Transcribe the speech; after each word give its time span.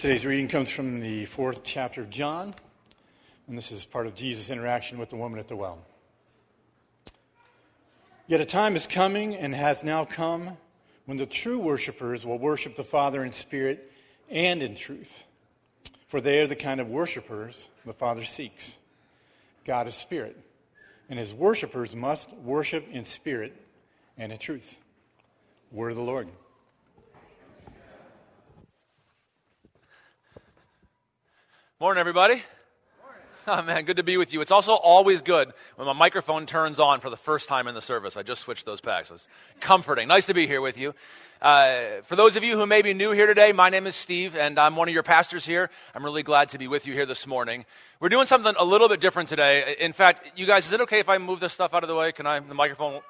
Today's 0.00 0.24
reading 0.24 0.48
comes 0.48 0.70
from 0.70 1.00
the 1.00 1.26
fourth 1.26 1.62
chapter 1.62 2.00
of 2.00 2.08
John, 2.08 2.54
and 3.46 3.58
this 3.58 3.70
is 3.70 3.84
part 3.84 4.06
of 4.06 4.14
Jesus' 4.14 4.48
interaction 4.48 4.96
with 4.96 5.10
the 5.10 5.16
woman 5.16 5.38
at 5.38 5.46
the 5.46 5.56
well. 5.56 5.78
Yet 8.26 8.40
a 8.40 8.46
time 8.46 8.76
is 8.76 8.86
coming 8.86 9.36
and 9.36 9.54
has 9.54 9.84
now 9.84 10.06
come 10.06 10.56
when 11.04 11.18
the 11.18 11.26
true 11.26 11.58
worshipers 11.58 12.24
will 12.24 12.38
worship 12.38 12.76
the 12.76 12.82
Father 12.82 13.22
in 13.22 13.32
spirit 13.32 13.92
and 14.30 14.62
in 14.62 14.74
truth. 14.74 15.22
For 16.06 16.22
they 16.22 16.40
are 16.40 16.46
the 16.46 16.56
kind 16.56 16.80
of 16.80 16.88
worshipers 16.88 17.68
the 17.84 17.92
Father 17.92 18.24
seeks. 18.24 18.78
God 19.66 19.86
is 19.86 19.94
spirit, 19.94 20.34
and 21.10 21.18
his 21.18 21.34
worshipers 21.34 21.94
must 21.94 22.32
worship 22.38 22.88
in 22.90 23.04
spirit 23.04 23.54
and 24.16 24.32
in 24.32 24.38
truth. 24.38 24.78
Word 25.70 25.90
of 25.90 25.96
the 25.98 26.02
Lord. 26.02 26.28
Morning, 31.80 31.98
everybody. 31.98 32.42
Oh, 33.48 33.62
man, 33.62 33.86
good 33.86 33.96
to 33.96 34.02
be 34.02 34.18
with 34.18 34.34
you. 34.34 34.42
It's 34.42 34.50
also 34.50 34.74
always 34.74 35.22
good 35.22 35.50
when 35.76 35.86
my 35.86 35.94
microphone 35.94 36.44
turns 36.44 36.78
on 36.78 37.00
for 37.00 37.08
the 37.08 37.16
first 37.16 37.48
time 37.48 37.66
in 37.68 37.74
the 37.74 37.80
service. 37.80 38.18
I 38.18 38.22
just 38.22 38.42
switched 38.42 38.66
those 38.66 38.82
packs. 38.82 39.10
It's 39.10 39.26
comforting. 39.60 40.06
Nice 40.06 40.26
to 40.26 40.34
be 40.34 40.46
here 40.46 40.60
with 40.60 40.76
you. 40.76 40.94
Uh, 41.40 42.02
for 42.02 42.16
those 42.16 42.36
of 42.36 42.44
you 42.44 42.58
who 42.58 42.66
may 42.66 42.82
be 42.82 42.92
new 42.92 43.12
here 43.12 43.26
today, 43.26 43.52
my 43.52 43.70
name 43.70 43.86
is 43.86 43.96
Steve, 43.96 44.36
and 44.36 44.58
I'm 44.58 44.76
one 44.76 44.88
of 44.88 44.92
your 44.92 45.02
pastors 45.02 45.46
here. 45.46 45.70
I'm 45.94 46.04
really 46.04 46.22
glad 46.22 46.50
to 46.50 46.58
be 46.58 46.68
with 46.68 46.86
you 46.86 46.92
here 46.92 47.06
this 47.06 47.26
morning. 47.26 47.64
We're 47.98 48.10
doing 48.10 48.26
something 48.26 48.52
a 48.58 48.64
little 48.64 48.90
bit 48.90 49.00
different 49.00 49.30
today. 49.30 49.74
In 49.80 49.94
fact, 49.94 50.20
you 50.36 50.44
guys, 50.44 50.66
is 50.66 50.74
it 50.74 50.82
okay 50.82 50.98
if 50.98 51.08
I 51.08 51.16
move 51.16 51.40
this 51.40 51.54
stuff 51.54 51.72
out 51.72 51.82
of 51.82 51.88
the 51.88 51.96
way? 51.96 52.12
Can 52.12 52.26
I, 52.26 52.40
the 52.40 52.52
microphone? 52.52 53.00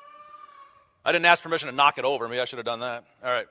I 1.05 1.11
didn't 1.11 1.27
ask 1.27 1.43
permission 1.43 1.69
to 1.69 1.75
knock 1.75 1.99
it 1.99 2.05
over. 2.05 2.29
Maybe 2.29 2.39
I 2.39 2.45
should 2.45 2.61
have 2.61 2.67
done 2.67 2.81
that. 2.81 3.05
All 3.25 3.33
right. 3.33 3.49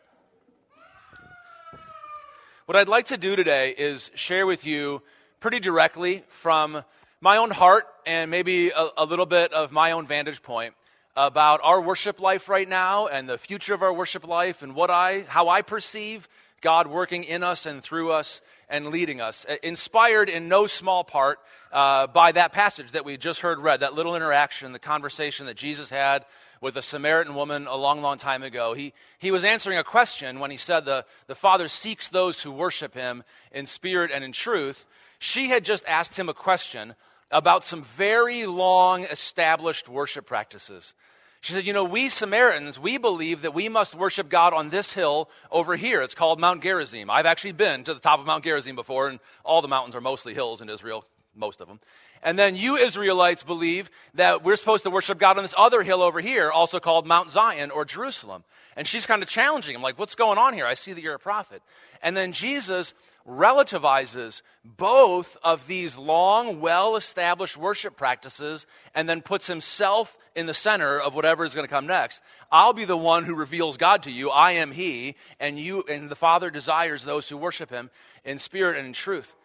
What 2.69 2.75
I'd 2.75 2.87
like 2.87 3.05
to 3.05 3.17
do 3.17 3.35
today 3.35 3.73
is 3.75 4.11
share 4.13 4.45
with 4.45 4.63
you 4.63 5.01
pretty 5.39 5.59
directly 5.59 6.23
from 6.27 6.83
my 7.19 7.37
own 7.37 7.49
heart 7.49 7.87
and 8.05 8.29
maybe 8.29 8.69
a, 8.69 8.89
a, 8.95 9.05
little 9.05 9.25
bit 9.25 9.51
of 9.53 9.71
my 9.71 9.93
own 9.93 10.05
vantage 10.05 10.43
point 10.43 10.75
about 11.17 11.61
our 11.63 11.81
worship 11.81 12.19
life 12.19 12.47
right 12.47 12.69
now 12.69 13.07
and 13.07 13.27
the 13.27 13.39
future 13.39 13.73
of 13.73 13.81
our 13.81 13.91
worship 13.91 14.23
life 14.23 14.61
and 14.61 14.75
what 14.75 14.91
I, 14.91 15.21
how 15.21 15.49
I 15.49 15.63
perceive 15.63 16.29
God 16.61 16.85
working 16.85 17.23
in 17.23 17.41
us 17.41 17.65
and 17.65 17.81
through 17.81 18.11
us 18.11 18.39
and 18.69 18.89
leading 18.89 19.19
us. 19.19 19.47
Inspired 19.63 20.29
in 20.29 20.47
no 20.47 20.67
small 20.67 21.03
part 21.03 21.39
uh, 21.71 22.05
by 22.05 22.31
that 22.33 22.51
passage 22.51 22.91
that 22.91 23.03
we 23.03 23.17
just 23.17 23.39
heard 23.39 23.57
read, 23.57 23.79
that 23.79 23.95
little 23.95 24.15
interaction, 24.15 24.73
the 24.73 24.77
conversation 24.77 25.47
that 25.47 25.57
Jesus 25.57 25.89
had 25.89 26.23
with 26.61 26.75
a 26.77 26.81
Samaritan 26.81 27.35
woman 27.35 27.67
a 27.67 27.75
long, 27.75 28.01
long 28.01 28.17
time 28.17 28.43
ago. 28.43 28.73
He, 28.73 28.93
he 29.17 29.31
was 29.31 29.43
answering 29.43 29.77
a 29.77 29.83
question 29.83 30.39
when 30.39 30.51
he 30.51 30.57
said 30.57 30.85
the, 30.85 31.05
the 31.27 31.35
Father 31.35 31.67
seeks 31.67 32.07
those 32.07 32.41
who 32.41 32.51
worship 32.51 32.93
him 32.93 33.23
in 33.51 33.65
spirit 33.65 34.11
and 34.13 34.23
in 34.23 34.31
truth. 34.31 34.85
She 35.19 35.49
had 35.49 35.65
just 35.65 35.83
asked 35.87 36.17
him 36.17 36.29
a 36.29 36.33
question 36.33 36.95
about 37.31 37.63
some 37.63 37.83
very 37.83 38.45
long 38.45 39.03
established 39.03 39.87
worship 39.87 40.25
practices. 40.25 40.93
She 41.41 41.53
said, 41.53 41.65
You 41.65 41.73
know, 41.73 41.85
we 41.85 42.09
Samaritans, 42.09 42.79
we 42.79 42.97
believe 42.97 43.43
that 43.43 43.53
we 43.53 43.69
must 43.69 43.95
worship 43.95 44.29
God 44.29 44.53
on 44.53 44.69
this 44.69 44.93
hill 44.93 45.29
over 45.51 45.75
here. 45.75 46.01
It's 46.01 46.15
called 46.15 46.39
Mount 46.39 46.61
Gerizim. 46.61 47.09
I've 47.09 47.25
actually 47.25 47.53
been 47.53 47.83
to 47.85 47.93
the 47.93 47.99
top 47.99 48.19
of 48.19 48.25
Mount 48.25 48.43
Gerizim 48.43 48.75
before, 48.75 49.07
and 49.07 49.19
all 49.45 49.61
the 49.61 49.67
mountains 49.67 49.95
are 49.95 50.01
mostly 50.01 50.33
hills 50.33 50.61
in 50.61 50.69
Israel, 50.69 51.05
most 51.35 51.61
of 51.61 51.67
them. 51.67 51.79
And 52.21 52.37
then 52.37 52.55
you 52.55 52.75
Israelites 52.75 53.43
believe 53.43 53.89
that 54.13 54.43
we're 54.43 54.55
supposed 54.55 54.83
to 54.83 54.89
worship 54.89 55.19
God 55.19 55.37
on 55.37 55.43
this 55.43 55.53
other 55.57 55.83
hill 55.83 56.01
over 56.01 56.19
here, 56.19 56.51
also 56.51 56.79
called 56.79 57.07
Mount 57.07 57.31
Zion 57.31 57.71
or 57.71 57.85
Jerusalem. 57.85 58.43
And 58.75 58.87
she's 58.87 59.05
kind 59.05 59.23
of 59.23 59.29
challenging 59.29 59.75
him, 59.75 59.81
like, 59.81 59.99
what's 59.99 60.15
going 60.15 60.37
on 60.37 60.53
here? 60.53 60.65
I 60.65 60.73
see 60.73 60.93
that 60.93 61.01
you're 61.01 61.15
a 61.15 61.19
prophet. 61.19 61.61
And 62.01 62.15
then 62.15 62.31
Jesus 62.31 62.93
relativizes 63.27 64.41
both 64.63 65.37
of 65.43 65.67
these 65.67 65.97
long, 65.97 66.61
well 66.61 66.95
established 66.95 67.57
worship 67.57 67.97
practices 67.97 68.65
and 68.95 69.07
then 69.07 69.21
puts 69.21 69.47
himself 69.47 70.17
in 70.35 70.45
the 70.45 70.53
center 70.53 70.99
of 70.99 71.13
whatever 71.13 71.45
is 71.45 71.53
going 71.53 71.67
to 71.67 71.73
come 71.73 71.87
next. 71.87 72.21
I'll 72.51 72.73
be 72.73 72.85
the 72.85 72.97
one 72.97 73.25
who 73.25 73.35
reveals 73.35 73.77
God 73.77 74.03
to 74.03 74.11
you. 74.11 74.29
I 74.29 74.53
am 74.53 74.71
He, 74.71 75.15
and 75.39 75.59
you 75.59 75.83
and 75.89 76.09
the 76.09 76.15
Father 76.15 76.49
desires 76.49 77.03
those 77.03 77.27
who 77.27 77.37
worship 77.37 77.69
Him 77.69 77.89
in 78.23 78.39
spirit 78.39 78.77
and 78.77 78.87
in 78.87 78.93
truth. 78.93 79.35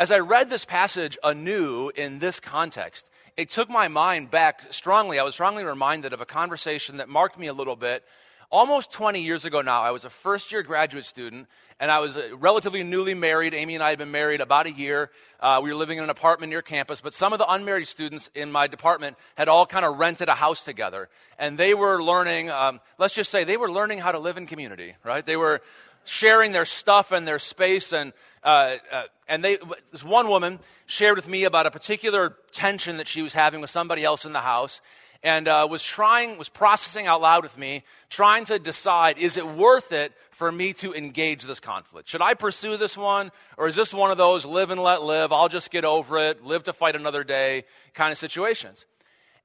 As 0.00 0.10
I 0.10 0.20
read 0.20 0.48
this 0.48 0.64
passage 0.64 1.18
anew 1.22 1.90
in 1.94 2.20
this 2.20 2.40
context, 2.40 3.06
it 3.36 3.50
took 3.50 3.68
my 3.68 3.88
mind 3.88 4.30
back 4.30 4.72
strongly. 4.72 5.18
I 5.18 5.24
was 5.24 5.34
strongly 5.34 5.62
reminded 5.62 6.14
of 6.14 6.22
a 6.22 6.24
conversation 6.24 6.96
that 6.96 7.10
marked 7.10 7.38
me 7.38 7.48
a 7.48 7.52
little 7.52 7.76
bit. 7.76 8.02
Almost 8.50 8.90
20 8.92 9.20
years 9.20 9.44
ago 9.44 9.60
now, 9.60 9.82
I 9.82 9.90
was 9.90 10.06
a 10.06 10.10
first 10.10 10.52
year 10.52 10.62
graduate 10.62 11.04
student, 11.04 11.48
and 11.78 11.90
I 11.90 12.00
was 12.00 12.16
uh, 12.16 12.30
relatively 12.38 12.82
newly 12.82 13.12
married. 13.12 13.52
Amy 13.52 13.74
and 13.74 13.84
I 13.84 13.90
had 13.90 13.98
been 13.98 14.10
married 14.10 14.40
about 14.40 14.64
a 14.64 14.72
year. 14.72 15.10
Uh, 15.38 15.60
we 15.62 15.68
were 15.68 15.76
living 15.76 15.98
in 15.98 16.04
an 16.04 16.10
apartment 16.10 16.48
near 16.48 16.62
campus, 16.62 17.02
but 17.02 17.12
some 17.12 17.34
of 17.34 17.38
the 17.38 17.52
unmarried 17.52 17.86
students 17.86 18.30
in 18.34 18.50
my 18.50 18.68
department 18.68 19.18
had 19.34 19.48
all 19.48 19.66
kind 19.66 19.84
of 19.84 19.98
rented 19.98 20.30
a 20.30 20.34
house 20.34 20.64
together. 20.64 21.10
And 21.38 21.58
they 21.58 21.74
were 21.74 22.02
learning, 22.02 22.48
um, 22.48 22.80
let's 22.96 23.12
just 23.12 23.30
say, 23.30 23.44
they 23.44 23.58
were 23.58 23.70
learning 23.70 23.98
how 23.98 24.12
to 24.12 24.18
live 24.18 24.38
in 24.38 24.46
community, 24.46 24.94
right? 25.04 25.24
They 25.24 25.36
were 25.36 25.60
sharing 26.04 26.52
their 26.52 26.64
stuff 26.64 27.12
and 27.12 27.26
their 27.26 27.38
space. 27.38 27.92
And, 27.92 28.12
uh, 28.42 28.76
uh, 28.92 29.02
and 29.28 29.44
they, 29.44 29.58
this 29.92 30.04
one 30.04 30.28
woman 30.28 30.58
shared 30.86 31.16
with 31.16 31.28
me 31.28 31.44
about 31.44 31.66
a 31.66 31.70
particular 31.70 32.36
tension 32.52 32.96
that 32.96 33.08
she 33.08 33.22
was 33.22 33.32
having 33.32 33.60
with 33.60 33.70
somebody 33.70 34.04
else 34.04 34.24
in 34.24 34.32
the 34.32 34.40
house 34.40 34.80
and 35.22 35.48
uh, 35.48 35.66
was 35.70 35.84
trying, 35.84 36.38
was 36.38 36.48
processing 36.48 37.06
out 37.06 37.20
loud 37.20 37.42
with 37.42 37.56
me, 37.58 37.82
trying 38.08 38.44
to 38.46 38.58
decide 38.58 39.18
is 39.18 39.36
it 39.36 39.46
worth 39.46 39.92
it 39.92 40.12
for 40.30 40.50
me 40.50 40.72
to 40.72 40.94
engage 40.94 41.42
this 41.42 41.60
conflict? 41.60 42.08
Should 42.08 42.22
I 42.22 42.34
pursue 42.34 42.76
this 42.78 42.96
one, 42.96 43.30
or 43.58 43.68
is 43.68 43.76
this 43.76 43.92
one 43.92 44.10
of 44.10 44.16
those 44.16 44.46
live 44.46 44.70
and 44.70 44.82
let 44.82 45.02
live, 45.02 45.32
I'll 45.32 45.50
just 45.50 45.70
get 45.70 45.84
over 45.84 46.18
it, 46.18 46.42
live 46.44 46.62
to 46.64 46.72
fight 46.72 46.96
another 46.96 47.24
day 47.24 47.64
kind 47.92 48.10
of 48.10 48.18
situations? 48.18 48.86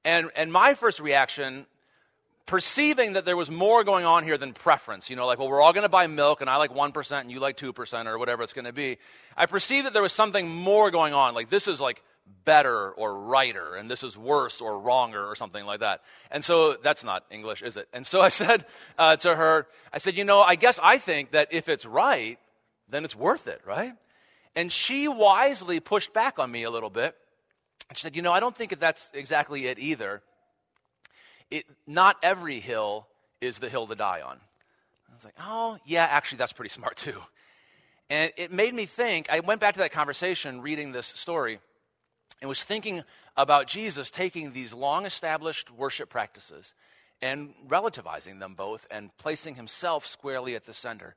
And, 0.04 0.30
and 0.34 0.50
my 0.50 0.74
first 0.74 1.00
reaction 1.00 1.66
perceiving 2.46 3.14
that 3.14 3.24
there 3.24 3.36
was 3.36 3.50
more 3.50 3.82
going 3.82 4.04
on 4.04 4.24
here 4.24 4.38
than 4.38 4.52
preference. 4.52 5.10
You 5.10 5.16
know, 5.16 5.26
like, 5.26 5.38
well, 5.38 5.48
we're 5.48 5.60
all 5.60 5.72
going 5.72 5.82
to 5.82 5.88
buy 5.88 6.06
milk, 6.06 6.40
and 6.40 6.48
I 6.48 6.56
like 6.56 6.72
1% 6.72 7.20
and 7.20 7.30
you 7.30 7.40
like 7.40 7.56
2% 7.56 8.06
or 8.06 8.18
whatever 8.18 8.42
it's 8.42 8.52
going 8.52 8.64
to 8.64 8.72
be. 8.72 8.98
I 9.36 9.46
perceived 9.46 9.86
that 9.86 9.92
there 9.92 10.02
was 10.02 10.12
something 10.12 10.48
more 10.48 10.90
going 10.90 11.12
on. 11.12 11.34
Like, 11.34 11.50
this 11.50 11.66
is 11.68 11.80
like 11.80 12.02
better 12.44 12.90
or 12.92 13.18
righter, 13.18 13.74
and 13.74 13.90
this 13.90 14.02
is 14.02 14.16
worse 14.16 14.60
or 14.60 14.78
wronger 14.78 15.26
or 15.26 15.34
something 15.34 15.64
like 15.66 15.80
that. 15.80 16.02
And 16.30 16.44
so 16.44 16.74
that's 16.74 17.04
not 17.04 17.24
English, 17.30 17.62
is 17.62 17.76
it? 17.76 17.88
And 17.92 18.06
so 18.06 18.20
I 18.20 18.28
said 18.30 18.64
uh, 18.96 19.16
to 19.16 19.34
her, 19.34 19.66
I 19.92 19.98
said, 19.98 20.16
you 20.16 20.24
know, 20.24 20.40
I 20.40 20.54
guess 20.54 20.78
I 20.82 20.98
think 20.98 21.32
that 21.32 21.48
if 21.50 21.68
it's 21.68 21.84
right, 21.84 22.38
then 22.88 23.04
it's 23.04 23.16
worth 23.16 23.48
it, 23.48 23.60
right? 23.66 23.92
And 24.54 24.70
she 24.70 25.08
wisely 25.08 25.80
pushed 25.80 26.12
back 26.12 26.38
on 26.38 26.50
me 26.50 26.62
a 26.62 26.70
little 26.70 26.90
bit. 26.90 27.16
She 27.94 28.02
said, 28.02 28.16
you 28.16 28.22
know, 28.22 28.32
I 28.32 28.40
don't 28.40 28.56
think 28.56 28.70
that 28.70 28.80
that's 28.80 29.10
exactly 29.14 29.66
it 29.66 29.78
either 29.78 30.22
it, 31.50 31.64
not 31.86 32.16
every 32.22 32.60
hill 32.60 33.06
is 33.40 33.58
the 33.58 33.68
hill 33.68 33.86
to 33.86 33.94
die 33.94 34.22
on. 34.22 34.36
I 34.36 35.14
was 35.14 35.24
like, 35.24 35.34
oh, 35.40 35.78
yeah, 35.86 36.04
actually, 36.04 36.38
that's 36.38 36.52
pretty 36.52 36.70
smart 36.70 36.96
too. 36.96 37.20
And 38.08 38.32
it 38.36 38.52
made 38.52 38.74
me 38.74 38.86
think, 38.86 39.30
I 39.30 39.40
went 39.40 39.60
back 39.60 39.74
to 39.74 39.80
that 39.80 39.92
conversation 39.92 40.60
reading 40.60 40.92
this 40.92 41.06
story 41.06 41.58
and 42.40 42.48
was 42.48 42.62
thinking 42.62 43.02
about 43.36 43.66
Jesus 43.66 44.10
taking 44.10 44.52
these 44.52 44.72
long 44.72 45.06
established 45.06 45.70
worship 45.70 46.08
practices 46.08 46.74
and 47.22 47.54
relativizing 47.66 48.38
them 48.38 48.54
both 48.54 48.86
and 48.90 49.10
placing 49.16 49.54
himself 49.54 50.06
squarely 50.06 50.54
at 50.54 50.66
the 50.66 50.72
center. 50.72 51.16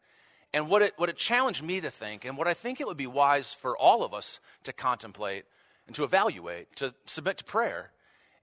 And 0.54 0.68
what 0.68 0.82
it, 0.82 0.94
what 0.98 1.10
it 1.10 1.18
challenged 1.18 1.62
me 1.62 1.80
to 1.82 1.92
think, 1.92 2.26
and 2.26 2.38
what 2.38 2.48
I 2.48 2.54
think 2.54 2.82
it 2.82 2.88
would 2.88 2.98
be 2.98 3.06
wise 3.06 3.54
for 3.54 3.78
all 3.78 4.04
of 4.04 4.14
us 4.14 4.40
to 4.64 4.74
contemplate 4.74 5.46
and 5.86 5.96
to 5.96 6.04
evaluate, 6.04 6.76
to 6.78 6.94
submit 7.06 7.38
to 7.38 7.44
prayer, 7.44 7.92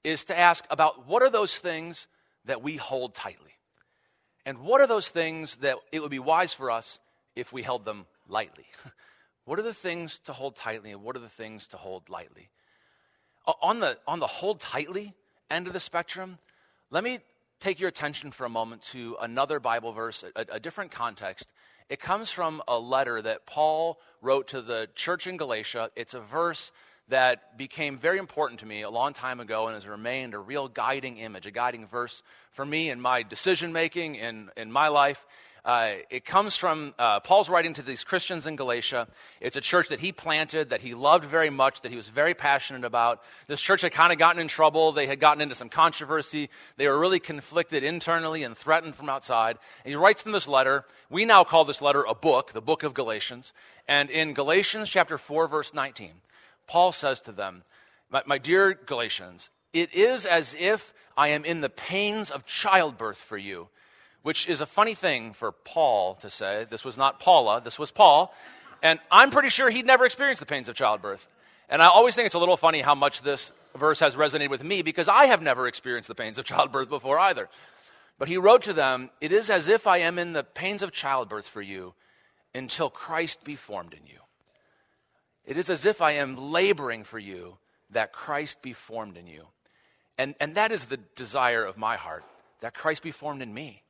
is 0.05 0.25
to 0.27 0.39
ask 0.39 0.65
about 0.71 1.07
what 1.07 1.23
are 1.23 1.31
those 1.31 1.57
things 1.57 2.07
that 2.45 2.63
we 2.63 2.77
hold 2.77 3.15
tightly? 3.15 3.53
And 4.45 4.59
what 4.61 4.81
are 4.81 4.87
those 4.87 5.09
things 5.09 5.57
that 5.57 5.77
it 5.91 6.01
would 6.01 6.11
be 6.11 6.21
wise 6.21 6.55
for 6.55 6.71
us 6.71 6.99
if 7.35 7.53
we 7.53 7.63
held 7.63 7.85
them 7.85 8.07
lightly? 8.29 8.67
what 9.45 9.59
are 9.59 9.63
the 9.63 9.75
things 9.75 10.21
to 10.21 10.33
hold 10.33 10.55
tightly 10.55 10.93
and 10.93 11.03
what 11.03 11.17
are 11.17 11.21
the 11.21 11.29
things 11.29 11.67
to 11.69 11.77
hold 11.77 12.09
lightly? 12.09 12.49
On 13.61 13.81
the, 13.81 13.99
on 14.07 14.21
the 14.21 14.27
hold 14.27 14.61
tightly 14.61 15.15
end 15.51 15.67
of 15.67 15.73
the 15.73 15.81
spectrum, 15.81 16.39
let 16.91 17.03
me 17.03 17.19
take 17.61 17.81
your 17.81 17.89
attention 17.89 18.31
for 18.31 18.45
a 18.45 18.49
moment 18.49 18.83
to 18.83 19.17
another 19.21 19.59
Bible 19.59 19.93
verse, 19.93 20.25
a, 20.37 20.47
a 20.53 20.61
different 20.61 20.91
context. 20.91 21.53
It 21.89 22.01
comes 22.01 22.31
from 22.31 22.63
a 22.67 22.79
letter 22.79 23.23
that 23.23 23.47
Paul 23.47 23.99
wrote 24.21 24.49
to 24.49 24.61
the 24.61 24.89
church 24.95 25.27
in 25.27 25.37
Galatia. 25.37 25.91
It's 25.95 26.15
a 26.15 26.21
verse 26.21 26.73
that 27.09 27.57
became 27.57 27.99
very 27.99 28.19
important 28.19 28.61
to 28.61 28.67
me 28.67 28.83
a 28.83 28.91
long 28.91 29.13
time 29.13 29.41
ago 29.41 29.67
and 29.67 29.75
has 29.75 29.87
remained 29.87 30.35
a 30.35 30.39
real 30.39 30.69
guiding 30.69 31.19
image, 31.19 31.47
a 31.47 31.51
guiding 31.51 31.87
verse 31.87 32.23
for 32.51 32.67
me 32.67 32.91
in 32.91 33.01
my 33.01 33.23
decision 33.23 33.73
making 33.73 34.17
in, 34.17 34.51
in 34.57 34.73
my 34.73 34.89
life. 34.89 35.25
Uh, 35.67 35.95
it 36.11 36.25
comes 36.25 36.57
from 36.57 36.95
uh, 36.97 37.19
Paul's 37.19 37.49
writing 37.49 37.73
to 37.73 37.83
these 37.83 38.05
Christians 38.05 38.47
in 38.47 38.55
Galatia. 38.55 39.09
It's 39.41 39.57
a 39.57 39.61
church 39.61 39.89
that 39.89 39.99
he 39.99 40.13
planted, 40.13 40.71
that 40.71 40.81
he 40.81 40.95
loved 40.95 41.25
very 41.25 41.51
much, 41.51 41.81
that 41.81 41.91
he 41.91 41.97
was 41.97 42.09
very 42.09 42.35
passionate 42.35 42.85
about. 42.85 43.21
This 43.49 43.61
church 43.61 43.81
had 43.81 43.91
kind 43.91 44.13
of 44.13 44.19
gotten 44.19 44.41
in 44.41 44.47
trouble. 44.47 44.93
They 44.93 45.09
had 45.09 45.19
gotten 45.19 45.43
into 45.43 45.57
some 45.57 45.69
controversy. 45.69 46.51
They 46.77 46.87
were 46.87 46.97
really 46.97 47.19
conflicted 47.19 47.83
internally 47.83 48.45
and 48.45 48.57
threatened 48.57 48.95
from 48.95 49.09
outside. 49.09 49.59
And 49.85 49.91
he 49.91 49.97
writes 49.97 50.23
them 50.23 50.31
this 50.31 50.47
letter. 50.47 50.85
We 51.11 51.25
now 51.25 51.43
call 51.43 51.65
this 51.65 51.83
letter 51.83 52.05
a 52.05 52.15
book, 52.15 52.53
the 52.53 52.63
book 52.63 52.85
of 52.85 52.95
Galatians. 52.95 53.53
And 53.89 54.09
in 54.09 54.35
Galatians 54.35 54.89
chapter 54.89 55.19
4, 55.19 55.49
verse 55.49 55.75
19, 55.75 56.13
Paul 56.67 56.93
says 56.93 57.21
to 57.23 57.33
them, 57.33 57.63
my, 58.11 58.23
my 58.27 58.39
dear 58.39 58.75
Galatians, 58.75 59.51
it 59.73 59.93
is 59.95 60.27
as 60.27 60.55
if 60.59 60.93
I 61.17 61.29
am 61.29 61.45
in 61.45 61.61
the 61.61 61.69
pains 61.69 62.31
of 62.31 62.47
childbirth 62.47 63.19
for 63.19 63.39
you 63.39 63.69
which 64.27 64.49
is 64.49 64.61
a 64.61 64.67
funny 64.67 64.93
thing 64.93 65.33
for 65.33 65.53
Paul 65.53 66.17
to 66.17 66.29
say. 66.29 66.67
This 66.69 66.85
was 66.85 66.97
not 66.97 67.21
Paula, 67.21 67.61
this 67.61 67.79
was 67.79 67.93
Paul. 67.93 68.35
And 68.83 68.99
I'm 69.09 69.31
pretty 69.31 69.51
sure 69.51 69.71
he'd 69.71 69.87
never 69.87 70.05
experienced 70.05 70.41
the 70.41 70.47
pains 70.47 70.69
of 70.69 70.75
childbirth. 70.75 71.29
And 71.69 71.81
I 71.81 71.87
always 71.87 72.17
think 72.17 72.27
it's 72.27 72.35
a 72.35 72.41
little 72.41 72.57
funny 72.57 72.81
how 72.81 72.97
much 72.97 73.23
this 73.23 73.53
verse 73.77 74.01
has 74.01 74.17
resonated 74.17 74.51
with 74.51 74.65
me 74.65 74.83
because 74.83 75.07
I 75.07 75.27
have 75.27 75.43
never 75.43 75.69
experienced 75.69 76.09
the 76.09 76.17
pains 76.17 76.39
of 76.39 76.45
childbirth 76.45 76.89
before 76.89 77.21
either. 77.21 77.49
But 78.19 78.27
he 78.27 78.37
wrote 78.37 78.65
to 78.65 78.73
them, 78.73 79.11
It 79.21 79.31
is 79.31 79.49
as 79.49 79.69
if 79.69 79.87
I 79.87 79.99
am 79.99 80.19
in 80.19 80.33
the 80.33 80.43
pains 80.43 80.83
of 80.83 80.91
childbirth 80.91 81.47
for 81.47 81.63
you 81.63 81.95
until 82.53 82.91
Christ 82.91 83.45
be 83.45 83.55
formed 83.55 83.95
in 83.95 84.07
you. 84.07 84.19
It 85.47 85.57
is 85.57 85.71
as 85.71 85.87
if 85.87 86.03
I 86.03 86.13
am 86.13 86.51
laboring 86.51 87.05
for 87.05 87.19
you 87.19 87.59
that 87.91 88.13
Christ 88.13 88.63
be 88.63 88.73
formed 88.73 89.17
in 89.17 89.27
you. 89.27 89.47
And, 90.19 90.35
and 90.41 90.55
that 90.57 90.73
is 90.73 90.87
the 90.87 90.97
desire 90.97 91.65
of 91.65 91.77
my 91.77 91.97
heart, 91.97 92.25
that 92.61 92.75
Christ 92.75 93.03
be 93.03 93.11
formed 93.11 93.43
in 93.43 93.55
me. 93.55 93.83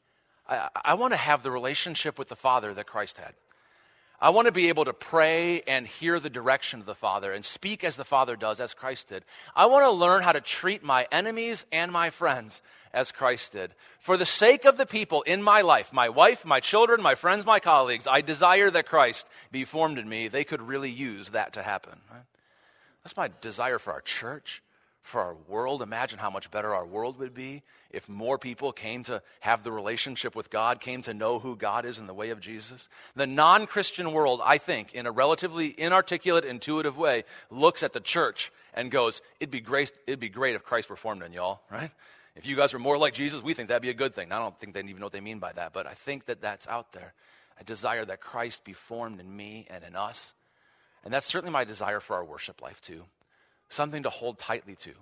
I, 0.49 0.69
I 0.85 0.95
want 0.95 1.13
to 1.13 1.19
have 1.19 1.43
the 1.43 1.51
relationship 1.51 2.19
with 2.19 2.29
the 2.29 2.37
Father 2.37 2.75
that 2.75 2.87
Christ 2.87 3.19
had. 3.19 3.35
I 4.19 4.31
want 4.31 4.47
to 4.47 4.53
be 4.53 4.69
able 4.69 4.87
to 4.87 4.95
pray 4.95 5.61
and 5.67 5.87
hear 5.87 6.19
the 6.19 6.31
direction 6.31 6.81
of 6.81 6.87
the 6.87 6.95
Father 6.95 7.33
and 7.33 7.45
speak 7.45 7.85
as 7.85 7.97
the 7.97 8.05
Father 8.05 8.35
does, 8.35 8.61
as 8.61 8.73
Christ 8.73 9.09
did. 9.09 9.25
I 9.55 9.67
want 9.67 9.85
to 9.85 9.91
learn 9.91 10.23
how 10.23 10.33
to 10.33 10.41
treat 10.41 10.83
my 10.83 11.07
enemies 11.13 11.67
and 11.71 11.93
my 11.93 12.09
friends 12.09 12.63
as 12.97 13.13
Christ 13.13 13.53
did. 13.53 13.73
For 14.01 14.17
the 14.17 14.27
sake 14.27 14.65
of 14.65 14.79
the 14.79 14.87
people 14.87 15.23
in 15.23 15.43
my 15.43 15.61
life, 15.61 15.93
my 15.93 16.09
wife, 16.09 16.45
my 16.45 16.59
children, 16.59 17.03
my 17.03 17.15
friends, 17.15 17.47
my 17.47 17.61
colleagues, 17.61 18.09
I 18.09 18.23
desire 18.23 18.71
that 18.71 18.89
Christ 18.89 19.29
be 19.53 19.65
formed 19.65 19.99
in 19.99 20.09
me. 20.09 20.27
They 20.27 20.45
could 20.45 20.63
really 20.63 20.91
use 20.91 21.29
that 21.29 21.53
to 21.53 21.63
happen. 21.63 22.01
Right? 22.11 22.25
That's 23.05 23.17
my 23.17 23.31
desire 23.41 23.79
for 23.79 23.93
our 23.93 24.01
church 24.01 24.63
for 25.07 25.21
our 25.21 25.37
world. 25.49 25.83
Imagine 25.83 26.19
how 26.19 26.31
much 26.31 26.51
better 26.51 26.75
our 26.75 26.85
world 26.85 27.19
would 27.19 27.35
be 27.35 27.63
if 27.91 28.09
more 28.09 28.39
people 28.39 28.73
came 28.73 29.05
to 29.05 29.23
have 29.41 29.63
the 29.63 29.73
relationship 29.73 30.35
with 30.35 30.51
God, 30.51 30.81
came 30.81 31.03
to 31.03 31.15
know 31.15 31.39
who 31.39 31.57
God 31.57 31.85
is 31.85 31.99
in 31.99 32.07
the 32.07 32.15
way 32.15 32.31
of 32.31 32.41
Jesus. 32.41 32.89
The 33.15 33.27
non 33.27 33.67
Christian 33.67 34.13
world, 34.13 34.41
I 34.45 34.59
think, 34.59 34.95
in 34.95 35.07
a 35.07 35.11
relatively 35.13 35.75
inarticulate, 35.79 36.45
intuitive 36.45 36.97
way, 36.97 37.25
looks 37.51 37.83
at 37.83 37.93
the 37.93 38.01
church 38.01 38.53
and 38.75 38.91
goes, 38.91 39.23
It'd 39.41 39.51
be 39.51 39.61
great, 39.61 39.93
it'd 40.07 40.21
be 40.21 40.29
great 40.29 40.57
if 40.57 40.65
Christ 40.65 40.91
were 40.91 40.97
formed 40.97 41.23
in 41.23 41.33
y'all, 41.33 41.61
right? 41.71 41.91
If 42.35 42.45
you 42.45 42.57
guys 42.57 42.73
were 42.73 42.79
more 42.79 42.99
like 42.99 43.15
Jesus, 43.15 43.43
we 43.43 43.55
think 43.55 43.69
that'd 43.69 43.81
be 43.81 43.91
a 43.91 43.95
good 43.95 44.15
thing. 44.15 44.31
I 44.33 44.39
don't 44.39 44.59
think 44.59 44.75
they 44.75 44.81
even 44.81 44.99
know 44.99 45.07
what 45.07 45.13
they 45.13 45.21
mean 45.21 45.39
by 45.39 45.53
that, 45.53 45.73
but 45.73 45.87
I 45.87 45.95
think 45.95 46.27
that 46.27 46.43
that's 46.43 46.69
out 46.69 46.93
there. 46.93 47.15
I 47.59 47.63
desire 47.63 48.05
that 48.05 48.21
Christ 48.21 48.65
be 48.65 48.75
formed 48.75 49.21
in 49.21 49.35
me 49.35 49.67
and 49.71 49.83
in 49.83 49.97
us. 49.97 50.35
And 51.03 51.15
that's 51.15 51.27
certainly 51.27 51.53
my 51.53 51.65
desire 51.65 52.01
for 52.01 52.17
our 52.17 52.25
worship 52.25 52.61
life, 52.61 52.83
too 52.83 53.05
something 53.69 54.03
to 54.03 54.11
hold 54.11 54.39
tightly 54.39 54.77
to. 54.77 54.93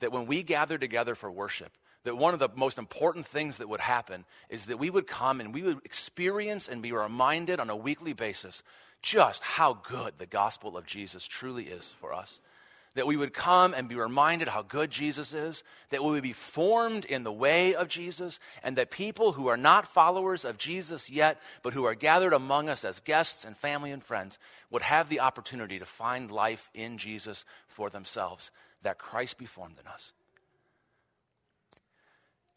That 0.00 0.12
when 0.12 0.26
we 0.26 0.42
gather 0.42 0.78
together 0.78 1.14
for 1.14 1.30
worship, 1.30 1.72
that 2.04 2.16
one 2.16 2.32
of 2.32 2.40
the 2.40 2.48
most 2.54 2.78
important 2.78 3.26
things 3.26 3.58
that 3.58 3.68
would 3.68 3.80
happen 3.80 4.24
is 4.48 4.66
that 4.66 4.78
we 4.78 4.90
would 4.90 5.06
come 5.06 5.40
and 5.40 5.52
we 5.52 5.62
would 5.62 5.84
experience 5.84 6.68
and 6.68 6.82
be 6.82 6.92
reminded 6.92 7.60
on 7.60 7.70
a 7.70 7.76
weekly 7.76 8.12
basis 8.12 8.62
just 9.02 9.42
how 9.42 9.74
good 9.74 10.14
the 10.18 10.26
gospel 10.26 10.76
of 10.76 10.86
Jesus 10.86 11.26
truly 11.26 11.64
is 11.64 11.94
for 12.00 12.12
us 12.12 12.40
that 12.94 13.06
we 13.06 13.16
would 13.16 13.32
come 13.32 13.72
and 13.72 13.88
be 13.88 13.94
reminded 13.94 14.48
how 14.48 14.62
good 14.62 14.90
Jesus 14.90 15.32
is, 15.32 15.62
that 15.90 16.02
we 16.02 16.10
would 16.10 16.22
be 16.22 16.32
formed 16.32 17.04
in 17.04 17.22
the 17.22 17.32
way 17.32 17.74
of 17.74 17.88
Jesus, 17.88 18.40
and 18.62 18.76
that 18.76 18.90
people 18.90 19.32
who 19.32 19.46
are 19.46 19.56
not 19.56 19.86
followers 19.86 20.44
of 20.44 20.58
Jesus 20.58 21.08
yet, 21.08 21.40
but 21.62 21.72
who 21.72 21.84
are 21.84 21.94
gathered 21.94 22.32
among 22.32 22.68
us 22.68 22.84
as 22.84 23.00
guests 23.00 23.44
and 23.44 23.56
family 23.56 23.92
and 23.92 24.02
friends, 24.02 24.38
would 24.70 24.82
have 24.82 25.08
the 25.08 25.20
opportunity 25.20 25.78
to 25.78 25.86
find 25.86 26.30
life 26.30 26.68
in 26.74 26.98
Jesus 26.98 27.44
for 27.68 27.90
themselves, 27.90 28.50
that 28.82 28.98
Christ 28.98 29.38
be 29.38 29.46
formed 29.46 29.76
in 29.80 29.86
us. 29.86 30.12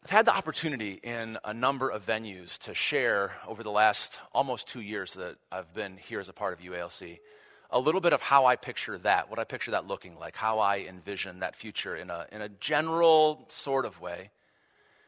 I've 0.04 0.10
had 0.10 0.26
the 0.26 0.36
opportunity 0.36 1.00
in 1.02 1.38
a 1.44 1.54
number 1.54 1.88
of 1.88 2.04
venues 2.04 2.58
to 2.58 2.74
share 2.74 3.32
over 3.48 3.62
the 3.62 3.70
last 3.70 4.20
almost 4.34 4.68
two 4.68 4.82
years 4.82 5.14
that 5.14 5.36
I've 5.50 5.72
been 5.72 5.96
here 5.96 6.20
as 6.20 6.28
a 6.28 6.34
part 6.34 6.52
of 6.52 6.60
UALC 6.60 7.20
a 7.70 7.78
little 7.78 8.00
bit 8.00 8.12
of 8.12 8.22
how 8.22 8.46
I 8.46 8.56
picture 8.56 8.98
that, 8.98 9.30
what 9.30 9.38
I 9.38 9.44
picture 9.44 9.72
that 9.72 9.86
looking 9.86 10.18
like, 10.18 10.36
how 10.36 10.58
I 10.58 10.78
envision 10.88 11.40
that 11.40 11.56
future 11.56 11.96
in 11.96 12.10
a, 12.10 12.26
in 12.30 12.40
a 12.42 12.48
general 12.48 13.46
sort 13.48 13.84
of 13.84 14.00
way. 14.00 14.30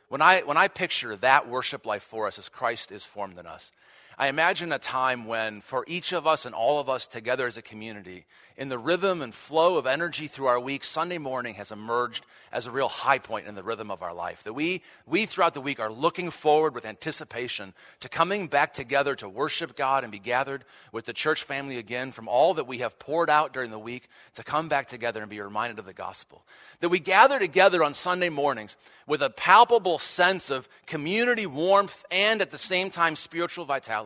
When 0.08 0.22
I, 0.22 0.40
when 0.42 0.56
I 0.56 0.68
picture 0.68 1.16
that 1.16 1.48
worship 1.48 1.84
life 1.84 2.02
for 2.02 2.26
us 2.26 2.38
as 2.38 2.48
Christ 2.48 2.92
is 2.92 3.04
formed 3.04 3.38
in 3.38 3.46
us, 3.46 3.72
I 4.18 4.28
imagine 4.28 4.72
a 4.72 4.78
time 4.78 5.26
when, 5.26 5.60
for 5.60 5.84
each 5.86 6.12
of 6.12 6.26
us 6.26 6.46
and 6.46 6.54
all 6.54 6.80
of 6.80 6.88
us 6.88 7.06
together 7.06 7.46
as 7.46 7.58
a 7.58 7.62
community, 7.62 8.24
in 8.56 8.70
the 8.70 8.78
rhythm 8.78 9.20
and 9.20 9.34
flow 9.34 9.76
of 9.76 9.86
energy 9.86 10.26
through 10.26 10.46
our 10.46 10.58
week, 10.58 10.84
Sunday 10.84 11.18
morning 11.18 11.56
has 11.56 11.70
emerged 11.70 12.24
as 12.50 12.66
a 12.66 12.70
real 12.70 12.88
high 12.88 13.18
point 13.18 13.46
in 13.46 13.54
the 13.54 13.62
rhythm 13.62 13.90
of 13.90 14.02
our 14.02 14.14
life. 14.14 14.42
That 14.44 14.54
we, 14.54 14.82
we 15.04 15.26
throughout 15.26 15.52
the 15.52 15.60
week 15.60 15.78
are 15.78 15.92
looking 15.92 16.30
forward 16.30 16.74
with 16.74 16.86
anticipation 16.86 17.74
to 18.00 18.08
coming 18.08 18.46
back 18.46 18.72
together 18.72 19.14
to 19.16 19.28
worship 19.28 19.76
God 19.76 20.02
and 20.04 20.10
be 20.10 20.18
gathered 20.18 20.64
with 20.92 21.04
the 21.04 21.12
church 21.12 21.42
family 21.42 21.76
again 21.76 22.12
from 22.12 22.28
all 22.28 22.54
that 22.54 22.66
we 22.66 22.78
have 22.78 22.98
poured 22.98 23.28
out 23.28 23.52
during 23.52 23.70
the 23.70 23.78
week 23.78 24.08
to 24.36 24.42
come 24.42 24.70
back 24.70 24.86
together 24.86 25.20
and 25.20 25.28
be 25.28 25.42
reminded 25.42 25.78
of 25.78 25.84
the 25.84 25.92
gospel. 25.92 26.42
That 26.80 26.88
we 26.88 27.00
gather 27.00 27.38
together 27.38 27.84
on 27.84 27.92
Sunday 27.92 28.30
mornings 28.30 28.78
with 29.06 29.20
a 29.20 29.30
palpable 29.30 29.98
sense 29.98 30.50
of 30.50 30.66
community 30.86 31.46
warmth 31.46 32.06
and 32.10 32.40
at 32.40 32.50
the 32.50 32.58
same 32.58 32.88
time 32.88 33.16
spiritual 33.16 33.66
vitality. 33.66 34.05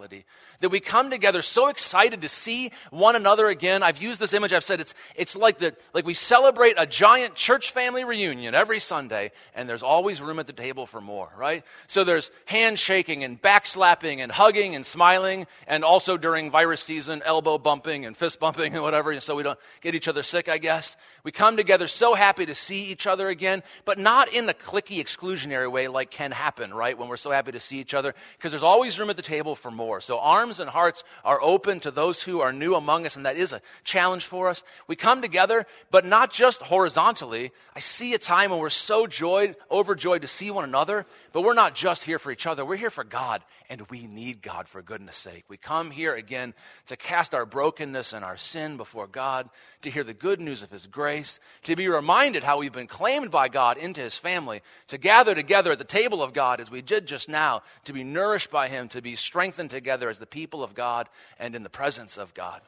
That 0.60 0.70
we 0.70 0.80
come 0.80 1.10
together 1.10 1.42
so 1.42 1.68
excited 1.68 2.22
to 2.22 2.28
see 2.28 2.72
one 2.90 3.16
another 3.16 3.48
again. 3.48 3.82
I've 3.82 4.00
used 4.00 4.20
this 4.20 4.32
image, 4.32 4.52
I've 4.52 4.64
said 4.64 4.80
it's, 4.80 4.94
it's 5.14 5.36
like, 5.36 5.58
the, 5.58 5.74
like 5.94 6.06
we 6.06 6.14
celebrate 6.14 6.74
a 6.78 6.86
giant 6.86 7.34
church 7.34 7.70
family 7.70 8.04
reunion 8.04 8.54
every 8.54 8.80
Sunday, 8.80 9.32
and 9.54 9.68
there's 9.68 9.82
always 9.82 10.20
room 10.20 10.38
at 10.38 10.46
the 10.46 10.52
table 10.52 10.86
for 10.86 11.00
more, 11.00 11.30
right? 11.36 11.64
So 11.86 12.04
there's 12.04 12.30
handshaking 12.46 13.24
and 13.24 13.40
backslapping 13.40 14.18
and 14.18 14.30
hugging 14.32 14.74
and 14.74 14.84
smiling, 14.84 15.46
and 15.66 15.84
also 15.84 16.16
during 16.16 16.50
virus 16.50 16.80
season, 16.80 17.22
elbow 17.24 17.58
bumping 17.58 18.06
and 18.06 18.16
fist 18.16 18.40
bumping 18.40 18.74
and 18.74 18.82
whatever, 18.82 19.10
and 19.10 19.22
so 19.22 19.34
we 19.34 19.42
don't 19.42 19.58
get 19.80 19.94
each 19.94 20.08
other 20.08 20.22
sick, 20.22 20.48
I 20.48 20.58
guess. 20.58 20.96
We 21.22 21.32
come 21.32 21.56
together 21.56 21.86
so 21.86 22.14
happy 22.14 22.46
to 22.46 22.54
see 22.54 22.84
each 22.84 23.06
other 23.06 23.28
again, 23.28 23.62
but 23.84 23.98
not 23.98 24.32
in 24.32 24.48
a 24.48 24.54
cliquey, 24.54 24.98
exclusionary 24.98 25.70
way 25.70 25.88
like 25.88 26.10
can 26.10 26.30
happen, 26.30 26.72
right? 26.72 26.96
When 26.96 27.08
we're 27.08 27.16
so 27.16 27.30
happy 27.30 27.52
to 27.52 27.60
see 27.60 27.78
each 27.78 27.94
other, 27.94 28.14
because 28.36 28.52
there's 28.52 28.62
always 28.62 28.98
room 28.98 29.10
at 29.10 29.16
the 29.16 29.22
table 29.22 29.54
for 29.54 29.70
more. 29.70 30.00
So 30.00 30.18
arms 30.18 30.60
and 30.60 30.70
hearts 30.70 31.04
are 31.24 31.40
open 31.42 31.80
to 31.80 31.90
those 31.90 32.22
who 32.22 32.40
are 32.40 32.52
new 32.52 32.74
among 32.74 33.06
us, 33.06 33.16
and 33.16 33.26
that 33.26 33.36
is 33.36 33.52
a 33.52 33.60
challenge 33.84 34.24
for 34.24 34.48
us. 34.48 34.62
We 34.86 34.96
come 34.96 35.22
together, 35.22 35.66
but 35.90 36.04
not 36.04 36.32
just 36.32 36.62
horizontally. 36.62 37.52
I 37.76 37.80
see 37.80 38.14
a 38.14 38.18
time 38.18 38.50
when 38.50 38.60
we're 38.60 38.70
so 38.70 39.06
joyed, 39.06 39.56
overjoyed 39.70 40.22
to 40.22 40.28
see 40.28 40.50
one 40.50 40.64
another, 40.64 41.06
but 41.32 41.42
we're 41.42 41.54
not 41.54 41.74
just 41.74 42.04
here 42.04 42.18
for 42.18 42.30
each 42.32 42.46
other. 42.46 42.64
We're 42.64 42.76
here 42.76 42.90
for 42.90 43.04
God, 43.04 43.42
and 43.68 43.82
we 43.90 44.06
need 44.06 44.42
God 44.42 44.68
for 44.68 44.82
goodness 44.82 45.16
sake. 45.16 45.44
We 45.48 45.56
come 45.56 45.90
here 45.90 46.14
again 46.14 46.54
to 46.86 46.96
cast 46.96 47.34
our 47.34 47.46
brokenness 47.46 48.12
and 48.12 48.24
our 48.24 48.36
sin 48.36 48.76
before 48.76 49.06
God, 49.06 49.48
to 49.82 49.90
hear 49.90 50.04
the 50.04 50.14
good 50.14 50.40
news 50.40 50.62
of 50.62 50.70
His 50.70 50.86
grace, 50.86 51.40
to 51.64 51.76
be 51.76 51.88
reminded 51.88 52.42
how 52.42 52.58
we've 52.58 52.72
been 52.72 52.86
claimed 52.86 53.30
by 53.30 53.48
God 53.48 53.76
into 53.76 54.00
His 54.00 54.16
family, 54.16 54.62
to 54.88 54.98
gather 54.98 55.34
together 55.34 55.72
at 55.72 55.78
the 55.78 55.84
table 55.84 56.22
of 56.22 56.32
God 56.32 56.60
as 56.60 56.70
we 56.70 56.82
did 56.82 57.06
just 57.06 57.28
now, 57.28 57.62
to 57.84 57.92
be 57.92 58.04
nourished 58.04 58.50
by 58.50 58.68
Him, 58.68 58.88
to 58.88 59.02
be 59.02 59.16
strengthened 59.16 59.70
together 59.70 60.08
as 60.08 60.18
the 60.18 60.26
people 60.26 60.62
of 60.62 60.74
God 60.74 61.08
and 61.38 61.54
in 61.54 61.62
the 61.62 61.70
presence 61.70 62.18
of 62.18 62.34
God. 62.34 62.60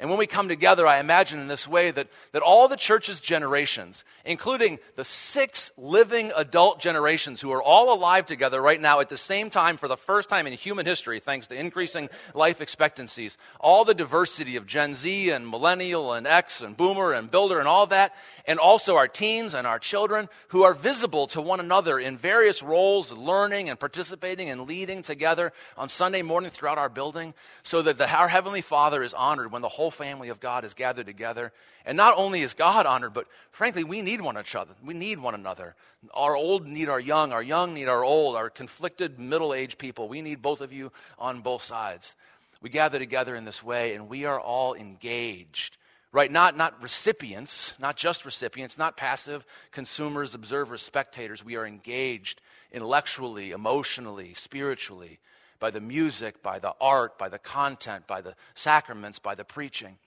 And 0.00 0.08
when 0.08 0.18
we 0.18 0.26
come 0.26 0.48
together, 0.48 0.86
I 0.86 0.98
imagine 0.98 1.40
in 1.40 1.46
this 1.46 1.68
way 1.68 1.90
that, 1.90 2.08
that 2.32 2.40
all 2.40 2.68
the 2.68 2.76
church's 2.76 3.20
generations, 3.20 4.02
including 4.24 4.78
the 4.96 5.04
six 5.04 5.70
living 5.76 6.32
adult 6.34 6.80
generations 6.80 7.42
who 7.42 7.50
are 7.50 7.62
all 7.62 7.92
alive 7.92 8.24
together 8.24 8.62
right 8.62 8.80
now 8.80 9.00
at 9.00 9.10
the 9.10 9.18
same 9.18 9.50
time 9.50 9.76
for 9.76 9.88
the 9.88 9.98
first 9.98 10.30
time 10.30 10.46
in 10.46 10.54
human 10.54 10.86
history, 10.86 11.20
thanks 11.20 11.48
to 11.48 11.54
increasing 11.54 12.08
life 12.34 12.62
expectancies, 12.62 13.36
all 13.60 13.84
the 13.84 13.92
diversity 13.92 14.56
of 14.56 14.66
Gen 14.66 14.94
Z 14.94 15.28
and 15.28 15.46
millennial 15.46 16.14
and 16.14 16.26
X 16.26 16.62
and 16.62 16.78
boomer 16.78 17.12
and 17.12 17.30
builder 17.30 17.58
and 17.58 17.68
all 17.68 17.86
that, 17.88 18.14
and 18.46 18.58
also 18.58 18.96
our 18.96 19.06
teens 19.06 19.52
and 19.52 19.66
our 19.66 19.78
children 19.78 20.30
who 20.48 20.62
are 20.62 20.72
visible 20.72 21.26
to 21.26 21.42
one 21.42 21.60
another 21.60 21.98
in 21.98 22.16
various 22.16 22.62
roles, 22.62 23.12
learning 23.12 23.68
and 23.68 23.78
participating 23.78 24.48
and 24.48 24.66
leading 24.66 25.02
together 25.02 25.52
on 25.76 25.90
Sunday 25.90 26.22
morning 26.22 26.50
throughout 26.50 26.78
our 26.78 26.88
building, 26.88 27.34
so 27.62 27.82
that 27.82 27.98
the, 27.98 28.10
our 28.10 28.28
Heavenly 28.28 28.62
Father 28.62 29.02
is 29.02 29.12
honored 29.12 29.52
when 29.52 29.60
the 29.60 29.68
whole 29.68 29.89
whole 29.90 30.06
family 30.06 30.28
of 30.28 30.40
God 30.40 30.64
is 30.64 30.74
gathered 30.74 31.06
together. 31.06 31.52
And 31.84 31.96
not 31.96 32.16
only 32.16 32.42
is 32.42 32.54
God 32.54 32.86
honored, 32.86 33.12
but 33.12 33.26
frankly, 33.50 33.82
we 33.84 34.02
need 34.02 34.20
one 34.20 34.36
another. 34.36 34.74
We 34.84 34.94
need 34.94 35.18
one 35.18 35.34
another. 35.34 35.74
Our 36.14 36.36
old 36.36 36.66
need 36.66 36.88
our 36.88 37.00
young, 37.00 37.32
our 37.32 37.42
young 37.42 37.74
need 37.74 37.88
our 37.88 38.04
old, 38.04 38.36
our 38.36 38.50
conflicted 38.50 39.18
middle 39.18 39.52
aged 39.52 39.78
people. 39.78 40.08
We 40.08 40.22
need 40.22 40.42
both 40.42 40.60
of 40.60 40.72
you 40.72 40.92
on 41.18 41.40
both 41.40 41.62
sides. 41.62 42.14
We 42.62 42.70
gather 42.70 42.98
together 42.98 43.34
in 43.34 43.44
this 43.44 43.62
way, 43.62 43.94
and 43.94 44.08
we 44.08 44.24
are 44.24 44.40
all 44.40 44.74
engaged 44.74 45.76
right? 46.12 46.32
Not, 46.32 46.56
not 46.56 46.82
recipients, 46.82 47.74
not 47.78 47.96
just 47.96 48.24
recipients, 48.24 48.76
not 48.76 48.96
passive 48.96 49.46
consumers, 49.70 50.34
observers, 50.34 50.82
spectators. 50.82 51.44
We 51.44 51.54
are 51.54 51.64
engaged 51.64 52.40
intellectually, 52.72 53.52
emotionally, 53.52 54.34
spiritually 54.34 55.20
by 55.60 55.70
the 55.70 55.80
music, 55.80 56.42
by 56.42 56.58
the 56.58 56.74
art, 56.80 57.18
by 57.18 57.28
the 57.28 57.38
content, 57.38 58.06
by 58.06 58.20
the 58.20 58.34
sacraments, 58.54 59.18
by 59.18 59.34
the 59.34 59.44
preaching. 59.44 59.98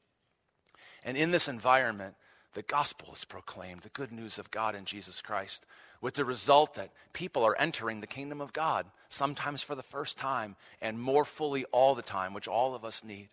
And 1.06 1.16
in 1.16 1.32
this 1.32 1.48
environment, 1.48 2.16
the 2.54 2.62
gospel 2.62 3.14
is 3.14 3.26
proclaimed, 3.26 3.82
the 3.82 3.90
good 3.90 4.12
news 4.12 4.38
of 4.38 4.52
God 4.52 4.76
in 4.76 4.86
Jesus 4.86 5.22
Christ, 5.22 5.66
with 6.02 6.16
the 6.16 6.26
result 6.26 6.74
that 6.74 6.92
people 7.14 7.44
are 7.44 7.58
entering 7.58 8.02
the 8.02 8.08
kingdom 8.08 8.42
of 8.42 8.54
God, 8.54 8.88
sometimes 9.10 9.62
for 9.62 9.76
the 9.76 9.84
first 9.84 10.18
time, 10.18 10.56
and 10.82 11.00
more 11.00 11.26
fully 11.26 11.66
all 11.66 11.96
the 11.96 12.02
time, 12.02 12.34
which 12.34 12.48
all 12.48 12.76
of 12.76 12.84
us 12.84 13.04
need. 13.04 13.30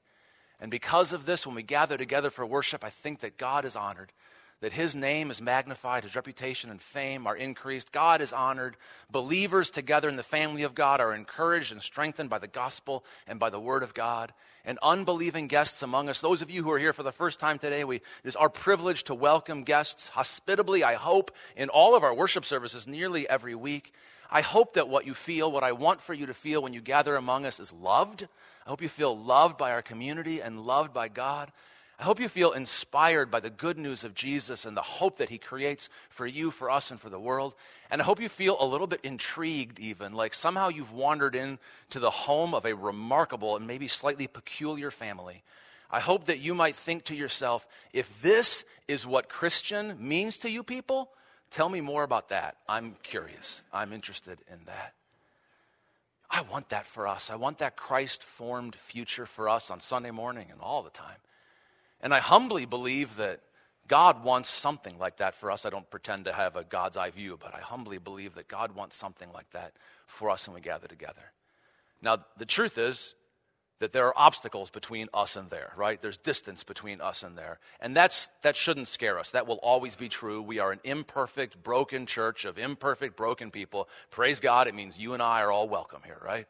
And 0.61 0.71
because 0.71 1.13
of 1.13 1.27
this, 1.27 1.47
when 1.47 1.57
we 1.57 1.63
gather 1.63 1.97
together 1.97 2.31
for 2.31 2.45
worship, 2.47 2.85
I 2.85 2.91
think 2.91 3.21
that 3.21 3.39
God 3.39 3.65
is 3.65 3.77
honored, 3.77 4.13
that 4.61 4.73
His 4.73 4.95
name 4.95 5.31
is 5.31 5.41
magnified, 5.41 6.03
His 6.03 6.17
reputation 6.17 6.71
and 6.71 6.81
fame 6.81 7.27
are 7.27 7.37
increased. 7.37 7.93
God 7.93 8.21
is 8.21 8.33
honored. 8.33 8.77
Believers 9.11 9.71
together 9.71 10.09
in 10.09 10.17
the 10.17 10.23
family 10.23 10.63
of 10.63 10.75
God 10.75 11.01
are 11.01 11.15
encouraged 11.15 11.73
and 11.73 11.83
strengthened 11.83 12.31
by 12.31 12.39
the 12.39 12.47
gospel 12.47 13.05
and 13.27 13.39
by 13.39 13.51
the 13.51 13.61
word 13.61 13.83
of 13.83 13.95
God. 13.95 14.33
And 14.65 14.79
unbelieving 14.83 15.47
guests 15.47 15.83
among 15.83 16.09
us, 16.09 16.21
those 16.21 16.43
of 16.43 16.51
you 16.51 16.63
who 16.63 16.71
are 16.71 16.79
here 16.79 16.93
for 16.93 17.03
the 17.03 17.13
first 17.13 17.41
time 17.41 17.59
today, 17.59 17.85
we, 17.85 17.97
it 17.97 18.03
is 18.25 18.37
our 18.37 18.51
privilege 18.51 19.05
to 19.05 19.15
welcome 19.15 19.65
guests 19.65 20.11
hospitably, 20.11 20.85
I 20.85 20.95
hope, 20.95 21.31
in 21.57 21.69
all 21.69 21.95
of 21.95 22.05
our 22.05 22.15
worship 22.15 22.45
services 22.45 22.87
nearly 22.87 23.29
every 23.29 23.55
week. 23.55 23.95
I 24.31 24.43
hope 24.43 24.75
that 24.75 24.89
what 24.89 25.07
you 25.07 25.15
feel, 25.15 25.51
what 25.51 25.65
I 25.65 25.73
want 25.73 26.01
for 26.01 26.15
you 26.15 26.27
to 26.27 26.35
feel 26.35 26.63
when 26.63 26.73
you 26.73 26.81
gather 26.81 27.17
among 27.17 27.47
us, 27.47 27.59
is 27.59 27.73
loved 27.73 28.29
I 28.67 28.71
hope 28.71 28.83
you 28.83 28.89
feel 28.89 29.19
loved 29.19 29.59
by 29.59 29.73
our 29.73 29.83
community 29.83 30.41
and 30.41 30.61
loved 30.61 30.93
by 30.93 31.09
God. 31.09 31.51
I 32.01 32.05
hope 32.05 32.19
you 32.19 32.31
feel 32.31 32.53
inspired 32.53 33.31
by 33.31 33.41
the 33.41 33.51
good 33.51 33.77
news 33.77 34.05
of 34.05 34.15
Jesus 34.15 34.65
and 34.65 34.75
the 34.75 34.81
hope 34.81 35.19
that 35.19 35.29
he 35.29 35.37
creates 35.37 35.91
for 36.09 36.27
you, 36.27 36.51
for 36.51 36.71
us, 36.71 36.91
and 36.91 36.99
for 36.99 37.11
the 37.11 37.21
world. 37.21 37.55
And 37.91 38.01
I 38.01 38.07
hope 38.07 38.23
you 38.23 38.31
feel 38.31 38.57
a 38.59 38.65
little 38.65 38.87
bit 38.87 39.01
intrigued, 39.03 39.79
even, 39.79 40.15
like 40.15 40.33
somehow 40.33 40.71
you've 40.71 40.93
wandered 40.95 41.35
into 41.35 41.99
the 41.99 42.09
home 42.09 42.55
of 42.55 42.65
a 42.65 42.75
remarkable 42.75 43.55
and 43.55 43.67
maybe 43.67 43.87
slightly 43.87 44.27
peculiar 44.27 44.91
family. 44.91 45.43
I 45.91 46.01
hope 46.01 46.25
that 46.25 46.39
you 46.39 46.55
might 46.55 46.75
think 46.75 47.05
to 47.05 47.15
yourself, 47.15 47.67
if 47.93 48.23
this 48.23 48.65
is 48.89 49.07
what 49.07 49.29
Christian 49.29 49.95
means 49.99 50.39
to 50.39 50.51
you 50.51 50.63
people, 50.63 51.11
tell 51.51 51.69
me 51.69 51.83
more 51.83 52.03
about 52.03 52.31
that. 52.31 52.57
I'm 52.67 52.97
curious. 53.03 53.63
I'm 53.75 53.93
interested 53.93 54.39
in 54.51 54.61
that. 54.65 54.95
I 56.31 56.41
want 56.41 56.71
that 56.71 56.87
for 56.87 57.07
us. 57.07 57.29
I 57.29 57.37
want 57.37 57.59
that 57.59 57.77
Christ 57.77 58.25
formed 58.25 58.75
future 58.75 59.27
for 59.27 59.51
us 59.51 59.71
on 59.71 59.81
Sunday 59.81 60.13
morning 60.13 60.47
and 60.51 60.63
all 60.63 60.83
the 60.83 60.89
time. 60.89 61.17
And 62.01 62.15
I 62.15 62.21
humbly 62.21 62.65
believe 62.65 63.17
that 63.17 63.41
God 63.89 64.25
wants 64.25 64.49
something 64.49 64.99
like 64.99 65.17
that 65.17 65.35
for 65.35 65.51
us. 65.51 65.67
I 65.67 65.71
don't 65.71 65.91
pretend 65.91 66.27
to 66.27 66.33
have 66.33 66.57
a 66.57 66.65
God's 66.65 66.97
eye 66.97 67.11
view, 67.11 67.39
but 67.41 67.55
I 67.55 67.61
humbly 67.61 67.99
believe 67.99 68.35
that 68.35 68.49
God 68.49 68.75
wants 68.75 68.97
something 68.97 69.29
like 69.33 69.51
that 69.51 69.73
for 70.07 70.31
us 70.31 70.47
when 70.47 70.55
we 70.55 70.61
gather 70.61 70.87
together. 70.87 71.33
Now, 72.03 72.25
the 72.37 72.47
truth 72.47 72.79
is, 72.79 73.15
that 73.81 73.93
there 73.93 74.07
are 74.07 74.15
obstacles 74.15 74.71
between 74.71 75.09
us 75.13 75.37
and 75.37 75.49
there, 75.51 75.73
right? 75.75 76.01
There's 76.01 76.19
distance 76.19 76.63
between 76.63 77.01
us 77.01 77.23
and 77.23 77.37
there. 77.37 77.59
And 77.81 77.97
that's, 77.97 78.31
that 78.43 78.55
shouldn't 78.55 78.89
scare 78.89 79.19
us. 79.19 79.31
That 79.31 79.47
will 79.47 79.57
always 79.57 79.97
be 79.97 80.09
true. 80.09 80.43
We 80.43 80.59
are 80.59 80.71
an 80.71 80.81
imperfect, 80.85 81.63
broken 81.63 82.05
church 82.05 82.45
of 82.45 82.59
imperfect, 82.59 83.17
broken 83.17 83.51
people. 83.51 83.89
Praise 84.11 84.39
God, 84.39 84.69
it 84.69 84.75
means 84.75 84.99
you 84.99 85.15
and 85.15 85.23
I 85.23 85.41
are 85.41 85.51
all 85.51 85.67
welcome 85.67 86.03
here, 86.05 86.21
right? 86.23 86.47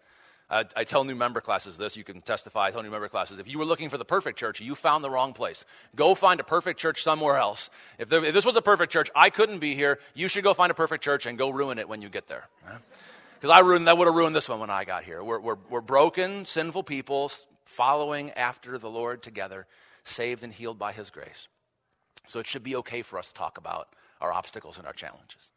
I, 0.50 0.64
I 0.76 0.84
tell 0.84 1.04
new 1.04 1.14
member 1.14 1.40
classes 1.40 1.76
this. 1.76 1.96
You 1.96 2.04
can 2.04 2.20
testify. 2.22 2.66
I 2.66 2.70
tell 2.72 2.82
new 2.82 2.90
member 2.90 3.08
classes 3.08 3.38
if 3.38 3.46
you 3.46 3.58
were 3.58 3.64
looking 3.64 3.88
for 3.88 3.98
the 3.98 4.04
perfect 4.04 4.38
church, 4.38 4.60
you 4.60 4.74
found 4.74 5.04
the 5.04 5.10
wrong 5.10 5.32
place. 5.32 5.64
Go 5.94 6.14
find 6.14 6.40
a 6.40 6.44
perfect 6.44 6.80
church 6.80 7.02
somewhere 7.02 7.36
else. 7.36 7.70
If, 7.98 8.08
there, 8.08 8.24
if 8.24 8.34
this 8.34 8.44
was 8.44 8.56
a 8.56 8.62
perfect 8.62 8.92
church, 8.92 9.10
I 9.14 9.30
couldn't 9.30 9.60
be 9.60 9.74
here. 9.74 10.00
You 10.14 10.28
should 10.28 10.44
go 10.44 10.52
find 10.52 10.70
a 10.70 10.74
perfect 10.74 11.04
church 11.04 11.26
and 11.26 11.38
go 11.38 11.50
ruin 11.50 11.78
it 11.78 11.88
when 11.88 12.02
you 12.02 12.08
get 12.08 12.26
there. 12.26 12.48
Because 13.34 13.56
I 13.56 13.60
ruined, 13.60 13.86
that 13.86 13.96
would 13.96 14.06
have 14.06 14.14
ruined 14.14 14.34
this 14.34 14.48
one 14.48 14.60
when 14.60 14.70
I 14.70 14.84
got 14.84 15.04
here. 15.04 15.22
We're, 15.22 15.40
we're, 15.40 15.56
we're 15.70 15.80
broken, 15.80 16.44
sinful 16.44 16.82
people 16.82 17.30
following 17.64 18.30
after 18.32 18.76
the 18.76 18.90
Lord 18.90 19.22
together, 19.22 19.66
saved 20.02 20.42
and 20.42 20.52
healed 20.52 20.78
by 20.78 20.92
His 20.92 21.10
grace. 21.10 21.48
So 22.26 22.40
it 22.40 22.46
should 22.46 22.64
be 22.64 22.76
okay 22.76 23.02
for 23.02 23.18
us 23.18 23.28
to 23.28 23.34
talk 23.34 23.56
about 23.56 23.88
our 24.20 24.32
obstacles 24.32 24.78
and 24.78 24.86
our 24.86 24.92
challenges. 24.92 25.52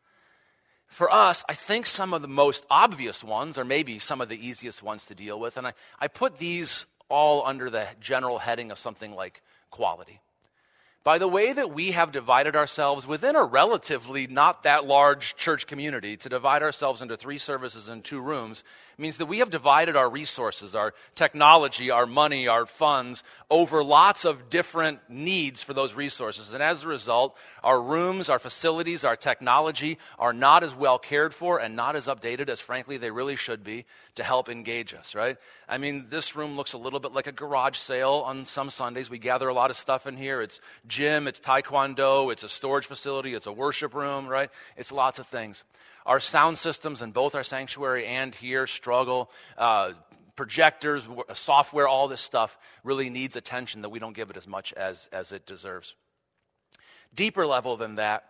For 0.94 1.12
us, 1.12 1.44
I 1.50 1.56
think 1.56 1.88
some 1.88 2.14
of 2.14 2.22
the 2.22 2.28
most 2.28 2.66
obvious 2.70 3.24
ones, 3.24 3.58
or 3.58 3.66
maybe 3.66 3.98
some 3.98 4.22
of 4.22 4.30
the 4.30 4.48
easiest 4.48 4.84
ones 4.84 5.08
to 5.08 5.16
deal 5.16 5.40
with, 5.40 5.58
and 5.58 5.66
I, 5.66 5.74
I 6.00 6.08
put 6.08 6.38
these 6.38 6.86
all 7.10 7.44
under 7.48 7.72
the 7.72 7.88
general 8.00 8.38
heading 8.38 8.70
of 8.70 8.78
something 8.78 9.16
like 9.16 9.42
quality. 9.72 10.20
By 11.04 11.18
the 11.18 11.28
way 11.28 11.52
that 11.52 11.74
we 11.74 11.94
have 11.94 12.12
divided 12.12 12.56
ourselves 12.56 13.08
within 13.08 13.36
a 13.36 13.44
relatively 13.44 14.28
not 14.28 14.64
that 14.64 14.86
large 14.86 15.36
church 15.36 15.66
community 15.66 16.16
to 16.16 16.30
divide 16.30 16.62
ourselves 16.62 17.02
into 17.02 17.18
three 17.18 17.40
services 17.40 17.90
and 17.90 18.04
two 18.04 18.22
rooms 18.22 18.64
means 18.98 19.18
that 19.18 19.26
we 19.26 19.40
have 19.40 19.50
divided 19.50 19.96
our 19.96 20.10
resources, 20.10 20.76
our 20.76 20.94
technology, 21.16 21.90
our 21.90 22.06
money, 22.06 22.48
our 22.48 22.66
funds 22.66 23.24
over 23.50 23.84
lots 23.84 24.26
of 24.26 24.50
different 24.50 25.00
needs 25.10 25.64
for 25.64 25.74
those 25.74 25.94
resources. 25.94 26.54
And 26.54 26.64
as 26.64 26.84
a 26.84 26.88
result, 26.88 27.38
our 27.64 27.82
rooms, 27.82 28.30
our 28.30 28.40
facilities, 28.40 29.04
our 29.04 29.16
technology 29.16 29.98
are 30.18 30.34
not 30.34 30.64
as 30.64 30.76
well 30.76 30.98
cared 30.98 31.34
for 31.34 31.60
and 31.60 31.76
not 31.76 31.96
as 31.96 32.08
updated 32.08 32.50
as 32.50 32.60
frankly 32.60 32.98
they 32.98 33.12
really 33.12 33.36
should 33.36 33.64
be 33.64 33.86
to 34.16 34.24
help 34.24 34.50
engage 34.50 34.94
us, 34.94 35.16
right? 35.16 35.38
I 35.68 35.78
mean, 35.78 36.08
this 36.10 36.36
room 36.36 36.56
looks 36.56 36.74
a 36.74 36.78
little 36.78 37.00
bit 37.00 37.14
like 37.14 37.28
a 37.28 37.32
garage 37.32 37.78
sale 37.78 38.24
on 38.26 38.46
some 38.46 38.70
Sundays. 38.70 39.10
We 39.10 39.18
gather 39.18 39.48
a 39.48 39.54
lot 39.54 39.72
of 39.72 39.78
stuff 39.78 40.06
in 40.06 40.18
here. 40.18 40.42
It's 40.42 40.60
gym, 40.88 41.28
it's 41.28 41.40
taekwondo, 41.40 42.32
it's 42.32 42.44
a 42.44 42.50
storage 42.50 42.86
facility, 42.86 43.34
it's 43.34 43.48
a 43.48 43.52
worship 43.52 43.94
room, 43.94 44.28
right? 44.28 44.50
It's 44.78 44.92
lots 44.92 45.20
of 45.20 45.28
things. 45.28 45.64
Our 46.06 46.20
sound 46.20 46.58
systems 46.58 47.02
in 47.02 47.12
both 47.12 47.36
our 47.36 47.44
sanctuary 47.44 48.06
and 48.06 48.34
here 48.36 48.68
struggle. 48.68 49.32
Uh, 49.58 49.94
projectors, 50.36 51.08
software, 51.34 51.88
all 51.88 52.08
this 52.08 52.22
stuff 52.22 52.58
really 52.84 53.10
needs 53.10 53.36
attention 53.36 53.82
that 53.84 53.90
we 53.90 54.00
don't 54.00 54.16
give 54.16 54.30
it 54.30 54.38
as 54.38 54.48
much 54.48 54.74
as, 54.74 55.08
as 55.12 55.32
it 55.32 55.46
deserves. 55.46 55.96
Deeper 57.14 57.46
level 57.46 57.78
than 57.78 57.96
that, 57.96 58.26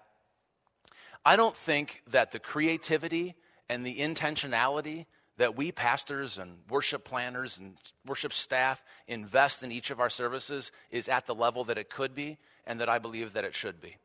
I 1.25 1.35
don't 1.35 1.55
think 1.55 2.03
that 2.07 2.31
the 2.31 2.39
creativity 2.39 3.35
and 3.69 3.85
the 3.85 3.97
intentionality 3.97 5.05
that 5.37 5.55
we 5.55 5.71
pastors 5.71 6.37
and 6.37 6.57
worship 6.69 7.03
planners 7.03 7.57
and 7.57 7.75
worship 8.05 8.33
staff 8.33 8.83
invest 9.07 9.63
in 9.63 9.71
each 9.71 9.89
of 9.89 9.99
our 9.99 10.09
services 10.09 10.71
is 10.91 11.07
at 11.07 11.25
the 11.25 11.33
level 11.33 11.63
that 11.63 11.77
it 11.77 11.89
could 11.89 12.13
be 12.13 12.37
and 12.67 12.79
that 12.79 12.89
I 12.89 12.99
believe 12.99 13.33
that 13.33 13.45
it 13.45 13.55
should 13.55 13.81
be. 13.81 13.97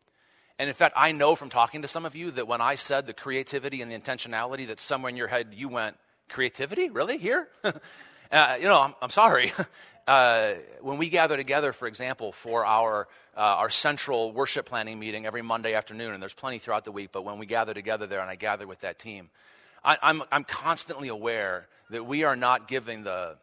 And 0.58 0.68
in 0.68 0.74
fact, 0.74 0.94
I 0.96 1.12
know 1.12 1.34
from 1.36 1.50
talking 1.50 1.82
to 1.82 1.88
some 1.88 2.04
of 2.04 2.16
you 2.16 2.32
that 2.32 2.48
when 2.48 2.60
I 2.60 2.74
said 2.74 3.06
the 3.06 3.12
creativity 3.12 3.80
and 3.80 3.92
the 3.92 3.98
intentionality, 3.98 4.66
that 4.68 4.80
somewhere 4.80 5.10
in 5.10 5.16
your 5.16 5.28
head 5.28 5.48
you 5.52 5.68
went, 5.68 5.96
creativity? 6.28 6.90
Really? 6.90 7.18
Here? 7.18 7.48
uh, 7.64 8.56
you 8.58 8.64
know, 8.64 8.80
I'm, 8.80 8.94
I'm 9.02 9.10
sorry. 9.10 9.52
Uh, 10.08 10.54
when 10.80 10.96
we 10.96 11.10
gather 11.10 11.36
together, 11.36 11.70
for 11.74 11.86
example, 11.86 12.32
for 12.32 12.64
our, 12.64 13.06
uh, 13.36 13.40
our 13.40 13.68
central 13.68 14.32
worship 14.32 14.64
planning 14.64 14.98
meeting 14.98 15.26
every 15.26 15.42
Monday 15.42 15.74
afternoon, 15.74 16.14
and 16.14 16.22
there's 16.22 16.32
plenty 16.32 16.58
throughout 16.58 16.86
the 16.86 16.90
week, 16.90 17.10
but 17.12 17.26
when 17.26 17.36
we 17.36 17.44
gather 17.44 17.74
together 17.74 18.06
there 18.06 18.22
and 18.22 18.30
I 18.30 18.34
gather 18.34 18.66
with 18.66 18.80
that 18.80 18.98
team, 18.98 19.28
I, 19.84 19.98
I'm, 20.00 20.22
I'm 20.32 20.44
constantly 20.44 21.08
aware 21.08 21.68
that 21.90 22.06
we 22.06 22.24
are 22.24 22.36
not 22.36 22.68
giving 22.68 23.04
the, 23.04 23.36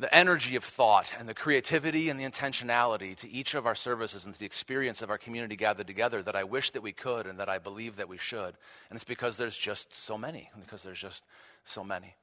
the 0.00 0.12
energy 0.12 0.56
of 0.56 0.64
thought 0.64 1.14
and 1.18 1.28
the 1.28 1.34
creativity 1.34 2.08
and 2.08 2.18
the 2.18 2.24
intentionality 2.24 3.14
to 3.14 3.30
each 3.30 3.54
of 3.54 3.64
our 3.64 3.76
services 3.76 4.24
and 4.24 4.34
to 4.34 4.40
the 4.40 4.46
experience 4.46 5.02
of 5.02 5.10
our 5.10 5.18
community 5.18 5.54
gathered 5.54 5.86
together 5.86 6.22
that 6.22 6.34
I 6.34 6.42
wish 6.42 6.70
that 6.70 6.82
we 6.82 6.92
could 6.92 7.26
and 7.26 7.38
that 7.38 7.48
I 7.48 7.58
believe 7.58 7.96
that 7.96 8.08
we 8.08 8.18
should. 8.18 8.54
And 8.90 8.96
it's 8.96 9.04
because 9.04 9.36
there's 9.36 9.56
just 9.56 9.94
so 9.94 10.18
many, 10.18 10.50
because 10.58 10.82
there's 10.82 11.00
just 11.00 11.24
so 11.64 11.84
many. 11.84 12.16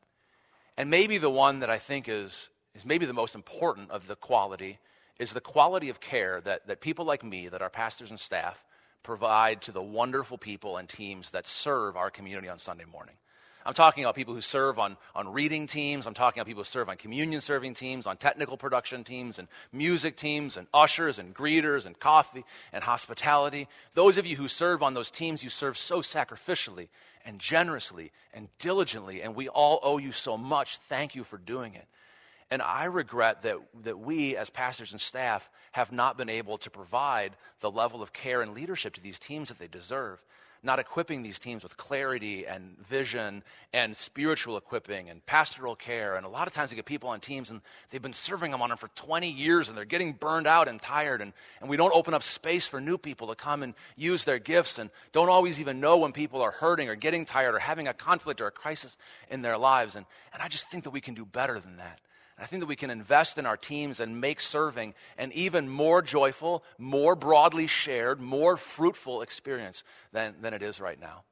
And 0.77 0.89
maybe 0.89 1.17
the 1.17 1.29
one 1.29 1.59
that 1.59 1.69
I 1.69 1.77
think 1.77 2.09
is, 2.09 2.49
is 2.75 2.85
maybe 2.85 3.05
the 3.05 3.13
most 3.13 3.35
important 3.35 3.91
of 3.91 4.07
the 4.07 4.15
quality 4.15 4.79
is 5.17 5.31
the 5.31 5.41
quality 5.41 5.89
of 5.89 6.01
care 6.01 6.41
that, 6.41 6.67
that 6.67 6.81
people 6.81 7.05
like 7.05 7.23
me, 7.23 7.47
that 7.47 7.61
our 7.61 7.69
pastors 7.69 8.09
and 8.09 8.19
staff, 8.19 8.65
provide 9.03 9.61
to 9.61 9.71
the 9.71 9.81
wonderful 9.81 10.37
people 10.37 10.77
and 10.77 10.89
teams 10.89 11.31
that 11.31 11.47
serve 11.47 11.95
our 11.95 12.09
community 12.09 12.49
on 12.49 12.59
Sunday 12.59 12.85
morning. 12.91 13.15
I'm 13.65 13.73
talking 13.73 14.03
about 14.03 14.15
people 14.15 14.33
who 14.33 14.41
serve 14.41 14.79
on, 14.79 14.97
on 15.15 15.31
reading 15.31 15.67
teams. 15.67 16.07
I'm 16.07 16.13
talking 16.13 16.39
about 16.39 16.47
people 16.47 16.61
who 16.61 16.69
serve 16.69 16.89
on 16.89 16.97
communion 16.97 17.41
serving 17.41 17.75
teams, 17.75 18.07
on 18.07 18.17
technical 18.17 18.57
production 18.57 19.03
teams, 19.03 19.37
and 19.37 19.47
music 19.71 20.15
teams, 20.15 20.57
and 20.57 20.67
ushers, 20.73 21.19
and 21.19 21.35
greeters, 21.35 21.85
and 21.85 21.99
coffee, 21.99 22.43
and 22.73 22.83
hospitality. 22.83 23.67
Those 23.93 24.17
of 24.17 24.25
you 24.25 24.35
who 24.35 24.47
serve 24.47 24.81
on 24.81 24.93
those 24.93 25.11
teams, 25.11 25.43
you 25.43 25.49
serve 25.49 25.77
so 25.77 26.01
sacrificially 26.01 26.89
and 27.25 27.39
generously 27.39 28.11
and 28.33 28.47
diligently, 28.57 29.21
and 29.21 29.35
we 29.35 29.47
all 29.47 29.79
owe 29.83 29.97
you 29.97 30.11
so 30.11 30.37
much. 30.37 30.77
Thank 30.77 31.15
you 31.15 31.23
for 31.23 31.37
doing 31.37 31.75
it. 31.75 31.85
And 32.49 32.61
I 32.61 32.85
regret 32.85 33.43
that, 33.43 33.57
that 33.83 33.99
we, 33.99 34.35
as 34.35 34.49
pastors 34.49 34.91
and 34.91 34.99
staff, 34.99 35.49
have 35.71 35.91
not 35.91 36.17
been 36.17 36.29
able 36.29 36.57
to 36.59 36.69
provide 36.69 37.33
the 37.61 37.71
level 37.71 38.01
of 38.01 38.11
care 38.11 38.41
and 38.41 38.53
leadership 38.53 38.93
to 38.95 39.01
these 39.01 39.19
teams 39.19 39.47
that 39.47 39.57
they 39.57 39.67
deserve 39.67 40.21
not 40.63 40.79
equipping 40.79 41.23
these 41.23 41.39
teams 41.39 41.63
with 41.63 41.75
clarity 41.75 42.45
and 42.45 42.77
vision 42.87 43.43
and 43.73 43.97
spiritual 43.97 44.57
equipping 44.57 45.09
and 45.09 45.25
pastoral 45.25 45.75
care. 45.75 46.15
And 46.15 46.25
a 46.25 46.29
lot 46.29 46.47
of 46.47 46.53
times 46.53 46.71
you 46.71 46.75
get 46.75 46.85
people 46.85 47.09
on 47.09 47.19
teams 47.19 47.49
and 47.49 47.61
they've 47.89 48.01
been 48.01 48.13
serving 48.13 48.51
them 48.51 48.61
on 48.61 48.69
them 48.69 48.77
for 48.77 48.89
20 48.89 49.31
years 49.31 49.69
and 49.69 49.77
they're 49.77 49.85
getting 49.85 50.13
burned 50.13 50.45
out 50.45 50.67
and 50.67 50.81
tired. 50.81 51.21
And, 51.21 51.33
and 51.61 51.69
we 51.69 51.77
don't 51.77 51.93
open 51.95 52.13
up 52.13 52.21
space 52.21 52.67
for 52.67 52.79
new 52.79 52.97
people 52.97 53.27
to 53.27 53.35
come 53.35 53.63
and 53.63 53.73
use 53.95 54.23
their 54.23 54.39
gifts 54.39 54.77
and 54.77 54.91
don't 55.11 55.29
always 55.29 55.59
even 55.59 55.79
know 55.79 55.97
when 55.97 56.11
people 56.11 56.41
are 56.41 56.51
hurting 56.51 56.89
or 56.89 56.95
getting 56.95 57.25
tired 57.25 57.55
or 57.55 57.59
having 57.59 57.87
a 57.87 57.93
conflict 57.93 58.39
or 58.39 58.47
a 58.47 58.51
crisis 58.51 58.97
in 59.29 59.41
their 59.41 59.57
lives. 59.57 59.95
And, 59.95 60.05
and 60.33 60.43
I 60.43 60.47
just 60.47 60.69
think 60.69 60.83
that 60.83 60.91
we 60.91 61.01
can 61.01 61.15
do 61.15 61.25
better 61.25 61.59
than 61.59 61.77
that. 61.77 61.99
I 62.41 62.45
think 62.45 62.61
that 62.61 62.67
we 62.67 62.75
can 62.75 62.89
invest 62.89 63.37
in 63.37 63.45
our 63.45 63.55
teams 63.55 63.99
and 63.99 64.19
make 64.19 64.41
serving 64.41 64.95
an 65.19 65.31
even 65.33 65.69
more 65.69 66.01
joyful, 66.01 66.63
more 66.79 67.15
broadly 67.15 67.67
shared, 67.67 68.19
more 68.19 68.57
fruitful 68.57 69.21
experience 69.21 69.83
than, 70.11 70.33
than 70.41 70.55
it 70.55 70.63
is 70.63 70.81
right 70.81 70.99
now. 70.99 71.23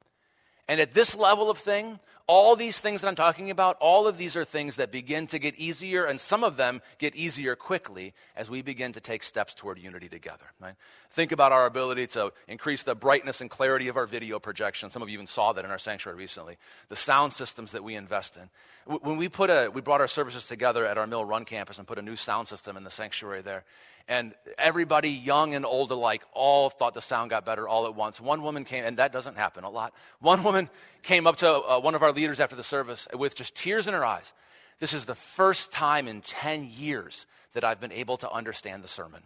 And 0.68 0.80
at 0.80 0.94
this 0.94 1.16
level 1.16 1.50
of 1.50 1.58
thing, 1.58 1.98
all 2.30 2.54
these 2.54 2.80
things 2.80 3.00
that 3.00 3.08
I'm 3.08 3.16
talking 3.16 3.50
about, 3.50 3.76
all 3.80 4.06
of 4.06 4.16
these 4.16 4.36
are 4.36 4.44
things 4.44 4.76
that 4.76 4.92
begin 4.92 5.26
to 5.26 5.40
get 5.40 5.56
easier, 5.56 6.04
and 6.04 6.20
some 6.20 6.44
of 6.44 6.56
them 6.56 6.80
get 6.98 7.16
easier 7.16 7.56
quickly 7.56 8.14
as 8.36 8.48
we 8.48 8.62
begin 8.62 8.92
to 8.92 9.00
take 9.00 9.24
steps 9.24 9.52
toward 9.52 9.80
unity 9.80 10.08
together. 10.08 10.44
Right? 10.60 10.76
Think 11.10 11.32
about 11.32 11.50
our 11.50 11.66
ability 11.66 12.06
to 12.08 12.32
increase 12.46 12.84
the 12.84 12.94
brightness 12.94 13.40
and 13.40 13.50
clarity 13.50 13.88
of 13.88 13.96
our 13.96 14.06
video 14.06 14.38
projection. 14.38 14.90
Some 14.90 15.02
of 15.02 15.08
you 15.08 15.14
even 15.14 15.26
saw 15.26 15.52
that 15.52 15.64
in 15.64 15.72
our 15.72 15.78
sanctuary 15.78 16.18
recently. 16.18 16.56
The 16.88 16.94
sound 16.94 17.32
systems 17.32 17.72
that 17.72 17.82
we 17.82 17.96
invest 17.96 18.36
in. 18.36 18.48
When 18.86 19.16
we 19.16 19.28
put 19.28 19.50
a, 19.50 19.68
we 19.68 19.80
brought 19.80 20.00
our 20.00 20.06
services 20.06 20.46
together 20.46 20.86
at 20.86 20.98
our 20.98 21.08
Mill 21.08 21.24
Run 21.24 21.44
campus 21.44 21.78
and 21.78 21.88
put 21.88 21.98
a 21.98 22.02
new 22.02 22.14
sound 22.14 22.46
system 22.46 22.76
in 22.76 22.84
the 22.84 22.90
sanctuary 22.90 23.42
there. 23.42 23.64
And 24.08 24.34
everybody, 24.58 25.10
young 25.10 25.54
and 25.54 25.64
old 25.64 25.90
alike, 25.92 26.22
all 26.32 26.68
thought 26.68 26.94
the 26.94 27.00
sound 27.00 27.30
got 27.30 27.44
better 27.44 27.68
all 27.68 27.86
at 27.86 27.94
once. 27.94 28.20
One 28.20 28.42
woman 28.42 28.64
came, 28.64 28.84
and 28.84 28.96
that 28.96 29.12
doesn't 29.12 29.36
happen 29.36 29.64
a 29.64 29.70
lot. 29.70 29.94
One 30.20 30.42
woman 30.42 30.68
came 31.02 31.26
up 31.26 31.36
to 31.36 31.50
uh, 31.50 31.80
one 31.80 31.94
of 31.94 32.02
our 32.02 32.12
leaders 32.12 32.40
after 32.40 32.56
the 32.56 32.62
service 32.62 33.06
with 33.14 33.34
just 33.34 33.54
tears 33.54 33.86
in 33.86 33.94
her 33.94 34.04
eyes. 34.04 34.32
This 34.80 34.92
is 34.94 35.04
the 35.04 35.14
first 35.14 35.70
time 35.70 36.08
in 36.08 36.22
10 36.22 36.68
years 36.76 37.26
that 37.52 37.64
I've 37.64 37.80
been 37.80 37.92
able 37.92 38.16
to 38.18 38.30
understand 38.30 38.82
the 38.82 38.88
sermon 38.88 39.22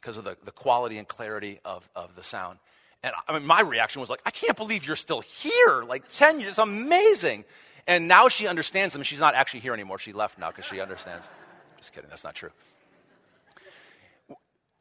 because 0.00 0.16
of 0.16 0.24
the, 0.24 0.36
the 0.44 0.52
quality 0.52 0.98
and 0.98 1.08
clarity 1.08 1.60
of, 1.64 1.88
of 1.94 2.14
the 2.14 2.22
sound. 2.22 2.58
And 3.02 3.12
I 3.28 3.34
mean, 3.34 3.46
my 3.46 3.60
reaction 3.60 4.00
was 4.00 4.10
like, 4.10 4.20
I 4.24 4.30
can't 4.30 4.56
believe 4.56 4.86
you're 4.86 4.96
still 4.96 5.20
here. 5.20 5.84
Like 5.86 6.08
10 6.08 6.40
years, 6.40 6.50
it's 6.50 6.58
amazing. 6.58 7.44
And 7.86 8.08
now 8.08 8.28
she 8.28 8.46
understands 8.46 8.94
them. 8.94 9.02
She's 9.02 9.20
not 9.20 9.34
actually 9.34 9.60
here 9.60 9.74
anymore. 9.74 9.98
She 9.98 10.12
left 10.12 10.38
now 10.38 10.50
because 10.50 10.64
she 10.64 10.80
understands. 10.80 11.30
Just 11.78 11.92
kidding, 11.92 12.08
that's 12.08 12.24
not 12.24 12.34
true. 12.34 12.50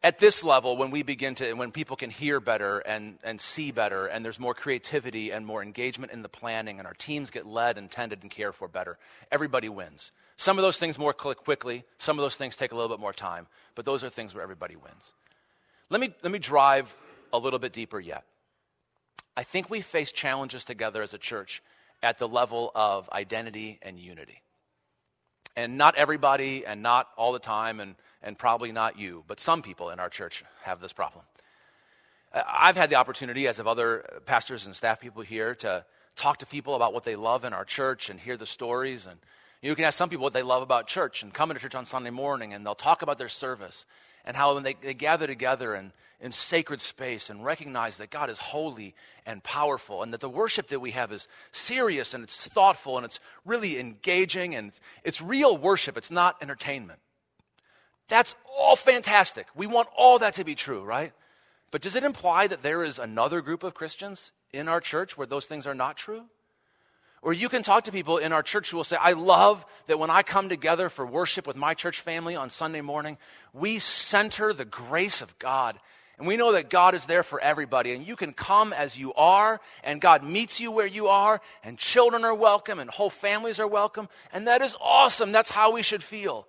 At 0.06 0.20
this 0.20 0.44
level, 0.44 0.78
when 0.78 0.92
we 0.92 1.02
begin 1.02 1.34
to, 1.34 1.52
when 1.54 1.72
people 1.72 1.96
can 1.96 2.12
hear 2.12 2.40
better 2.40 2.78
and, 2.78 3.18
and 3.24 3.42
see 3.42 3.72
better, 3.72 4.06
and 4.06 4.24
there's 4.24 4.40
more 4.40 4.54
creativity 4.54 5.32
and 5.32 5.48
more 5.48 5.64
engagement 5.64 6.12
in 6.12 6.22
the 6.22 6.30
planning, 6.30 6.78
and 6.78 6.86
our 6.86 6.94
teams 6.94 7.32
get 7.32 7.48
led 7.48 7.80
and 7.80 7.90
tended 7.90 8.22
and 8.22 8.30
cared 8.30 8.54
for 8.54 8.68
better, 8.68 9.00
everybody 9.32 9.68
wins. 9.68 10.12
Some 10.38 10.60
of 10.60 10.62
those 10.62 10.78
things 10.78 11.00
more 11.00 11.12
quickly, 11.12 11.86
some 11.98 12.20
of 12.20 12.24
those 12.24 12.36
things 12.36 12.56
take 12.56 12.72
a 12.72 12.76
little 12.76 12.96
bit 12.96 13.00
more 13.00 13.14
time, 13.14 13.48
but 13.74 13.84
those 13.84 14.04
are 14.04 14.10
things 14.12 14.36
where 14.36 14.44
everybody 14.44 14.76
wins. 14.76 15.12
Let 15.90 16.00
me, 16.00 16.14
let 16.22 16.32
me 16.32 16.38
drive 16.38 16.96
a 17.34 17.40
little 17.40 17.58
bit 17.58 17.74
deeper 17.74 18.00
yet. 18.00 18.26
I 19.36 19.42
think 19.42 19.72
we 19.72 19.82
face 19.82 20.12
challenges 20.12 20.64
together 20.66 21.02
as 21.02 21.16
a 21.16 21.18
church 21.18 21.64
at 22.04 22.20
the 22.20 22.28
level 22.28 22.72
of 22.76 23.10
identity 23.10 23.80
and 23.82 24.00
unity. 24.00 24.44
And 25.56 25.78
not 25.78 25.96
everybody, 25.96 26.66
and 26.66 26.82
not 26.82 27.08
all 27.16 27.32
the 27.32 27.40
time, 27.40 27.80
and, 27.80 27.96
and 28.22 28.38
probably 28.38 28.72
not 28.72 29.00
you, 29.00 29.24
but 29.28 29.40
some 29.40 29.62
people 29.62 29.90
in 29.90 30.00
our 30.00 30.10
church 30.10 30.44
have 30.64 30.82
this 30.82 30.92
problem. 30.92 31.24
I've 32.34 32.76
had 32.76 32.90
the 32.90 32.98
opportunity, 32.98 33.48
as 33.48 33.58
have 33.58 33.68
other 33.68 34.22
pastors 34.26 34.66
and 34.66 34.76
staff 34.76 35.00
people 35.00 35.22
here, 35.22 35.56
to 35.56 35.86
talk 36.18 36.40
to 36.40 36.46
people 36.46 36.76
about 36.76 36.94
what 36.94 37.06
they 37.06 37.16
love 37.16 37.46
in 37.46 37.54
our 37.54 37.64
church 37.64 38.10
and 38.10 38.20
hear 38.20 38.36
the 38.36 38.46
stories. 38.46 39.06
And 39.06 39.20
you 39.62 39.76
can 39.76 39.86
ask 39.86 39.98
some 39.98 40.10
people 40.10 40.24
what 40.24 40.34
they 40.34 40.44
love 40.44 40.62
about 40.62 40.88
church 40.88 41.24
and 41.24 41.34
come 41.34 41.52
into 41.52 41.62
church 41.62 41.76
on 41.76 41.86
Sunday 41.86 42.10
morning, 42.10 42.54
and 42.54 42.66
they'll 42.66 42.76
talk 42.76 43.02
about 43.02 43.18
their 43.18 43.30
service 43.30 43.86
and 44.26 44.36
how 44.36 44.56
when 44.56 44.64
they, 44.64 44.74
they 44.74 44.94
gather 44.94 45.28
together 45.28 45.74
and 45.74 45.92
in 46.19 46.31
sacred 46.31 46.81
space 46.81 47.29
and 47.29 47.43
recognize 47.43 47.98
that 47.98 48.10
God 48.10 48.29
is 48.29 48.39
holy 48.39 48.95
and 49.25 49.43
powerful 49.43 50.03
and 50.03 50.13
that 50.13 50.22
the 50.22 50.29
worship 50.29 50.67
that 50.67 50.79
we 50.79 50.91
have 50.91 51.12
is 51.12 51.27
serious 51.51 52.13
and 52.13 52.24
it's 52.24 52.48
thoughtful 52.48 52.98
and 52.98 53.05
it's 53.05 53.19
really 53.45 53.79
engaging 53.79 54.55
and 54.55 54.69
it's, 54.69 54.81
it's 55.03 55.22
real 55.22 55.57
worship, 55.57 55.98
it's 55.98 56.12
not 56.12 56.38
entertainment. 56.41 57.00
That's 58.07 58.36
all 58.57 58.75
fantastic. 58.75 59.48
We 59.55 59.67
want 59.67 59.89
all 59.95 60.19
that 60.19 60.36
to 60.36 60.43
be 60.43 60.55
true, 60.55 60.84
right? 60.84 61.12
But 61.72 61.81
does 61.81 61.95
it 61.95 62.03
imply 62.03 62.47
that 62.47 62.62
there 62.62 62.84
is 62.84 62.99
another 62.99 63.41
group 63.41 63.63
of 63.63 63.73
Christians 63.73 64.32
in 64.54 64.67
our 64.67 64.80
church 64.80 65.17
where 65.17 65.28
those 65.28 65.45
things 65.45 65.67
are 65.67 65.75
not 65.75 65.97
true? 65.97 66.25
Or 67.21 67.34
you 67.34 67.49
can 67.49 67.63
talk 67.63 67.86
to 67.86 67.91
people 67.91 68.17
in 68.17 68.32
our 68.32 68.43
church 68.43 68.69
who 68.69 68.78
will 68.78 68.84
say, 68.84 68.97
I 68.97 69.13
love 69.13 69.65
that 69.88 69.97
when 69.97 70.12
I 70.12 70.21
come 70.21 70.47
together 70.47 70.89
for 70.89 71.06
worship 71.08 71.47
with 71.47 71.56
my 71.56 71.73
church 71.73 71.99
family 71.99 72.36
on 72.36 72.51
Sunday 72.51 72.82
morning, 72.82 73.17
we 73.51 73.80
center 73.80 74.54
the 74.54 74.63
grace 74.63 75.23
of 75.23 75.38
God 75.39 75.80
and 76.17 76.28
we 76.28 76.38
know 76.38 76.54
that 76.54 76.69
God 76.69 76.95
is 76.95 77.06
there 77.06 77.23
for 77.23 77.39
everybody, 77.39 77.93
and 77.93 78.06
you 78.08 78.15
can 78.15 78.34
come 78.34 78.71
as 78.73 78.97
you 78.97 79.13
are, 79.13 79.60
and 79.84 79.99
God 79.99 80.23
meets 80.23 80.60
you 80.60 80.71
where 80.71 80.88
you 80.88 81.08
are, 81.08 81.41
and 81.63 81.78
children 81.78 82.23
are 82.23 82.34
welcome, 82.34 82.80
and 82.80 82.89
whole 82.89 83.10
families 83.10 83.60
are 83.60 83.67
welcome, 83.67 84.08
and 84.32 84.47
that 84.47 84.62
is 84.62 84.75
awesome. 84.80 85.32
That's 85.32 85.51
how 85.51 85.73
we 85.73 85.82
should 85.82 86.04
feel. 86.04 86.47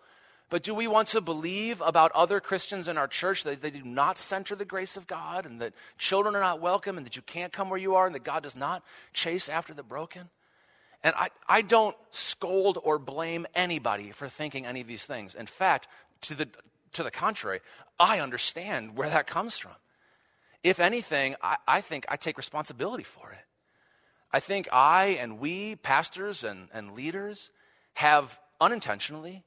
But 0.49 0.63
do 0.63 0.75
we 0.75 0.87
want 0.87 1.09
to 1.09 1.21
believe 1.21 1.81
about 1.81 2.13
other 2.13 2.39
Christians 2.39 2.87
in 2.87 2.97
our 2.97 3.09
church 3.09 3.43
that 3.43 3.63
they 3.63 3.71
do 3.71 3.83
not 3.83 4.17
center 4.17 4.55
the 4.55 4.65
grace 4.65 4.97
of 4.97 5.09
God, 5.09 5.45
and 5.45 5.61
that 5.61 5.75
children 5.99 6.37
are 6.37 6.41
not 6.41 6.61
welcome, 6.61 6.97
and 6.97 7.05
that 7.05 7.17
you 7.17 7.23
can't 7.23 7.53
come 7.53 7.69
where 7.69 7.81
you 7.81 7.97
are, 7.97 8.07
and 8.07 8.15
that 8.15 8.23
God 8.23 8.45
does 8.45 8.55
not 8.55 8.85
chase 9.13 9.49
after 9.49 9.75
the 9.75 9.83
broken? 9.83 10.29
And 11.03 11.15
I, 11.17 11.29
I 11.49 11.63
don't 11.63 11.97
scold 12.11 12.79
or 12.83 12.99
blame 12.99 13.47
anybody 13.55 14.13
for 14.13 14.29
thinking 14.29 14.67
any 14.67 14.81
of 14.81 14.87
these 14.87 15.05
things. 15.05 15.35
In 15.35 15.47
fact, 15.47 15.89
to 16.23 16.35
the, 16.35 16.49
to 16.93 17.03
the 17.03 17.11
contrary, 17.11 17.61
I 17.99 18.21
understand 18.21 18.97
where 18.97 19.09
that 19.11 19.27
comes 19.27 19.59
from. 19.59 19.73
If 20.63 20.81
anything, 20.81 21.37
I, 21.43 21.57
I 21.67 21.81
think 21.81 22.07
I 22.09 22.17
take 22.17 22.37
responsibility 22.37 23.05
for 23.05 23.33
it. 23.33 23.45
I 24.33 24.41
think 24.41 24.69
I 24.73 25.19
and 25.21 25.39
we, 25.39 25.77
pastors 25.77 26.45
and, 26.45 26.69
and 26.75 26.93
leaders, 26.93 27.51
have 27.95 28.39
unintentionally 28.61 29.45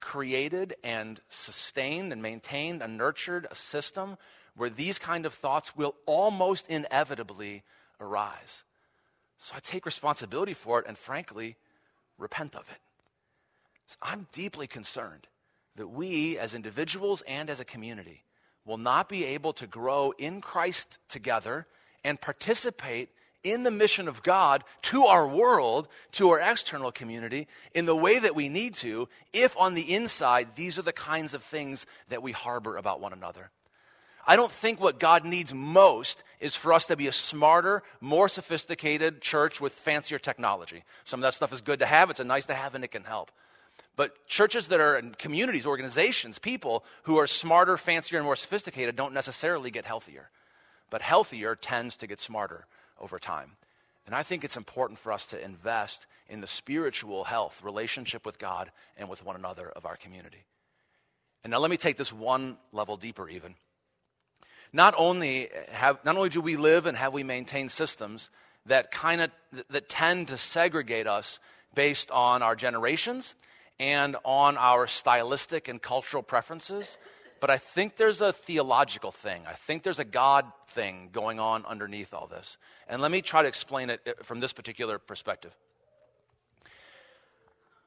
created 0.00 0.74
and 0.84 1.20
sustained 1.28 2.12
and 2.12 2.22
maintained 2.22 2.82
and 2.82 2.96
nurtured 2.96 3.46
a 3.50 3.54
system 3.54 4.16
where 4.56 4.70
these 4.70 4.98
kind 4.98 5.26
of 5.26 5.34
thoughts 5.34 5.76
will 5.76 5.94
almost 6.06 6.68
inevitably 6.68 7.62
arise. 8.00 8.64
So 9.38 9.54
I 9.56 9.60
take 9.60 9.86
responsibility 9.86 10.52
for 10.52 10.80
it 10.80 10.86
and 10.86 10.98
frankly 10.98 11.56
repent 12.18 12.54
of 12.54 12.68
it. 12.70 12.78
So 13.86 13.96
I'm 14.02 14.26
deeply 14.32 14.66
concerned 14.66 15.26
that 15.78 15.88
we, 15.88 16.36
as 16.38 16.54
individuals 16.54 17.22
and 17.26 17.48
as 17.48 17.60
a 17.60 17.64
community, 17.64 18.24
will 18.64 18.76
not 18.76 19.08
be 19.08 19.24
able 19.24 19.52
to 19.54 19.66
grow 19.66 20.12
in 20.18 20.40
Christ 20.40 20.98
together 21.08 21.66
and 22.04 22.20
participate 22.20 23.08
in 23.44 23.62
the 23.62 23.70
mission 23.70 24.08
of 24.08 24.22
God 24.22 24.64
to 24.82 25.04
our 25.04 25.26
world, 25.26 25.88
to 26.12 26.30
our 26.30 26.40
external 26.40 26.92
community, 26.92 27.46
in 27.72 27.86
the 27.86 27.96
way 27.96 28.18
that 28.18 28.34
we 28.34 28.48
need 28.48 28.74
to, 28.74 29.08
if 29.32 29.56
on 29.56 29.74
the 29.74 29.94
inside, 29.94 30.56
these 30.56 30.78
are 30.78 30.82
the 30.82 30.92
kinds 30.92 31.34
of 31.34 31.42
things 31.42 31.86
that 32.08 32.22
we 32.22 32.32
harbor 32.32 32.76
about 32.76 33.00
one 33.00 33.12
another. 33.12 33.50
I 34.26 34.36
don't 34.36 34.52
think 34.52 34.80
what 34.80 34.98
God 35.00 35.24
needs 35.24 35.54
most 35.54 36.22
is 36.40 36.54
for 36.54 36.74
us 36.74 36.86
to 36.88 36.96
be 36.96 37.06
a 37.06 37.12
smarter, 37.12 37.82
more 38.00 38.28
sophisticated 38.28 39.22
church 39.22 39.60
with 39.60 39.72
fancier 39.72 40.18
technology. 40.18 40.84
Some 41.04 41.20
of 41.20 41.22
that 41.22 41.34
stuff 41.34 41.52
is 41.52 41.62
good 41.62 41.78
to 41.78 41.86
have, 41.86 42.10
it's 42.10 42.20
a 42.20 42.24
nice 42.24 42.44
to 42.46 42.54
have, 42.54 42.74
and 42.74 42.84
it 42.84 42.88
can 42.88 43.04
help. 43.04 43.30
But 43.98 44.28
churches 44.28 44.68
that 44.68 44.78
are 44.78 44.96
in 44.96 45.10
communities, 45.10 45.66
organizations, 45.66 46.38
people 46.38 46.84
who 47.02 47.18
are 47.18 47.26
smarter, 47.26 47.76
fancier, 47.76 48.16
and 48.16 48.24
more 48.24 48.36
sophisticated 48.36 48.94
don't 48.94 49.12
necessarily 49.12 49.72
get 49.72 49.84
healthier. 49.84 50.30
But 50.88 51.02
healthier 51.02 51.56
tends 51.56 51.96
to 51.96 52.06
get 52.06 52.20
smarter 52.20 52.66
over 53.00 53.18
time. 53.18 53.56
And 54.06 54.14
I 54.14 54.22
think 54.22 54.44
it's 54.44 54.56
important 54.56 55.00
for 55.00 55.10
us 55.10 55.26
to 55.26 55.44
invest 55.44 56.06
in 56.28 56.40
the 56.40 56.46
spiritual 56.46 57.24
health, 57.24 57.60
relationship 57.64 58.24
with 58.24 58.38
God 58.38 58.70
and 58.96 59.08
with 59.08 59.24
one 59.24 59.34
another 59.34 59.68
of 59.68 59.84
our 59.84 59.96
community. 59.96 60.44
And 61.42 61.50
now 61.50 61.58
let 61.58 61.70
me 61.70 61.76
take 61.76 61.96
this 61.96 62.12
one 62.12 62.56
level 62.70 62.96
deeper, 62.96 63.28
even. 63.28 63.56
Not 64.72 64.94
only, 64.96 65.48
have, 65.72 66.04
not 66.04 66.16
only 66.16 66.28
do 66.28 66.40
we 66.40 66.56
live 66.56 66.86
and 66.86 66.96
have 66.96 67.12
we 67.12 67.24
maintained 67.24 67.72
systems 67.72 68.30
that 68.66 68.92
kind 68.92 69.22
of 69.22 69.30
that 69.70 69.88
tend 69.88 70.28
to 70.28 70.36
segregate 70.36 71.08
us 71.08 71.40
based 71.74 72.12
on 72.12 72.42
our 72.42 72.54
generations 72.54 73.34
and 73.80 74.16
on 74.24 74.56
our 74.56 74.86
stylistic 74.86 75.68
and 75.68 75.80
cultural 75.80 76.22
preferences. 76.22 76.98
But 77.40 77.50
I 77.50 77.58
think 77.58 77.96
there's 77.96 78.20
a 78.20 78.32
theological 78.32 79.12
thing. 79.12 79.42
I 79.46 79.52
think 79.52 79.82
there's 79.82 80.00
a 80.00 80.04
God 80.04 80.44
thing 80.66 81.10
going 81.12 81.38
on 81.38 81.64
underneath 81.66 82.12
all 82.12 82.26
this. 82.26 82.58
And 82.88 83.00
let 83.00 83.10
me 83.10 83.22
try 83.22 83.42
to 83.42 83.48
explain 83.48 83.90
it 83.90 84.00
uh, 84.06 84.22
from 84.22 84.40
this 84.40 84.52
particular 84.52 84.98
perspective. 84.98 85.54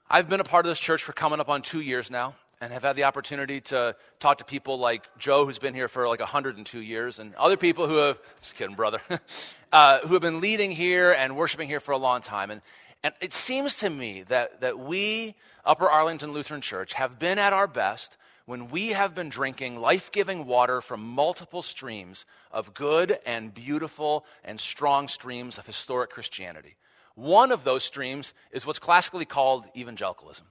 I've 0.10 0.30
been 0.30 0.40
a 0.40 0.46
part 0.46 0.66
of 0.66 0.70
this 0.72 0.80
church 0.80 1.04
for 1.04 1.14
coming 1.14 1.40
up 1.40 1.50
on 1.50 1.62
two 1.62 1.82
years 1.82 2.10
now 2.12 2.36
and 2.62 2.72
have 2.72 2.84
had 2.84 2.96
the 2.96 3.06
opportunity 3.06 3.60
to 3.60 3.96
talk 4.20 4.38
to 4.38 4.46
people 4.46 4.78
like 4.78 5.06
Joe, 5.18 5.46
who's 5.46 5.58
been 5.58 5.74
here 5.74 5.88
for 5.88 6.08
like 6.08 6.20
102 6.20 6.80
years, 6.80 7.18
and 7.18 7.34
other 7.36 7.58
people 7.58 7.88
who 7.88 7.96
have, 7.96 8.20
just 8.42 8.56
kidding, 8.56 8.76
brother, 8.76 9.02
uh, 9.74 10.00
who 10.02 10.14
have 10.14 10.22
been 10.22 10.42
leading 10.42 10.70
here 10.70 11.12
and 11.12 11.36
worshiping 11.36 11.68
here 11.68 11.80
for 11.80 11.92
a 11.92 11.98
long 11.98 12.22
time. 12.22 12.52
And, 12.52 12.62
and 13.04 13.14
it 13.20 13.34
seems 13.34 13.78
to 13.78 13.90
me 13.90 14.24
that, 14.24 14.62
that 14.62 14.78
we, 14.80 15.36
Upper 15.66 15.90
Arlington 15.90 16.34
Lutheran 16.34 16.62
Church, 16.62 16.94
have 16.94 17.18
been 17.18 17.40
at 17.40 17.54
our 17.54 17.68
best 17.68 18.18
when 18.46 18.70
we 18.70 18.90
have 18.90 19.16
been 19.16 19.30
drinking 19.30 19.80
life 19.80 20.12
giving 20.12 20.46
water 20.46 20.82
from 20.82 21.02
multiple 21.02 21.62
streams 21.62 22.26
of 22.52 22.74
good 22.74 23.18
and 23.26 23.54
beautiful 23.54 24.26
and 24.44 24.60
strong 24.60 25.08
streams 25.08 25.58
of 25.58 25.66
historic 25.66 26.12
Christianity. 26.12 26.76
One 27.16 27.52
of 27.52 27.64
those 27.64 27.84
streams 27.84 28.34
is 28.52 28.66
what's 28.66 28.80
classically 28.80 29.26
called 29.26 29.66
evangelicalism. 29.76 30.46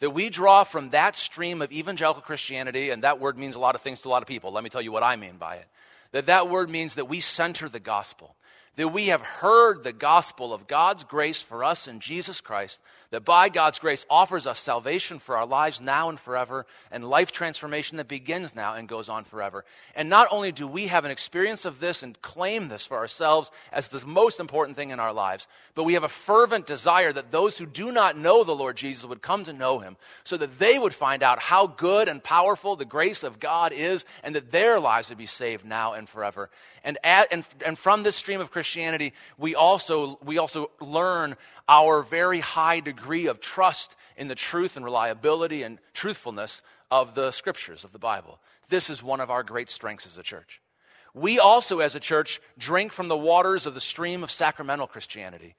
That 0.00 0.10
we 0.10 0.30
draw 0.30 0.64
from 0.64 0.90
that 0.90 1.16
stream 1.16 1.62
of 1.62 1.70
evangelical 1.70 2.22
Christianity, 2.22 2.90
and 2.90 3.04
that 3.04 3.20
word 3.20 3.38
means 3.38 3.54
a 3.54 3.60
lot 3.60 3.74
of 3.74 3.80
things 3.80 4.00
to 4.00 4.08
a 4.08 4.10
lot 4.10 4.22
of 4.22 4.28
people. 4.28 4.52
Let 4.52 4.64
me 4.64 4.70
tell 4.70 4.82
you 4.82 4.92
what 4.92 5.02
I 5.04 5.16
mean 5.16 5.36
by 5.38 5.56
it. 5.56 5.66
That 6.12 6.26
that 6.26 6.50
word 6.50 6.68
means 6.68 6.96
that 6.96 7.08
we 7.08 7.20
center 7.20 7.68
the 7.68 7.80
gospel 7.80 8.36
that 8.76 8.88
we 8.88 9.08
have 9.08 9.20
heard 9.20 9.84
the 9.84 9.92
gospel 9.92 10.52
of 10.52 10.66
God's 10.66 11.04
grace 11.04 11.40
for 11.40 11.62
us 11.62 11.86
in 11.86 12.00
Jesus 12.00 12.40
Christ, 12.40 12.80
that 13.10 13.24
by 13.24 13.48
God's 13.48 13.78
grace 13.78 14.04
offers 14.10 14.46
us 14.46 14.58
salvation 14.58 15.20
for 15.20 15.36
our 15.36 15.46
lives 15.46 15.80
now 15.80 16.08
and 16.08 16.18
forever, 16.18 16.66
and 16.90 17.08
life 17.08 17.30
transformation 17.30 17.98
that 17.98 18.08
begins 18.08 18.56
now 18.56 18.74
and 18.74 18.88
goes 18.88 19.08
on 19.08 19.22
forever. 19.22 19.64
And 19.94 20.08
not 20.08 20.26
only 20.32 20.50
do 20.50 20.66
we 20.66 20.88
have 20.88 21.04
an 21.04 21.12
experience 21.12 21.64
of 21.64 21.78
this 21.78 22.02
and 22.02 22.20
claim 22.22 22.66
this 22.66 22.84
for 22.84 22.96
ourselves 22.96 23.52
as 23.70 23.88
the 23.88 24.04
most 24.04 24.40
important 24.40 24.76
thing 24.76 24.90
in 24.90 24.98
our 24.98 25.12
lives, 25.12 25.46
but 25.76 25.84
we 25.84 25.94
have 25.94 26.02
a 26.02 26.08
fervent 26.08 26.66
desire 26.66 27.12
that 27.12 27.30
those 27.30 27.56
who 27.56 27.66
do 27.66 27.92
not 27.92 28.18
know 28.18 28.42
the 28.42 28.54
Lord 28.54 28.76
Jesus 28.76 29.04
would 29.04 29.22
come 29.22 29.44
to 29.44 29.52
know 29.52 29.78
him, 29.78 29.96
so 30.24 30.36
that 30.36 30.58
they 30.58 30.78
would 30.78 30.94
find 30.94 31.22
out 31.22 31.38
how 31.38 31.68
good 31.68 32.08
and 32.08 32.24
powerful 32.24 32.74
the 32.74 32.84
grace 32.84 33.22
of 33.22 33.38
God 33.38 33.72
is, 33.72 34.04
and 34.24 34.34
that 34.34 34.50
their 34.50 34.80
lives 34.80 35.10
would 35.10 35.18
be 35.18 35.26
saved 35.26 35.64
now 35.64 35.92
and 35.92 36.08
forever. 36.08 36.50
And, 36.82 36.98
at, 37.04 37.28
and, 37.30 37.46
and 37.64 37.78
from 37.78 38.02
this 38.02 38.16
stream 38.16 38.40
of 38.40 38.50
Christianity, 38.50 38.63
we 39.38 39.54
also, 39.54 40.18
we 40.24 40.38
also 40.38 40.70
learn 40.80 41.36
our 41.68 42.02
very 42.02 42.40
high 42.40 42.80
degree 42.80 43.26
of 43.26 43.40
trust 43.40 43.96
in 44.16 44.28
the 44.28 44.34
truth 44.34 44.76
and 44.76 44.84
reliability 44.84 45.62
and 45.62 45.78
truthfulness 45.92 46.62
of 46.90 47.14
the 47.14 47.30
scriptures 47.30 47.84
of 47.84 47.92
the 47.92 47.98
Bible. 47.98 48.38
This 48.68 48.90
is 48.90 49.02
one 49.02 49.20
of 49.20 49.30
our 49.30 49.42
great 49.42 49.70
strengths 49.70 50.06
as 50.06 50.18
a 50.18 50.22
church. 50.22 50.60
We 51.14 51.38
also, 51.38 51.78
as 51.78 51.94
a 51.94 52.00
church, 52.00 52.40
drink 52.58 52.92
from 52.92 53.08
the 53.08 53.16
waters 53.16 53.66
of 53.66 53.74
the 53.74 53.80
stream 53.80 54.24
of 54.24 54.30
sacramental 54.30 54.86
Christianity. 54.86 55.54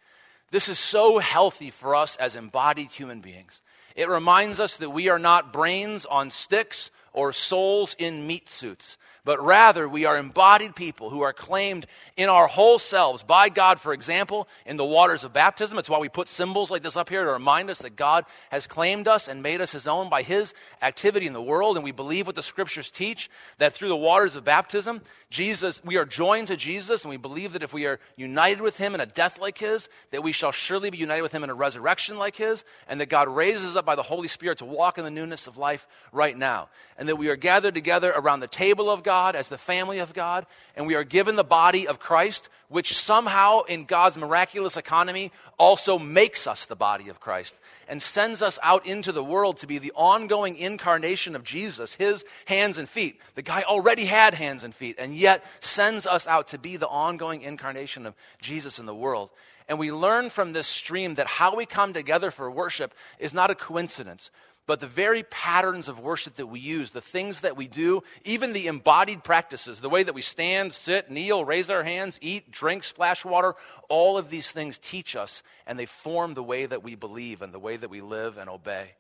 This 0.52 0.70
is 0.70 0.78
so 0.78 1.20
healthy 1.20 1.70
for 1.70 1.96
us 1.96 2.16
as 2.18 2.36
embodied 2.36 2.92
human 2.92 3.22
beings. 3.22 3.62
It 3.96 4.10
reminds 4.10 4.60
us 4.60 4.78
that 4.78 4.90
we 4.90 5.08
are 5.10 5.20
not 5.20 5.54
brains 5.54 6.06
on 6.06 6.30
sticks 6.30 6.92
or 7.14 7.32
souls 7.32 7.96
in 7.98 8.28
meat 8.28 8.50
suits, 8.50 8.98
but 9.26 9.44
rather 9.44 9.90
we 9.90 10.06
are 10.06 10.16
embodied 10.16 10.76
people 10.76 11.10
who 11.10 11.22
are 11.22 11.34
claimed 11.34 11.88
in 12.16 12.30
our 12.30 12.48
whole 12.48 12.80
selves 12.80 13.24
by 13.24 13.50
God, 13.50 13.82
for 13.82 13.92
example, 13.92 14.48
in 14.66 14.78
the 14.78 14.86
waters 14.86 15.24
of 15.24 15.34
baptism. 15.34 15.78
It's 15.80 15.90
why 15.90 16.00
we 16.00 16.08
put 16.08 16.30
symbols 16.30 16.72
like 16.72 16.84
this 16.84 16.96
up 16.96 17.10
here 17.10 17.26
to 17.26 17.32
remind 17.32 17.70
us 17.70 17.80
that 17.80 17.96
God 17.96 18.26
has 18.52 18.68
claimed 18.68 19.08
us 19.08 19.28
and 19.28 19.44
made 19.44 19.62
us 19.62 19.72
his 19.72 19.88
own 19.88 20.10
by 20.10 20.22
his 20.22 20.54
activity 20.82 21.26
in 21.26 21.34
the 21.34 21.42
world. 21.42 21.76
And 21.76 21.84
we 21.84 21.92
believe 21.92 22.28
what 22.28 22.36
the 22.36 22.44
scriptures 22.44 22.92
teach 22.92 23.30
that 23.58 23.74
through 23.74 23.90
the 23.90 23.96
waters 23.96 24.36
of 24.36 24.44
baptism, 24.44 25.02
Jesus, 25.32 25.84
we 25.84 25.98
are 25.98 26.06
joined 26.06 26.48
to 26.48 26.56
Jesus, 26.56 27.04
and 27.04 27.10
we 27.10 27.18
believe 27.18 27.54
that 27.54 27.64
if 27.64 27.74
we 27.74 27.88
are 27.88 28.00
united 28.16 28.62
with 28.62 28.78
him 28.78 28.94
in 28.94 29.02
a 29.02 29.06
death 29.08 29.42
like 29.42 29.58
his, 29.58 29.90
that 30.12 30.24
we 30.24 30.32
shall 30.32 30.52
surely 30.52 30.92
be 30.92 30.98
united 30.98 31.24
with 31.24 31.32
him 31.32 31.44
in 31.44 31.50
a 31.50 31.56
resurrection 31.56 32.20
like 32.20 32.36
his, 32.36 32.64
and 32.88 33.02
that 33.02 33.10
God 33.10 33.28
raises 33.28 33.72
us 33.72 33.76
up 33.76 33.86
by 33.86 33.96
the 33.96 34.04
Holy 34.04 34.28
Spirit 34.28 34.60
to 34.60 34.66
walk 34.66 35.00
in 35.00 35.04
the 35.04 35.10
newness 35.10 35.48
of 35.48 35.58
life 35.58 35.88
right 36.12 36.38
now. 36.38 36.70
And 36.98 37.10
that 37.10 37.18
we 37.18 37.30
are 37.30 37.36
gathered 37.36 37.74
together 37.74 38.14
around 38.16 38.40
the 38.40 38.48
table 38.48 38.90
of 38.90 39.04
God 39.04 39.15
as 39.36 39.50
the 39.50 39.58
family 39.58 40.00
of 40.00 40.14
God, 40.14 40.46
and 40.76 40.86
we 40.86 40.96
are 40.96 41.04
given 41.04 41.36
the 41.36 41.44
body 41.44 41.88
of 41.88 42.00
Christ, 42.00 42.50
which 42.68 42.98
somehow 42.98 43.62
in 43.62 43.86
God's 43.86 44.18
miraculous 44.18 44.76
economy 44.76 45.32
also 45.58 45.98
makes 45.98 46.48
us 46.48 46.66
the 46.66 46.76
body 46.76 47.10
of 47.10 47.20
Christ 47.20 47.56
and 47.88 48.02
sends 48.02 48.42
us 48.42 48.60
out 48.62 48.86
into 48.86 49.12
the 49.12 49.24
world 49.24 49.58
to 49.58 49.68
be 49.68 49.78
the 49.78 49.94
ongoing 49.96 50.58
incarnation 50.58 51.36
of 51.36 51.44
Jesus, 51.44 51.96
his 51.96 52.26
hands 52.46 52.78
and 52.78 52.90
feet. 52.90 53.22
The 53.36 53.42
guy 53.42 53.64
already 53.64 54.06
had 54.06 54.34
hands 54.34 54.64
and 54.64 54.74
feet, 54.74 54.96
and 55.00 55.16
yet 55.16 55.46
sends 55.60 56.06
us 56.06 56.28
out 56.28 56.50
to 56.50 56.58
be 56.58 56.78
the 56.78 56.88
ongoing 56.88 57.42
incarnation 57.42 58.06
of 58.06 58.16
Jesus 58.42 58.80
in 58.80 58.86
the 58.86 58.96
world. 58.96 59.30
And 59.68 59.80
we 59.80 59.92
learn 59.92 60.30
from 60.30 60.54
this 60.54 60.68
stream 60.68 61.16
that 61.16 61.28
how 61.28 61.56
we 61.56 61.66
come 61.66 61.94
together 61.94 62.30
for 62.32 62.50
worship 62.52 62.94
is 63.20 63.34
not 63.34 63.52
a 63.52 63.56
coincidence, 63.56 64.30
but 64.68 64.80
the 64.80 64.88
very 64.88 65.24
patterns 65.24 65.88
of 65.88 66.00
worship 66.00 66.36
that 66.36 66.48
we 66.48 66.60
use, 66.60 66.92
the 66.92 67.02
things 67.02 67.42
that 67.42 67.56
we 67.56 67.68
do, 67.68 68.02
even 68.24 68.54
the 68.54 68.68
embodied 68.68 69.24
practices, 69.24 69.80
the 69.80 69.90
way 69.90 70.04
that 70.04 70.16
we 70.16 70.22
stand, 70.22 70.74
sit, 70.74 71.12
kneel, 71.12 71.46
raise 71.46 71.70
our 71.70 71.84
hands, 71.84 72.18
eat, 72.22 72.52
drink, 72.52 72.84
splash 72.84 73.24
water, 73.24 73.54
all 73.90 74.18
of 74.18 74.30
these 74.30 74.52
things 74.52 74.80
teach 74.80 75.16
us 75.16 75.44
and 75.68 75.78
they 75.78 75.86
form 75.86 76.34
the 76.34 76.44
way 76.44 76.66
that 76.66 76.84
we 76.84 76.96
believe 76.96 77.42
and 77.42 77.54
the 77.54 77.60
way 77.60 77.78
that 77.78 77.90
we 77.90 78.02
live 78.02 78.38
and 78.38 78.50
obey. 78.50 78.94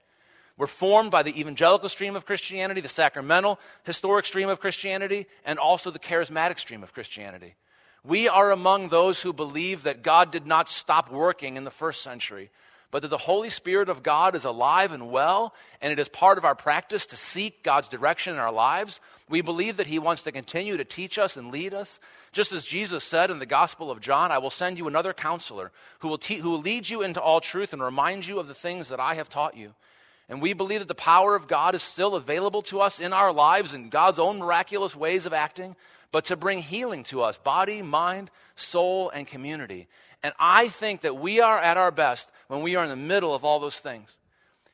We're 0.57 0.67
formed 0.67 1.11
by 1.11 1.23
the 1.23 1.37
evangelical 1.37 1.89
stream 1.89 2.15
of 2.15 2.25
Christianity, 2.25 2.79
the 2.79 2.87
sacramental, 2.87 3.59
historic 3.83 4.25
stream 4.25 4.47
of 4.47 4.61
Christianity, 4.61 5.27
and 5.43 5.59
also 5.59 5.91
the 5.91 5.99
charismatic 5.99 6.59
stream 6.59 6.81
of 6.81 6.93
Christianity. 6.93 7.55
We 8.05 8.29
are 8.29 8.51
among 8.51 8.89
those 8.89 9.21
who 9.21 9.33
believe 9.33 9.83
that 9.83 10.03
God 10.03 10.31
did 10.31 10.45
not 10.45 10.69
stop 10.69 11.11
working 11.11 11.57
in 11.57 11.65
the 11.65 11.71
first 11.71 12.03
century, 12.03 12.51
but 12.91 13.01
that 13.01 13.09
the 13.09 13.17
Holy 13.17 13.49
Spirit 13.49 13.89
of 13.89 14.03
God 14.03 14.35
is 14.35 14.45
alive 14.45 14.91
and 14.91 15.11
well, 15.11 15.53
and 15.81 15.91
it 15.91 15.99
is 15.99 16.09
part 16.09 16.37
of 16.37 16.45
our 16.45 16.55
practice 16.55 17.05
to 17.07 17.17
seek 17.17 17.63
God's 17.63 17.87
direction 17.87 18.33
in 18.33 18.39
our 18.39 18.51
lives. 18.51 18.99
We 19.29 19.41
believe 19.41 19.77
that 19.77 19.87
He 19.87 19.99
wants 19.99 20.23
to 20.23 20.31
continue 20.31 20.77
to 20.77 20.85
teach 20.85 21.17
us 21.17 21.35
and 21.37 21.51
lead 21.51 21.73
us. 21.73 21.99
Just 22.31 22.51
as 22.51 22.65
Jesus 22.65 23.03
said 23.03 23.31
in 23.31 23.39
the 23.39 23.45
Gospel 23.45 23.91
of 23.91 24.01
John, 24.01 24.31
I 24.31 24.37
will 24.37 24.49
send 24.49 24.77
you 24.77 24.87
another 24.87 25.13
counselor 25.13 25.71
who 25.99 26.07
will, 26.07 26.17
te- 26.17 26.37
who 26.37 26.51
will 26.51 26.61
lead 26.61 26.89
you 26.89 27.01
into 27.01 27.21
all 27.21 27.41
truth 27.41 27.73
and 27.73 27.81
remind 27.81 28.27
you 28.27 28.39
of 28.39 28.47
the 28.47 28.53
things 28.53 28.89
that 28.89 28.99
I 28.99 29.15
have 29.15 29.29
taught 29.29 29.57
you. 29.57 29.73
And 30.27 30.41
we 30.41 30.53
believe 30.53 30.79
that 30.79 30.87
the 30.87 30.95
power 30.95 31.35
of 31.35 31.47
God 31.47 31.75
is 31.75 31.83
still 31.83 32.15
available 32.15 32.61
to 32.63 32.81
us 32.81 32.99
in 32.99 33.13
our 33.13 33.31
lives 33.31 33.73
in 33.73 33.89
God's 33.89 34.19
own 34.19 34.39
miraculous 34.39 34.95
ways 34.95 35.25
of 35.25 35.33
acting, 35.33 35.75
but 36.11 36.25
to 36.25 36.35
bring 36.35 36.61
healing 36.61 37.03
to 37.03 37.21
us 37.21 37.37
body, 37.37 37.81
mind, 37.81 38.31
soul, 38.55 39.09
and 39.09 39.27
community. 39.27 39.87
And 40.25 40.33
I 40.39 40.69
think 40.69 41.01
that 41.01 41.17
we 41.17 41.39
are 41.39 41.59
at 41.59 41.77
our 41.77 41.91
best 41.91 42.31
when 42.47 42.63
we 42.63 42.75
are 42.75 42.83
in 42.83 42.89
the 42.89 42.95
middle 42.95 43.35
of 43.35 43.45
all 43.45 43.59
those 43.59 43.77
things. 43.77 44.17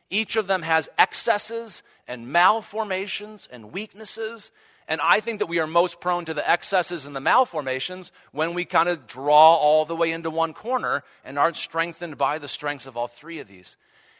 Each 0.10 0.38
of 0.38 0.48
them 0.48 0.62
has 0.62 0.88
excesses 0.98 1.84
and 2.08 2.30
malformations 2.30 3.50
and 3.52 3.74
weaknesses. 3.74 4.52
And 4.88 5.02
I 5.04 5.20
think 5.20 5.40
that 5.40 5.48
we 5.48 5.60
are 5.60 5.68
most 5.68 6.00
prone 6.00 6.24
to 6.24 6.34
the 6.34 6.50
excesses 6.50 7.06
and 7.06 7.14
the 7.14 7.20
malformations 7.20 8.14
when 8.32 8.54
we 8.54 8.64
kind 8.64 8.88
of 8.88 9.08
draw 9.08 9.56
all 9.56 9.84
the 9.84 9.94
way 9.94 10.14
into 10.14 10.30
one 10.30 10.54
corner 10.54 11.04
and 11.26 11.38
aren't 11.38 11.58
strengthened 11.58 12.18
by 12.18 12.40
the 12.40 12.48
strengths 12.48 12.88
of 12.88 12.96
all 12.96 13.10
three 13.10 13.40
of 13.40 13.50
these. 13.50 13.76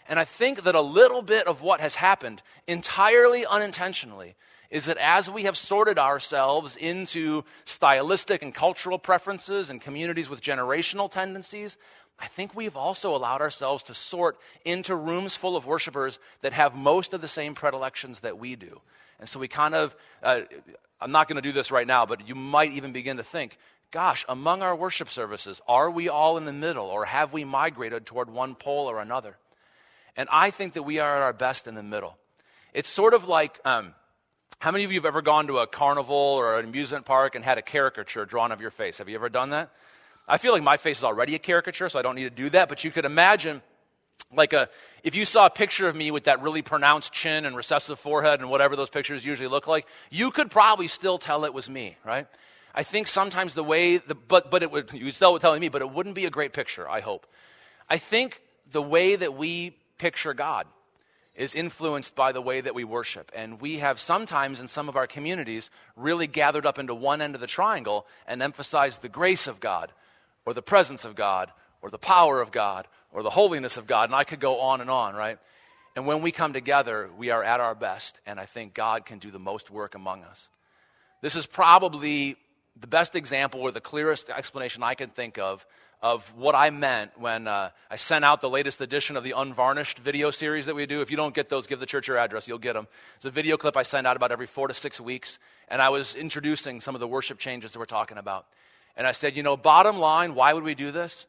And 0.10 0.20
I 0.20 0.26
think 0.26 0.64
that 0.64 0.76
a 0.76 0.82
little 0.82 1.22
bit 1.22 1.48
of 1.48 1.62
what 1.62 1.80
has 1.80 1.96
happened 1.96 2.44
entirely 2.68 3.46
unintentionally 3.46 4.36
is 4.72 4.86
that 4.86 4.98
as 4.98 5.30
we 5.30 5.44
have 5.44 5.58
sorted 5.58 6.00
ourselves 6.00 6.78
into 6.78 7.44
stylistic 7.66 8.42
and 8.42 8.56
cultural 8.56 8.98
preferences 8.98 9.70
and 9.70 9.82
communities 9.82 10.30
with 10.30 10.42
generational 10.42 11.12
tendencies, 11.12 11.78
I 12.18 12.28
think 12.28 12.56
we've 12.56 12.78
also 12.78 13.14
allowed 13.14 13.42
ourselves 13.42 13.84
to 13.84 13.94
sort 13.94 14.38
into 14.64 14.96
rooms 14.96 15.36
full 15.36 15.58
of 15.58 15.66
worshipers 15.66 16.20
that 16.42 16.54
have 16.54 16.74
most 16.74 17.14
of 17.14 17.20
the 17.20 17.28
same 17.28 17.54
predilections 17.54 18.22
that 18.22 18.38
we 18.38 18.56
do. 18.56 18.80
And 19.20 19.28
so 19.28 19.40
we 19.40 19.50
kind 19.50 19.76
of, 19.76 19.96
uh, 20.24 20.42
I'm 21.02 21.12
not 21.12 21.28
going 21.28 21.36
to 21.36 21.42
do 21.42 21.52
this 21.52 21.70
right 21.70 21.86
now, 21.86 22.06
but 22.06 22.28
you 22.28 22.34
might 22.34 22.72
even 22.72 22.94
begin 22.94 23.18
to 23.18 23.24
think, 23.24 23.58
gosh, 23.92 24.26
among 24.30 24.62
our 24.62 24.76
worship 24.76 25.10
services, 25.10 25.62
are 25.68 25.92
we 25.92 26.08
all 26.08 26.38
in 26.38 26.46
the 26.46 26.54
middle 26.54 26.86
or 26.86 27.06
have 27.06 27.34
we 27.34 27.44
migrated 27.44 28.06
toward 28.06 28.30
one 28.30 28.56
pole 28.56 28.90
or 28.90 29.02
another? 29.02 29.36
And 30.16 30.30
I 30.32 30.50
think 30.50 30.74
that 30.74 30.84
we 30.84 31.00
are 31.00 31.18
at 31.18 31.22
our 31.24 31.34
best 31.34 31.68
in 31.68 31.76
the 31.76 31.84
middle. 31.84 32.18
It's 32.74 32.90
sort 32.90 33.14
of 33.14 33.28
like, 33.28 33.60
um, 33.66 33.94
how 34.62 34.70
many 34.70 34.84
of 34.84 34.92
you 34.92 35.00
have 35.00 35.08
ever 35.08 35.24
gone 35.24 35.48
to 35.48 35.58
a 35.58 35.66
carnival 35.66 36.16
or 36.16 36.60
an 36.60 36.66
amusement 36.66 37.04
park 37.04 37.34
and 37.34 37.44
had 37.44 37.58
a 37.58 37.64
caricature 37.64 38.26
drawn 38.26 38.52
of 38.52 38.62
your 38.62 38.70
face? 38.70 39.00
Have 39.00 39.10
you 39.10 39.16
ever 39.16 39.28
done 39.28 39.50
that? 39.50 39.72
I 40.28 40.38
feel 40.38 40.54
like 40.54 40.62
my 40.62 40.78
face 40.78 41.00
is 41.00 41.04
already 41.04 41.34
a 41.34 41.40
caricature, 41.40 41.90
so 41.90 41.98
I 41.98 42.04
don't 42.04 42.14
need 42.14 42.26
to 42.26 42.30
do 42.30 42.48
that, 42.52 42.70
but 42.70 42.84
you 42.84 42.92
could 42.92 43.04
imagine 43.04 43.64
like 44.32 44.54
a 44.54 44.70
if 45.04 45.16
you 45.16 45.26
saw 45.26 45.48
a 45.48 45.50
picture 45.50 45.88
of 45.88 45.96
me 45.96 46.12
with 46.12 46.26
that 46.26 46.44
really 46.44 46.62
pronounced 46.62 47.12
chin 47.12 47.46
and 47.46 47.56
recessive 47.56 47.98
forehead 47.98 48.40
and 48.40 48.52
whatever 48.52 48.76
those 48.76 48.92
pictures 48.92 49.26
usually 49.26 49.50
look 49.50 49.66
like, 49.66 49.88
you 50.12 50.30
could 50.30 50.52
probably 50.52 50.88
still 50.88 51.18
tell 51.18 51.44
it 51.44 51.56
was 51.56 51.68
me, 51.68 51.98
right? 52.06 52.28
I 52.76 52.84
think 52.84 53.08
sometimes 53.08 53.56
the 53.56 53.64
way 53.64 53.98
the 53.98 54.14
but 54.14 54.52
but 54.52 54.62
it 54.62 54.70
would 54.70 54.92
you 54.94 55.12
still 55.12 55.34
would 55.34 55.42
tell 55.42 55.58
me, 55.60 55.70
but 55.70 55.82
it 55.82 55.90
wouldn't 55.90 56.14
be 56.14 56.26
a 56.26 56.30
great 56.30 56.54
picture, 56.54 56.88
I 56.88 57.00
hope. 57.00 57.26
I 57.90 57.98
think 57.98 58.44
the 58.72 58.82
way 58.82 59.16
that 59.16 59.34
we 59.34 59.76
picture 59.98 60.36
God 60.36 60.68
is 61.36 61.56
influenced 61.56 62.16
by 62.16 62.32
the 62.32 62.42
way 62.42 62.62
that 62.62 62.76
we 62.76 62.84
worship. 62.84 63.32
And 63.36 63.62
we 63.62 63.80
have 63.80 64.00
sometimes 64.00 64.60
in 64.60 64.68
some 64.68 64.90
of 64.90 64.96
our 64.96 65.08
communities 65.08 65.70
really 65.96 66.28
gathered 66.28 66.66
up 66.66 66.78
into 66.78 66.94
one 66.94 67.22
end 67.22 67.36
of 67.36 67.42
the 67.42 67.48
triangle 67.48 68.06
and 68.28 68.42
emphasized 68.42 69.02
the 69.02 69.10
grace 69.10 69.48
of 69.48 69.60
God 69.60 69.92
or 70.46 70.54
the 70.54 70.62
presence 70.62 71.06
of 71.06 71.16
God 71.16 71.52
or 71.82 71.90
the 71.90 71.98
power 71.98 72.42
of 72.42 72.52
God 72.52 72.88
or 73.14 73.24
the 73.24 73.30
holiness 73.30 73.78
of 73.78 73.88
God. 73.88 74.10
And 74.10 74.16
I 74.16 74.24
could 74.24 74.40
go 74.40 74.60
on 74.60 74.82
and 74.82 74.90
on, 74.90 75.16
right? 75.16 75.38
And 75.96 76.06
when 76.06 76.22
we 76.22 76.32
come 76.32 76.54
together, 76.54 77.10
we 77.18 77.30
are 77.30 77.44
at 77.44 77.60
our 77.60 77.76
best. 77.76 78.20
And 78.26 78.40
I 78.40 78.46
think 78.46 78.74
God 78.74 79.06
can 79.06 79.20
do 79.20 79.32
the 79.32 79.40
most 79.40 79.72
work 79.72 79.96
among 79.96 80.24
us. 80.24 80.50
This 81.22 81.36
is 81.36 81.46
probably 81.46 82.36
the 82.80 82.88
best 82.88 83.16
example 83.16 83.62
or 83.62 83.72
the 83.72 83.82
clearest 83.82 84.30
explanation 84.30 84.84
I 84.84 84.96
can 84.96 85.10
think 85.10 85.38
of 85.38 85.66
of 86.02 86.36
what 86.36 86.56
I 86.56 86.72
meant 86.72 87.12
when 87.20 87.48
uh, 87.48 87.70
I 87.90 87.96
sent 87.96 88.26
out 88.26 88.42
the 88.42 88.50
latest 88.50 88.82
edition 88.82 89.16
of 89.16 89.24
the 89.24 89.34
Unvarnished 89.38 90.00
video 90.00 90.32
series 90.32 90.66
that 90.66 90.76
we 90.76 90.88
do. 90.88 91.02
If 91.02 91.12
you 91.12 91.18
don't 91.18 91.36
get 91.36 91.50
those, 91.50 91.68
give 91.68 91.80
the 91.80 91.86
church 91.86 92.08
your 92.08 92.18
address, 92.18 92.48
you'll 92.48 92.58
get 92.58 92.74
them. 92.74 92.88
It's 93.18 93.26
a 93.26 93.30
video 93.30 93.56
clip 93.56 93.78
I 93.78 93.84
send 93.84 94.08
out 94.08 94.16
about 94.16 94.32
every 94.32 94.48
four 94.48 94.68
to 94.68 94.74
six 94.74 95.00
weeks, 95.00 95.38
and 95.68 95.82
I 95.82 95.90
was 95.90 96.16
introducing 96.16 96.82
some 96.82 96.96
of 96.96 97.02
the 97.02 97.08
worship 97.08 97.38
changes 97.38 97.74
that 97.74 97.80
we're 97.80 97.86
talking 97.86 98.18
about. 98.18 98.48
And 98.98 99.06
I 99.06 99.12
said, 99.12 99.38
you 99.38 99.44
know, 99.44 99.56
bottom 99.56 100.00
line, 100.00 100.34
why 100.34 100.54
would 100.54 100.64
we 100.64 100.74
do 100.74 100.92
this? 100.92 101.28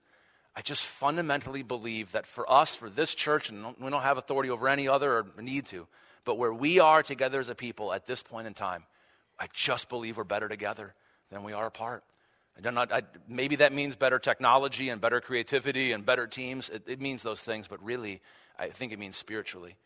I 0.57 0.63
just 0.63 0.85
fundamentally 0.85 1.63
believe 1.63 2.13
that 2.13 2.27
for 2.27 2.51
us, 2.51 2.75
for 2.75 2.89
this 2.89 3.15
church, 3.15 3.51
and 3.51 3.75
we 3.79 3.91
don't 3.91 4.03
have 4.03 4.19
authority 4.19 4.51
over 4.51 4.69
any 4.69 4.89
other 4.89 5.19
or 5.19 5.27
need 5.41 5.67
to, 5.67 5.87
but 6.25 6.39
where 6.39 6.53
we 6.53 6.79
are 6.81 7.03
together 7.03 7.41
as 7.41 7.49
a 7.51 7.55
people 7.55 7.93
at 7.93 8.07
this 8.07 8.23
point 8.23 8.47
in 8.47 8.55
time, 8.55 8.85
I 9.39 9.49
just 9.53 9.89
believe 9.89 10.17
we're 10.17 10.25
better 10.25 10.49
together 10.49 10.95
than 11.31 11.43
we 11.43 11.53
are 11.53 11.67
apart. 11.67 12.05
I 12.57 12.61
don't 12.61 12.77
I, 12.77 13.03
maybe 13.27 13.57
that 13.57 13.73
means 13.73 13.97
better 13.97 14.19
technology 14.19 14.89
and 14.89 15.01
better 15.01 15.21
creativity 15.21 15.93
and 15.93 16.05
better 16.05 16.27
teams. 16.27 16.69
It, 16.69 16.83
it 16.87 17.01
means 17.01 17.23
those 17.23 17.41
things, 17.41 17.67
but 17.69 17.83
really, 17.83 18.21
I 18.59 18.69
think 18.69 18.93
it 18.93 18.99
means 18.99 19.17
spiritually. 19.17 19.77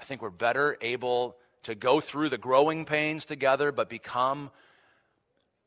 I 0.00 0.04
think 0.04 0.22
we're 0.22 0.30
better 0.30 0.76
able 0.80 1.36
to 1.64 1.74
go 1.74 2.00
through 2.00 2.30
the 2.30 2.38
growing 2.38 2.84
pains 2.84 3.26
together, 3.26 3.72
but 3.72 3.88
become 3.88 4.50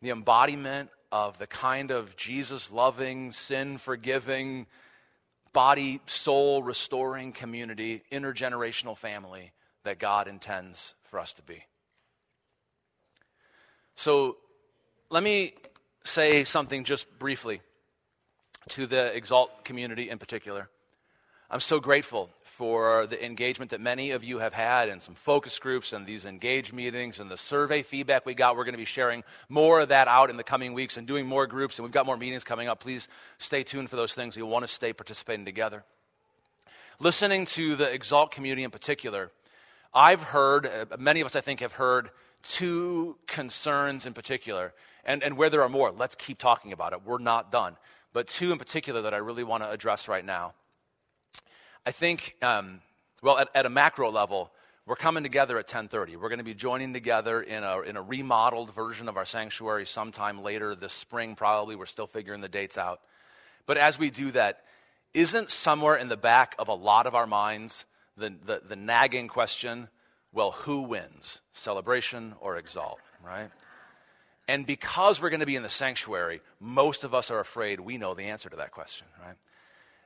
the 0.02 0.10
embodiment 0.10 0.90
of 1.12 1.38
the 1.40 1.48
kind 1.48 1.92
of 1.92 2.16
Jesus 2.16 2.72
loving, 2.72 3.32
sin 3.32 3.78
forgiving, 3.78 4.68
body, 5.54 6.02
soul 6.06 6.62
restoring 6.62 7.32
community, 7.32 8.04
intergenerational 8.12 8.98
family 8.98 9.52
that 9.84 10.00
God 10.00 10.28
intends 10.28 10.94
for 11.06 11.20
us 11.20 11.34
to 11.34 11.42
be. 11.42 11.64
So 13.96 14.38
let 15.10 15.24
me 15.24 15.54
say 16.08 16.44
something 16.44 16.84
just 16.84 17.20
briefly 17.20 17.62
to 18.70 18.88
the 18.88 19.12
Xalt 19.16 19.64
community 19.64 20.10
in 20.10 20.18
particular. 20.18 20.70
I'm 21.50 21.60
so 21.60 21.80
grateful 21.80 22.30
for 22.44 23.06
the 23.06 23.24
engagement 23.24 23.72
that 23.72 23.80
many 23.80 24.12
of 24.12 24.24
you 24.24 24.40
have 24.40 24.54
had 24.54 24.90
in 24.90 25.00
some 25.00 25.16
focus 25.16 25.60
groups 25.60 25.94
and 25.94 26.06
these 26.06 26.26
engage 26.26 26.74
meetings 26.74 27.20
and 27.20 27.30
the 27.30 27.38
survey 27.38 27.84
feedback 27.84 28.26
we 28.26 28.34
got. 28.34 28.58
We're 28.58 28.66
going 28.66 28.74
to 28.74 28.80
be 28.80 28.86
sharing 28.86 29.24
more 29.48 29.82
of 29.82 29.90
that 29.90 30.08
out 30.08 30.30
in 30.30 30.38
the 30.38 30.44
coming 30.44 30.74
weeks 30.74 30.98
and 30.98 31.08
doing 31.08 31.26
more 31.26 31.48
groups, 31.48 31.78
and 31.78 31.84
we've 31.84 31.94
got 31.94 32.06
more 32.06 32.18
meetings 32.18 32.44
coming 32.44 32.68
up. 32.68 32.80
Please 32.80 33.08
stay 33.38 33.64
tuned 33.64 33.90
for 33.90 33.96
those 33.96 34.14
things. 34.14 34.36
We 34.36 34.44
want 34.44 34.64
to 34.64 34.68
stay 34.68 34.92
participating 34.92 35.46
together. 35.46 35.84
Listening 37.00 37.46
to 37.46 37.76
the 37.76 37.86
Xalt 37.86 38.32
community 38.32 38.64
in 38.64 38.72
particular, 38.72 39.30
I've 39.94 40.24
heard, 40.24 40.66
uh, 40.66 40.98
many 40.98 41.22
of 41.22 41.28
us 41.28 41.36
I 41.36 41.42
think 41.42 41.60
have 41.60 41.74
heard 41.74 42.10
two 42.44 43.18
concerns 43.28 44.06
in 44.06 44.14
particular, 44.14 44.74
and, 45.08 45.24
and 45.24 45.38
where 45.38 45.50
there 45.50 45.64
are 45.64 45.70
more, 45.70 45.92
let's 45.92 46.16
keep 46.16 46.38
talking 46.38 46.72
about 46.72 46.94
it. 46.94 47.00
We're 47.04 47.18
not 47.18 47.52
done. 47.52 47.78
But 48.14 48.28
two 48.28 48.52
in 48.52 48.60
particular 48.60 49.02
that 49.04 49.14
I 49.14 49.18
really 49.18 49.44
want 49.44 49.64
to 49.64 49.72
address 49.72 50.08
right 50.08 50.24
now. 50.24 50.54
I 51.86 51.92
think, 51.92 52.36
um, 52.42 52.82
well, 53.24 53.40
at, 53.40 53.50
at 53.56 53.66
a 53.66 53.70
macro 53.70 54.12
level, 54.12 54.52
we're 54.86 54.96
coming 54.96 55.24
together 55.24 55.58
at 55.58 55.68
10.30 55.68 56.16
we're 56.16 56.30
going 56.30 56.38
to 56.38 56.46
be 56.46 56.54
joining 56.54 56.94
together 56.94 57.42
in 57.42 57.62
a, 57.66 57.82
in 57.82 57.98
a 57.98 58.02
remodeled 58.02 58.74
version 58.74 59.10
of 59.10 59.18
our 59.18 59.26
sanctuary 59.26 59.86
sometime 59.86 60.42
later 60.42 60.76
this 60.76 60.94
spring 60.94 61.36
probably 61.36 61.76
we're 61.76 61.86
still 61.86 62.08
figuring 62.08 62.40
the 62.40 62.48
dates 62.48 62.78
out 62.78 63.02
but 63.66 63.76
as 63.76 64.00
we 64.00 64.10
do 64.10 64.32
that 64.32 64.64
isn't 65.14 65.50
somewhere 65.50 65.98
in 65.98 66.08
the 66.08 66.16
back 66.16 66.56
of 66.58 66.70
a 66.70 66.74
lot 66.74 67.06
of 67.06 67.16
our 67.16 67.28
minds 67.28 67.84
the, 68.16 68.34
the, 68.46 68.62
the 68.66 68.78
nagging 68.78 69.28
question 69.28 69.90
well, 70.38 70.52
who 70.52 70.82
wins, 70.82 71.42
celebration 71.52 72.36
or 72.40 72.62
Xalt, 72.62 72.98
right? 73.26 73.50
And 74.48 74.66
because 74.66 75.22
we're 75.22 75.30
going 75.30 75.42
to 75.42 75.46
be 75.46 75.56
in 75.56 75.64
the 75.64 75.70
sanctuary, 75.70 76.42
most 76.60 77.04
of 77.04 77.14
us 77.14 77.32
are 77.32 77.40
afraid 77.40 77.80
we 77.80 77.98
know 77.98 78.14
the 78.14 78.24
answer 78.24 78.50
to 78.50 78.56
that 78.58 78.72
question, 78.72 79.08
right? 79.22 79.36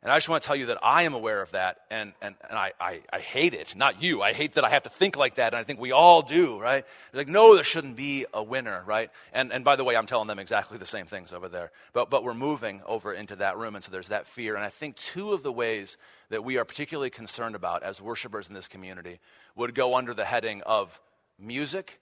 And 0.04 0.12
I 0.12 0.18
just 0.18 0.30
want 0.30 0.42
to 0.42 0.48
tell 0.48 0.56
you 0.56 0.66
that 0.68 0.80
I 0.82 1.04
am 1.04 1.14
aware 1.14 1.44
of 1.44 1.52
that, 1.52 1.82
and, 1.92 2.14
and, 2.24 2.34
and 2.50 2.58
I, 2.58 2.72
I, 2.80 3.02
I 3.14 3.20
hate 3.20 3.54
it. 3.54 3.76
Not 3.76 4.02
you. 4.02 4.24
I 4.24 4.34
hate 4.34 4.56
that 4.56 4.66
I 4.66 4.70
have 4.70 4.82
to 4.84 4.90
think 4.90 5.16
like 5.16 5.36
that, 5.36 5.54
and 5.54 5.60
I 5.60 5.64
think 5.64 5.80
we 5.80 5.92
all 5.92 6.24
do, 6.24 6.60
right? 6.60 6.84
like, 7.14 7.28
no, 7.28 7.54
there 7.54 7.64
shouldn't 7.64 7.96
be 7.96 8.26
a 8.34 8.42
winner, 8.42 8.82
right? 8.88 9.12
And, 9.32 9.54
and 9.54 9.64
by 9.64 9.76
the 9.76 9.84
way, 9.84 9.96
I'm 9.96 10.08
telling 10.08 10.28
them 10.28 10.40
exactly 10.40 10.80
the 10.80 10.88
same 10.88 11.06
things 11.06 11.34
over 11.34 11.48
there. 11.48 11.72
But, 11.94 12.10
but 12.10 12.24
we're 12.24 12.34
moving 12.34 12.82
over 12.88 13.14
into 13.14 13.36
that 13.36 13.60
room, 13.60 13.76
and 13.76 13.86
so 13.86 13.92
there's 13.92 14.08
that 14.08 14.26
fear. 14.26 14.56
And 14.56 14.66
I 14.66 14.70
think 14.70 14.96
two 14.96 15.34
of 15.34 15.44
the 15.44 15.52
ways 15.52 15.98
that 16.30 16.44
we 16.44 16.58
are 16.58 16.66
particularly 16.66 17.12
concerned 17.12 17.54
about 17.54 17.84
as 17.84 18.02
worshipers 18.02 18.48
in 18.48 18.56
this 18.56 18.68
community 18.68 19.20
would 19.56 19.76
go 19.76 19.96
under 19.96 20.16
the 20.16 20.26
heading 20.26 20.64
of 20.64 21.00
music 21.38 22.00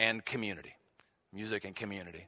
and 0.00 0.24
community. 0.24 0.77
Music 1.38 1.64
and 1.64 1.76
community. 1.76 2.26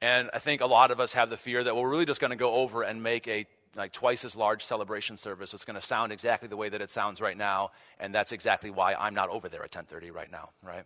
And 0.00 0.30
I 0.32 0.38
think 0.38 0.60
a 0.60 0.66
lot 0.66 0.92
of 0.92 1.00
us 1.00 1.14
have 1.14 1.30
the 1.30 1.36
fear 1.36 1.64
that 1.64 1.74
we're 1.74 1.88
really 1.88 2.04
just 2.04 2.20
going 2.20 2.30
to 2.30 2.36
go 2.36 2.54
over 2.54 2.84
and 2.84 3.02
make 3.02 3.26
a 3.26 3.44
like 3.74 3.90
twice 3.90 4.24
as 4.24 4.36
large 4.36 4.64
celebration 4.64 5.16
service. 5.16 5.52
It's 5.52 5.64
going 5.64 5.80
to 5.80 5.84
sound 5.84 6.12
exactly 6.12 6.46
the 6.46 6.56
way 6.56 6.68
that 6.68 6.80
it 6.80 6.88
sounds 6.88 7.20
right 7.20 7.36
now, 7.36 7.72
and 7.98 8.14
that's 8.14 8.30
exactly 8.30 8.70
why 8.70 8.94
I'm 8.94 9.14
not 9.14 9.30
over 9.30 9.48
there 9.48 9.64
at 9.64 9.72
10:30 9.72 10.14
right 10.14 10.30
now, 10.30 10.50
right? 10.62 10.84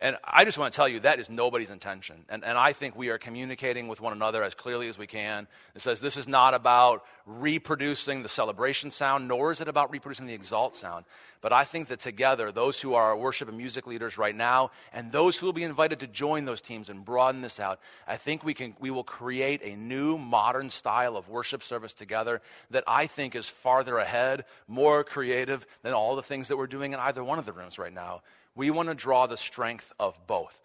And 0.00 0.16
I 0.24 0.44
just 0.44 0.58
want 0.58 0.72
to 0.72 0.76
tell 0.76 0.88
you 0.88 1.00
that 1.00 1.18
is 1.18 1.30
nobody's 1.30 1.70
intention. 1.70 2.24
And, 2.28 2.44
and 2.44 2.58
I 2.58 2.72
think 2.72 2.96
we 2.96 3.08
are 3.08 3.18
communicating 3.18 3.88
with 3.88 4.00
one 4.00 4.12
another 4.12 4.42
as 4.42 4.54
clearly 4.54 4.88
as 4.88 4.98
we 4.98 5.06
can. 5.06 5.46
It 5.74 5.80
says 5.80 6.00
this 6.00 6.16
is 6.16 6.28
not 6.28 6.52
about 6.52 7.04
reproducing 7.26 8.22
the 8.22 8.28
celebration 8.28 8.90
sound, 8.90 9.28
nor 9.28 9.52
is 9.52 9.60
it 9.60 9.68
about 9.68 9.90
reproducing 9.92 10.26
the 10.26 10.36
Xalt 10.36 10.74
sound. 10.74 11.04
But 11.40 11.52
I 11.52 11.64
think 11.64 11.88
that 11.88 12.00
together, 12.00 12.50
those 12.50 12.80
who 12.80 12.94
are 12.94 13.04
our 13.04 13.16
worship 13.16 13.48
and 13.48 13.56
music 13.56 13.86
leaders 13.86 14.18
right 14.18 14.34
now, 14.34 14.70
and 14.92 15.12
those 15.12 15.38
who 15.38 15.46
will 15.46 15.52
be 15.52 15.62
invited 15.62 16.00
to 16.00 16.06
join 16.06 16.44
those 16.44 16.60
teams 16.60 16.88
and 16.88 17.04
broaden 17.04 17.42
this 17.42 17.60
out, 17.60 17.80
I 18.06 18.16
think 18.16 18.44
we, 18.44 18.54
can, 18.54 18.74
we 18.80 18.90
will 18.90 19.04
create 19.04 19.60
a 19.62 19.76
new 19.76 20.18
modern 20.18 20.70
style 20.70 21.16
of 21.16 21.28
worship 21.28 21.62
service 21.62 21.92
together 21.92 22.42
that 22.70 22.84
I 22.86 23.06
think 23.06 23.34
is 23.34 23.48
farther 23.48 23.98
ahead, 23.98 24.44
more 24.66 25.04
creative 25.04 25.66
than 25.82 25.92
all 25.92 26.16
the 26.16 26.22
things 26.22 26.48
that 26.48 26.56
we're 26.56 26.66
doing 26.66 26.92
in 26.92 26.98
either 26.98 27.22
one 27.22 27.38
of 27.38 27.46
the 27.46 27.52
rooms 27.52 27.78
right 27.78 27.92
now. 27.92 28.22
We 28.54 28.70
want 28.70 28.88
to 28.88 28.94
draw 28.94 29.26
the 29.26 29.36
strength 29.36 29.92
of 29.98 30.18
both. 30.26 30.60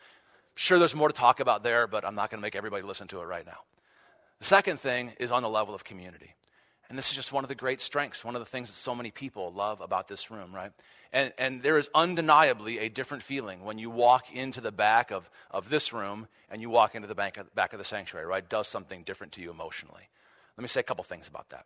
Sure, 0.55 0.77
there's 0.77 0.95
more 0.95 1.07
to 1.07 1.13
talk 1.13 1.39
about 1.39 1.63
there, 1.63 1.87
but 1.87 2.05
I'm 2.05 2.15
not 2.15 2.29
going 2.29 2.39
to 2.39 2.41
make 2.41 2.55
everybody 2.55 2.83
listen 2.83 3.07
to 3.09 3.21
it 3.21 3.25
right 3.25 3.45
now. 3.45 3.59
The 4.39 4.45
second 4.45 4.79
thing 4.79 5.13
is 5.19 5.31
on 5.31 5.43
the 5.43 5.49
level 5.49 5.73
of 5.73 5.83
community. 5.83 6.35
And 6.89 6.97
this 6.97 7.09
is 7.09 7.15
just 7.15 7.31
one 7.31 7.43
of 7.43 7.49
the 7.49 7.55
great 7.55 7.81
strengths, 7.81 8.25
one 8.25 8.35
of 8.35 8.41
the 8.41 8.47
things 8.47 8.69
that 8.69 8.75
so 8.75 8.95
many 8.95 9.11
people 9.11 9.53
love 9.53 9.79
about 9.79 10.07
this 10.07 10.31
room, 10.31 10.53
right? 10.53 10.71
And, 11.13 11.31
and 11.37 11.61
there 11.61 11.77
is 11.77 11.87
undeniably 11.93 12.79
a 12.79 12.89
different 12.89 13.21
feeling 13.21 13.63
when 13.63 13.77
you 13.77 13.91
walk 13.91 14.33
into 14.33 14.59
the 14.59 14.71
back 14.71 15.11
of, 15.11 15.29
of 15.51 15.69
this 15.69 15.93
room 15.93 16.27
and 16.49 16.61
you 16.61 16.69
walk 16.69 16.95
into 16.95 17.07
the 17.07 17.13
back 17.13 17.37
of, 17.37 17.53
back 17.53 17.73
of 17.73 17.77
the 17.77 17.83
sanctuary, 17.83 18.25
right? 18.25 18.43
It 18.43 18.49
does 18.49 18.67
something 18.67 19.03
different 19.03 19.33
to 19.33 19.41
you 19.41 19.51
emotionally. 19.51 20.09
Let 20.57 20.61
me 20.63 20.67
say 20.67 20.79
a 20.79 20.83
couple 20.83 21.03
things 21.03 21.27
about 21.27 21.49
that. 21.49 21.65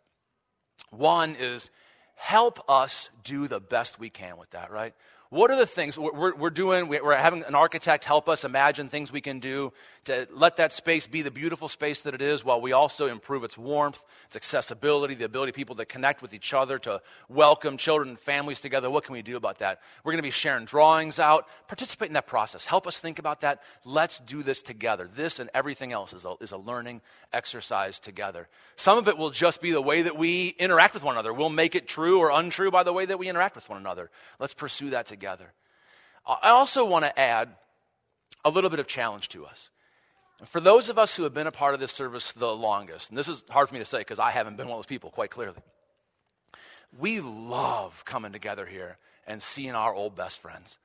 One 0.90 1.36
is 1.36 1.70
help 2.16 2.62
us 2.68 3.08
do 3.22 3.48
the 3.48 3.60
best 3.60 3.98
we 3.98 4.10
can 4.10 4.36
with 4.36 4.50
that, 4.50 4.70
right? 4.70 4.94
What 5.34 5.50
are 5.50 5.56
the 5.56 5.66
things 5.66 5.98
we're, 5.98 6.32
we're 6.36 6.50
doing? 6.50 6.86
We're 6.86 7.16
having 7.16 7.42
an 7.42 7.56
architect 7.56 8.04
help 8.04 8.28
us 8.28 8.44
imagine 8.44 8.88
things 8.88 9.10
we 9.10 9.20
can 9.20 9.40
do 9.40 9.72
to 10.04 10.28
let 10.32 10.58
that 10.58 10.72
space 10.72 11.08
be 11.08 11.22
the 11.22 11.30
beautiful 11.32 11.66
space 11.66 12.02
that 12.02 12.14
it 12.14 12.22
is 12.22 12.44
while 12.44 12.60
we 12.60 12.70
also 12.70 13.08
improve 13.08 13.42
its 13.42 13.58
warmth, 13.58 14.00
its 14.26 14.36
accessibility, 14.36 15.16
the 15.16 15.24
ability 15.24 15.50
of 15.50 15.56
people 15.56 15.74
to 15.74 15.84
connect 15.84 16.22
with 16.22 16.34
each 16.34 16.54
other, 16.54 16.78
to 16.78 17.02
welcome 17.28 17.76
children 17.78 18.10
and 18.10 18.18
families 18.18 18.60
together. 18.60 18.88
What 18.88 19.02
can 19.02 19.12
we 19.12 19.22
do 19.22 19.36
about 19.36 19.58
that? 19.58 19.80
We're 20.04 20.12
going 20.12 20.22
to 20.22 20.22
be 20.22 20.30
sharing 20.30 20.66
drawings 20.66 21.18
out. 21.18 21.48
Participate 21.66 22.06
in 22.06 22.14
that 22.14 22.28
process. 22.28 22.64
Help 22.64 22.86
us 22.86 23.00
think 23.00 23.18
about 23.18 23.40
that. 23.40 23.60
Let's 23.84 24.20
do 24.20 24.44
this 24.44 24.62
together. 24.62 25.10
This 25.12 25.40
and 25.40 25.50
everything 25.52 25.90
else 25.90 26.12
is 26.12 26.24
a, 26.24 26.34
is 26.40 26.52
a 26.52 26.58
learning 26.58 27.00
exercise 27.32 27.98
together. 27.98 28.46
Some 28.76 28.98
of 28.98 29.08
it 29.08 29.18
will 29.18 29.30
just 29.30 29.60
be 29.60 29.72
the 29.72 29.82
way 29.82 30.02
that 30.02 30.16
we 30.16 30.54
interact 30.60 30.94
with 30.94 31.02
one 31.02 31.16
another. 31.16 31.32
We'll 31.32 31.48
make 31.48 31.74
it 31.74 31.88
true 31.88 32.20
or 32.20 32.30
untrue 32.30 32.70
by 32.70 32.84
the 32.84 32.92
way 32.92 33.04
that 33.04 33.18
we 33.18 33.28
interact 33.28 33.56
with 33.56 33.68
one 33.68 33.80
another. 33.80 34.12
Let's 34.38 34.54
pursue 34.54 34.90
that 34.90 35.06
together 35.06 35.23
together. 35.24 35.54
I 36.26 36.50
also 36.50 36.84
want 36.84 37.06
to 37.06 37.18
add 37.18 37.48
a 38.44 38.50
little 38.50 38.68
bit 38.68 38.78
of 38.78 38.86
challenge 38.86 39.30
to 39.30 39.46
us. 39.46 39.70
For 40.44 40.60
those 40.60 40.90
of 40.90 40.98
us 40.98 41.16
who 41.16 41.22
have 41.22 41.32
been 41.32 41.46
a 41.46 41.52
part 41.52 41.72
of 41.72 41.80
this 41.80 41.92
service 41.92 42.32
the 42.32 42.54
longest, 42.54 43.08
and 43.08 43.16
this 43.16 43.28
is 43.28 43.42
hard 43.48 43.68
for 43.68 43.74
me 43.74 43.78
to 43.78 43.86
say 43.86 43.98
because 43.98 44.18
I 44.18 44.30
haven't 44.30 44.58
been 44.58 44.66
one 44.66 44.74
of 44.74 44.78
those 44.80 44.86
people 44.86 45.10
quite 45.10 45.30
clearly, 45.30 45.56
we 46.98 47.20
love 47.20 48.04
coming 48.04 48.32
together 48.32 48.66
here 48.66 48.98
and 49.26 49.42
seeing 49.42 49.70
our 49.70 49.94
old 49.94 50.14
best 50.14 50.42
friends. 50.42 50.76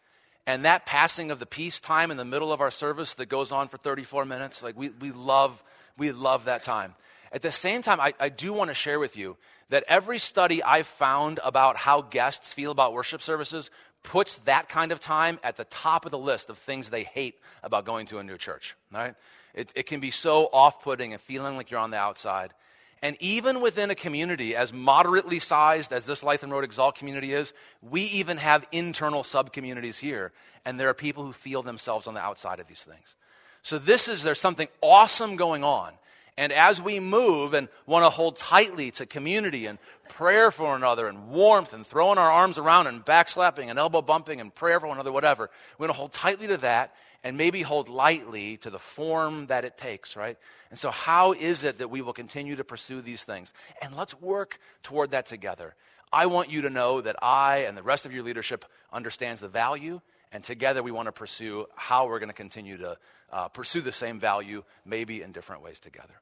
And 0.48 0.64
that 0.64 0.86
passing 0.86 1.32
of 1.32 1.40
the 1.40 1.46
peace 1.46 1.82
time 1.82 2.10
in 2.10 2.16
the 2.16 2.24
middle 2.24 2.54
of 2.54 2.62
our 2.62 2.72
service 2.72 3.16
that 3.16 3.28
goes 3.28 3.52
on 3.52 3.68
for 3.68 3.78
34 3.78 4.24
minutes, 4.24 4.64
like 4.64 4.78
we, 4.78 4.90
we 4.90 5.12
love, 5.12 5.62
we 5.98 6.14
love 6.14 6.46
that 6.46 6.64
time. 6.64 6.96
At 7.34 7.42
the 7.42 7.52
same 7.52 7.82
time, 7.82 8.00
I, 8.00 8.14
I 8.20 8.30
do 8.30 8.54
want 8.54 8.70
to 8.70 8.74
share 8.74 9.00
with 9.00 9.18
you 9.18 9.36
that 9.70 9.84
every 9.88 10.18
study 10.18 10.64
I've 10.64 10.88
found 10.88 11.40
about 11.44 11.78
how 11.78 12.02
guests 12.02 12.54
feel 12.54 12.72
about 12.72 12.94
worship 12.94 13.22
services 13.22 13.70
puts 14.04 14.38
that 14.40 14.70
kind 14.70 14.92
of 14.92 15.00
time 15.00 15.40
at 15.44 15.58
the 15.58 15.66
top 15.66 16.06
of 16.06 16.12
the 16.12 16.18
list 16.18 16.50
of 16.50 16.58
things 16.58 16.90
they 16.90 17.04
hate 17.04 17.36
about 17.64 17.86
going 17.86 18.06
to 18.08 18.20
a 18.20 18.24
new 18.24 18.38
church. 18.38 18.76
Right? 18.92 19.16
It, 19.54 19.72
it 19.76 19.86
can 19.88 20.00
be 20.00 20.12
so 20.12 20.50
off 20.54 20.82
putting 20.82 21.14
and 21.14 21.22
feeling 21.22 21.56
like 21.56 21.72
you're 21.72 21.80
on 21.80 21.92
the 21.92 21.98
outside. 21.98 22.54
And 23.02 23.16
even 23.22 23.62
within 23.62 23.90
a 23.90 23.96
community 23.96 24.56
as 24.56 24.74
moderately 24.74 25.40
sized 25.40 25.94
as 25.94 26.06
this 26.06 26.22
Lytham 26.22 26.52
Road 26.52 26.70
Xalt 26.70 26.96
community 26.96 27.34
is, 27.34 27.54
we 27.82 28.02
even 28.04 28.38
have 28.38 28.68
internal 28.72 29.24
sub 29.24 29.54
communities 29.54 29.98
here. 29.98 30.34
And 30.66 30.80
there 30.80 30.90
are 30.90 30.94
people 30.94 31.24
who 31.24 31.32
feel 31.32 31.64
themselves 31.64 32.08
on 32.08 32.14
the 32.14 32.20
outside 32.20 32.60
of 32.60 32.68
these 32.68 32.84
things. 32.84 33.16
So, 33.62 33.78
this 33.78 34.08
is, 34.08 34.24
there's 34.24 34.40
something 34.40 34.68
awesome 34.82 35.36
going 35.36 35.64
on. 35.64 35.94
And 36.40 36.54
as 36.54 36.82
we 36.82 37.02
move 37.02 37.54
and 37.54 37.68
want 37.86 38.06
to 38.06 38.10
hold 38.10 38.38
tightly 38.38 38.92
to 38.92 39.06
community 39.06 39.66
and 39.66 39.78
prayer 40.08 40.52
for 40.52 40.68
one 40.68 40.78
another 40.78 41.08
and 41.08 41.28
warmth 41.28 41.74
and 41.74 41.86
throwing 41.86 42.18
our 42.18 42.32
arms 42.32 42.58
around 42.58 42.88
and 42.88 43.04
backslapping 43.04 43.70
and 43.70 43.78
elbow 43.78 44.02
bumping 44.02 44.40
and 44.40 44.56
prayer 44.56 44.80
for 44.80 44.88
one 44.88 44.96
another, 44.96 45.12
whatever, 45.12 45.50
we 45.78 45.84
want 45.84 45.94
to 45.94 45.98
hold 45.98 46.14
tightly 46.14 46.48
to 46.48 46.56
that 46.56 46.96
and 47.26 47.36
maybe 47.36 47.62
hold 47.62 47.90
lightly 47.90 48.56
to 48.56 48.70
the 48.70 48.80
form 48.80 49.48
that 49.48 49.66
it 49.66 49.76
takes, 49.76 50.16
right? 50.16 50.38
And 50.70 50.80
so, 50.80 50.92
how 50.92 51.34
is 51.34 51.66
it 51.66 51.80
that 51.80 51.90
we 51.90 52.02
will 52.02 52.14
continue 52.14 52.56
to 52.56 52.64
pursue 52.64 53.02
these 53.02 53.26
things? 53.26 53.52
And 53.82 53.94
let's 53.94 54.20
work 54.22 54.60
toward 54.82 55.12
that 55.12 55.26
together. 55.26 55.76
I 56.10 56.28
want 56.28 56.50
you 56.50 56.62
to 56.62 56.70
know 56.70 57.02
that 57.02 57.18
I 57.22 57.66
and 57.68 57.78
the 57.78 57.84
rest 57.84 58.06
of 58.06 58.14
your 58.14 58.24
leadership 58.24 58.64
understands 58.94 59.42
the 59.42 59.50
value, 59.50 60.00
and 60.32 60.42
together 60.42 60.82
we 60.84 60.92
want 60.92 61.10
to 61.10 61.12
pursue 61.12 61.66
how 61.76 62.08
we're 62.08 62.20
going 62.20 62.30
to 62.30 62.34
continue 62.34 62.78
to 62.78 62.98
uh, 63.30 63.50
pursue 63.50 63.82
the 63.82 63.92
same 63.92 64.22
value, 64.22 64.64
maybe 64.86 65.22
in 65.22 65.34
different 65.34 65.64
ways 65.64 65.82
together. 65.82 66.16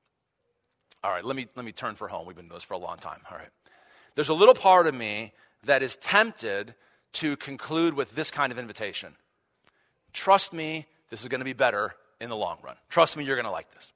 All 1.04 1.12
right, 1.12 1.24
let 1.24 1.36
me, 1.36 1.48
let 1.56 1.66
me 1.66 1.72
turn 1.72 1.96
for 1.96 2.08
home. 2.08 2.26
We've 2.26 2.36
been 2.36 2.48
doing 2.48 2.56
this 2.56 2.64
for 2.64 2.74
a 2.74 2.80
long 2.80 2.98
time. 2.98 3.20
All 3.32 3.38
right. 3.38 3.50
There's 4.16 4.30
a 4.30 4.34
little 4.34 4.56
part 4.56 4.88
of 4.88 4.96
me 4.96 5.34
that 5.66 5.84
is 5.84 5.96
tempted 5.98 6.74
to 7.14 7.36
conclude 7.38 7.94
with 7.94 8.16
this 8.16 8.32
kind 8.32 8.52
of 8.52 8.60
invitation 8.60 9.16
Trust 10.14 10.52
me, 10.52 10.88
this 11.12 11.22
is 11.22 11.28
going 11.28 11.42
to 11.42 11.46
be 11.46 11.54
better 11.54 11.94
in 12.20 12.30
the 12.30 12.36
long 12.36 12.58
run. 12.64 12.76
Trust 12.90 13.16
me, 13.18 13.24
you're 13.24 13.36
going 13.36 13.46
to 13.46 13.52
like 13.52 13.72
this. 13.76 13.94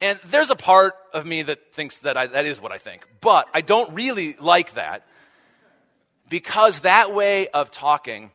And 0.00 0.18
there's 0.28 0.50
a 0.50 0.56
part 0.56 0.94
of 1.14 1.24
me 1.24 1.42
that 1.42 1.72
thinks 1.72 2.00
that 2.00 2.16
I, 2.16 2.26
that 2.26 2.46
is 2.46 2.60
what 2.60 2.72
I 2.72 2.78
think. 2.78 3.06
But 3.20 3.48
I 3.54 3.60
don't 3.60 3.94
really 3.94 4.34
like 4.40 4.74
that 4.74 5.06
because 6.28 6.80
that 6.80 7.14
way 7.14 7.46
of 7.48 7.70
talking 7.70 8.32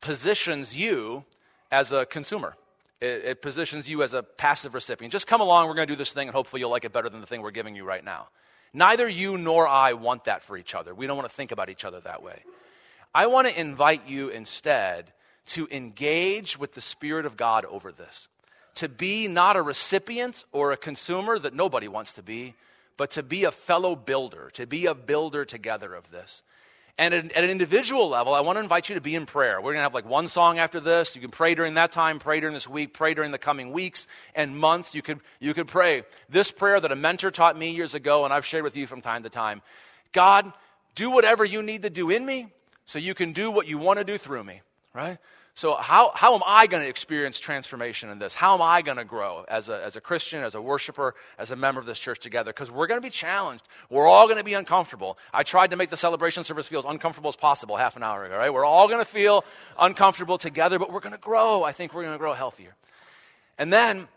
positions 0.00 0.76
you 0.76 1.24
as 1.72 1.90
a 1.90 2.06
consumer. 2.06 2.54
It, 3.00 3.24
it, 3.24 3.42
positions 3.42 3.88
you 3.88 4.02
as 4.02 4.14
a 4.14 4.22
passive 4.22 4.72
recipient. 4.72 5.12
Just 5.12 5.26
come 5.26 5.42
along, 5.42 5.68
we're 5.68 5.74
going 5.74 5.86
to 5.86 5.92
do 5.92 5.98
this 5.98 6.12
thing, 6.12 6.28
and 6.28 6.34
hopefully 6.34 6.60
you'll 6.60 6.70
like 6.70 6.86
it 6.86 6.94
better 6.94 7.10
than 7.10 7.20
the 7.20 7.26
thing 7.26 7.42
we're 7.42 7.50
giving 7.50 7.76
you 7.76 7.84
right 7.84 8.02
now. 8.02 8.28
Neither 8.72 9.06
you 9.08 9.36
nor 9.36 9.68
I 9.68 9.92
want 9.92 10.24
that 10.24 10.42
for 10.42 10.56
each 10.56 10.74
other. 10.74 10.94
We 10.94 11.06
don't 11.06 11.16
want 11.16 11.28
to 11.28 11.34
think 11.34 11.52
about 11.52 11.68
each 11.68 11.84
other 11.84 12.00
that 12.00 12.22
way. 12.22 12.42
I 13.14 13.26
want 13.26 13.48
to 13.48 13.58
invite 13.58 14.08
you 14.08 14.28
instead 14.28 15.12
to 15.46 15.68
engage 15.70 16.58
with 16.58 16.72
the 16.72 16.80
Spirit 16.80 17.26
of 17.26 17.36
God 17.36 17.64
over 17.64 17.92
this. 17.92 18.28
To 18.76 18.88
be 18.88 19.28
not 19.28 19.56
a 19.56 19.62
recipient 19.62 20.44
or 20.52 20.72
a 20.72 20.76
consumer 20.76 21.38
that 21.38 21.54
nobody 21.54 21.88
wants 21.88 22.12
to 22.14 22.22
be, 22.22 22.54
but 22.96 23.10
to 23.12 23.22
be 23.22 23.44
a 23.44 23.52
fellow 23.52 23.96
builder, 23.96 24.50
to 24.54 24.66
be 24.66 24.86
a 24.86 24.94
builder 24.94 25.44
together 25.44 25.94
of 25.94 26.10
this. 26.10 26.42
And 26.98 27.12
at, 27.12 27.32
at, 27.32 27.44
an 27.44 27.50
individual 27.50 28.08
level, 28.08 28.32
I 28.32 28.40
want 28.40 28.56
to 28.56 28.62
invite 28.62 28.88
you 28.88 28.94
to 28.94 29.02
be 29.02 29.14
in 29.14 29.26
prayer. 29.26 29.60
We're 29.60 29.72
going 29.72 29.76
to 29.76 29.82
have 29.82 29.92
like 29.92 30.08
one 30.08 30.28
song 30.28 30.58
after 30.58 30.80
this. 30.80 31.14
You 31.14 31.20
can 31.20 31.30
pray 31.30 31.54
during 31.54 31.74
that 31.74 31.92
time, 31.92 32.18
pray 32.18 32.40
during 32.40 32.54
this 32.54 32.66
week, 32.66 32.94
pray 32.94 33.12
during 33.12 33.32
the 33.32 33.38
coming 33.38 33.72
weeks 33.72 34.08
and 34.34 34.58
months. 34.58 34.94
You 34.94 35.02
could, 35.02 35.20
you 35.38 35.52
could 35.52 35.66
pray 35.66 36.04
this 36.30 36.50
prayer 36.50 36.80
that 36.80 36.90
a 36.90 36.96
mentor 36.96 37.30
taught 37.30 37.56
me 37.56 37.72
years 37.72 37.94
ago, 37.94 38.24
and 38.24 38.32
I've 38.32 38.46
shared 38.46 38.64
with 38.64 38.76
you 38.76 38.86
from 38.86 39.02
time 39.02 39.24
to 39.24 39.28
time 39.28 39.60
God, 40.12 40.50
do 40.94 41.10
whatever 41.10 41.44
you 41.44 41.62
need 41.62 41.82
to 41.82 41.90
do 41.90 42.08
in 42.08 42.24
me 42.24 42.48
so 42.86 42.98
you 42.98 43.14
can 43.14 43.32
do 43.32 43.50
what 43.50 43.66
you 43.66 43.76
want 43.76 43.98
to 43.98 44.04
do 44.04 44.16
through 44.16 44.44
me, 44.44 44.62
right? 44.94 45.18
So, 45.56 45.74
how, 45.74 46.12
how 46.14 46.34
am 46.34 46.42
I 46.44 46.66
going 46.66 46.82
to 46.82 46.88
experience 46.88 47.40
transformation 47.40 48.10
in 48.10 48.18
this? 48.18 48.34
How 48.34 48.56
am 48.56 48.60
I 48.60 48.82
going 48.82 48.98
to 48.98 49.06
grow 49.06 49.46
as 49.48 49.70
a, 49.70 49.82
as 49.82 49.96
a 49.96 50.02
Christian, 50.02 50.44
as 50.44 50.54
a 50.54 50.60
worshiper, 50.60 51.14
as 51.38 51.50
a 51.50 51.56
member 51.56 51.80
of 51.80 51.86
this 51.86 51.98
church 51.98 52.20
together? 52.20 52.52
Because 52.52 52.70
we're 52.70 52.86
going 52.86 53.00
to 53.00 53.02
be 53.04 53.08
challenged. 53.08 53.66
We're 53.88 54.06
all 54.06 54.26
going 54.26 54.36
to 54.36 54.44
be 54.44 54.52
uncomfortable. 54.52 55.16
I 55.32 55.44
tried 55.44 55.70
to 55.70 55.76
make 55.76 55.88
the 55.88 55.96
celebration 55.96 56.44
service 56.44 56.68
feel 56.68 56.80
as 56.80 56.84
uncomfortable 56.84 57.30
as 57.30 57.36
possible 57.36 57.78
half 57.78 57.96
an 57.96 58.02
hour 58.02 58.26
ago, 58.26 58.36
right? 58.36 58.52
We're 58.52 58.66
all 58.66 58.86
going 58.86 58.98
to 58.98 59.06
feel 59.06 59.46
uncomfortable 59.78 60.36
together, 60.36 60.78
but 60.78 60.92
we're 60.92 61.00
going 61.00 61.14
to 61.14 61.18
grow. 61.18 61.64
I 61.64 61.72
think 61.72 61.94
we're 61.94 62.02
going 62.02 62.14
to 62.14 62.18
grow 62.18 62.34
healthier. 62.34 62.76
And 63.56 63.72
then, 63.72 64.08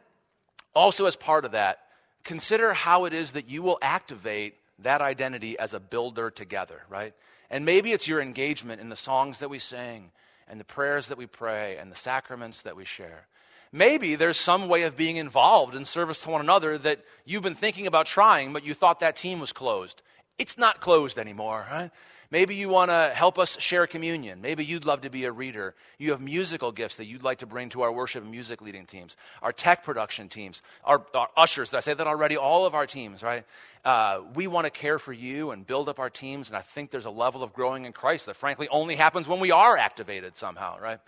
also 0.76 1.06
as 1.06 1.16
part 1.16 1.46
of 1.46 1.54
that, 1.54 1.80
consider 2.26 2.74
how 2.74 3.06
it 3.06 3.14
is 3.14 3.32
that 3.32 3.50
you 3.50 3.64
will 3.64 3.78
activate 3.82 4.56
that 4.80 5.00
identity 5.00 5.58
as 5.58 5.74
a 5.74 5.80
builder 5.80 6.30
together, 6.32 6.82
right? 6.90 7.14
And 7.50 7.64
maybe 7.64 7.94
it's 7.94 8.10
your 8.10 8.20
engagement 8.20 8.82
in 8.82 8.90
the 8.90 8.98
songs 8.98 9.40
that 9.40 9.50
we 9.50 9.60
sing 9.60 10.12
and 10.50 10.60
the 10.60 10.66
prayers 10.66 11.08
that 11.08 11.18
we 11.18 11.28
pray 11.28 11.78
and 11.78 11.92
the 11.92 11.96
sacraments 11.96 12.62
that 12.64 12.76
we 12.76 12.86
share. 12.86 13.28
Maybe 13.72 14.16
there's 14.16 14.38
some 14.38 14.68
way 14.68 14.84
of 14.84 14.98
being 14.98 15.18
involved 15.18 15.76
in 15.76 15.86
service 15.86 16.22
to 16.22 16.30
one 16.32 16.42
another 16.42 16.78
that 16.80 17.02
you've 17.24 17.44
been 17.44 17.56
thinking 17.56 17.86
about 17.86 18.08
trying, 18.08 18.52
but 18.52 18.66
you 18.66 18.74
thought 18.74 19.00
that 19.02 19.16
team 19.16 19.40
was 19.40 19.54
closed. 19.54 20.02
It's 20.40 20.58
not 20.58 20.82
closed 20.82 21.20
anymore, 21.20 21.68
right? 21.70 21.92
Maybe 22.32 22.54
you 22.54 22.70
want 22.70 22.92
to 22.92 23.12
help 23.14 23.40
us 23.40 23.60
share 23.60 23.88
communion. 23.88 24.40
Maybe 24.40 24.64
you'd 24.64 24.86
love 24.86 25.02
to 25.02 25.10
be 25.10 25.26
a 25.26 25.32
reader. 25.32 25.74
You 25.98 26.12
have 26.12 26.22
musical 26.22 26.72
gifts 26.72 26.98
that 26.98 27.06
you'd 27.06 27.24
like 27.24 27.40
to 27.40 27.48
bring 27.48 27.70
to 27.70 27.82
our 27.82 27.92
worship 27.92 28.22
and 28.22 28.30
music 28.30 28.62
leading 28.62 28.86
teams, 28.86 29.18
our 29.42 29.52
tech 29.52 29.84
production 29.84 30.30
teams, 30.30 30.62
our, 30.84 31.04
our 31.16 31.30
ushers. 31.36 31.72
Did 31.72 31.78
I 31.78 31.80
say 31.80 31.94
that 31.96 32.06
already? 32.06 32.38
All 32.38 32.68
of 32.68 32.76
our 32.76 32.86
teams, 32.86 33.24
right? 33.24 33.46
Uh, 33.84 34.22
we 34.36 34.46
want 34.46 34.66
to 34.66 34.70
care 34.70 35.00
for 35.00 35.12
you 35.12 35.50
and 35.50 35.66
build 35.66 35.90
up 35.90 35.98
our 35.98 36.12
teams, 36.12 36.50
and 36.50 36.58
I 36.58 36.62
think 36.62 36.92
there's 36.92 37.06
a 37.06 37.10
level 37.10 37.42
of 37.42 37.52
growing 37.52 37.86
in 37.86 37.94
Christ 37.94 38.28
that 38.28 38.36
frankly 38.36 38.68
only 38.70 38.96
happens 38.96 39.28
when 39.28 39.40
we 39.40 39.50
are 39.50 39.76
activated 39.76 40.38
somehow, 40.38 40.80
right? 40.80 41.00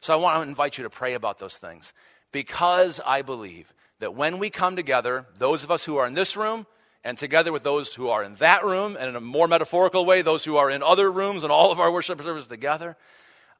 So 0.00 0.12
I 0.12 0.16
want 0.16 0.42
to 0.42 0.48
invite 0.48 0.76
you 0.76 0.84
to 0.84 0.90
pray 0.90 1.14
about 1.14 1.38
those 1.38 1.56
things 1.56 1.92
because 2.32 3.00
I 3.06 3.22
believe 3.22 3.72
that 4.00 4.14
when 4.14 4.40
we 4.40 4.50
come 4.50 4.74
together, 4.74 5.26
those 5.38 5.62
of 5.62 5.70
us 5.70 5.84
who 5.84 5.98
are 5.98 6.06
in 6.06 6.14
this 6.14 6.36
room, 6.36 6.66
and 7.04 7.18
together 7.18 7.52
with 7.52 7.62
those 7.62 7.94
who 7.94 8.08
are 8.08 8.24
in 8.24 8.36
that 8.36 8.64
room, 8.64 8.96
and 8.98 9.10
in 9.10 9.16
a 9.16 9.20
more 9.20 9.46
metaphorical 9.46 10.06
way, 10.06 10.22
those 10.22 10.44
who 10.44 10.56
are 10.56 10.70
in 10.70 10.82
other 10.82 11.12
rooms 11.12 11.42
and 11.42 11.52
all 11.52 11.70
of 11.70 11.78
our 11.78 11.92
worship 11.92 12.20
services 12.22 12.48
together, 12.48 12.96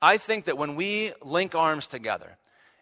I 0.01 0.17
think 0.17 0.47
that 0.47 0.59
when 0.59 0.77
we 0.77 1.13
link 1.23 1.55
arms 1.55 1.87
together 1.87 2.39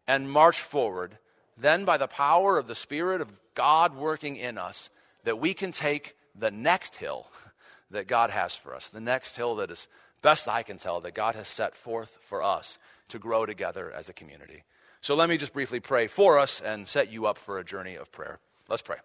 and 0.07 0.31
march 0.31 0.61
forward, 0.61 1.18
then 1.59 1.85
by 1.85 1.96
the 1.96 2.07
power 2.07 2.59
of 2.59 2.68
the 2.68 2.75
Spirit 2.75 3.20
of 3.20 3.33
God 3.55 3.96
working 3.96 4.37
in 4.37 4.57
us, 4.57 4.88
that 5.25 5.38
we 5.38 5.53
can 5.53 5.72
take 5.72 6.16
the 6.38 6.51
next 6.51 6.96
hill 6.96 7.27
that 7.90 8.07
God 8.07 8.31
has 8.31 8.55
for 8.55 8.75
us, 8.75 8.88
the 8.88 9.01
next 9.01 9.37
hill 9.37 9.57
that 9.57 9.70
is, 9.70 9.88
best 10.22 10.48
I 10.48 10.62
can 10.62 10.79
tell, 10.79 11.01
that 11.01 11.14
God 11.14 11.35
has 11.35 11.48
set 11.48 11.77
forth 11.77 12.18
for 12.22 12.42
us 12.42 12.79
to 13.09 13.18
grow 13.18 13.44
together 13.44 13.92
as 13.92 14.09
a 14.09 14.12
community. 14.12 14.62
So 15.01 15.16
let 15.16 15.29
me 15.29 15.37
just 15.37 15.53
briefly 15.53 15.81
pray 15.81 16.07
for 16.07 16.38
us 16.38 16.61
and 16.61 16.87
set 16.87 17.11
you 17.11 17.27
up 17.27 17.37
for 17.37 17.59
a 17.59 17.64
journey 17.64 17.96
of 17.96 18.11
prayer. 18.12 18.38
Let's 18.68 18.83
pray. 18.83 18.98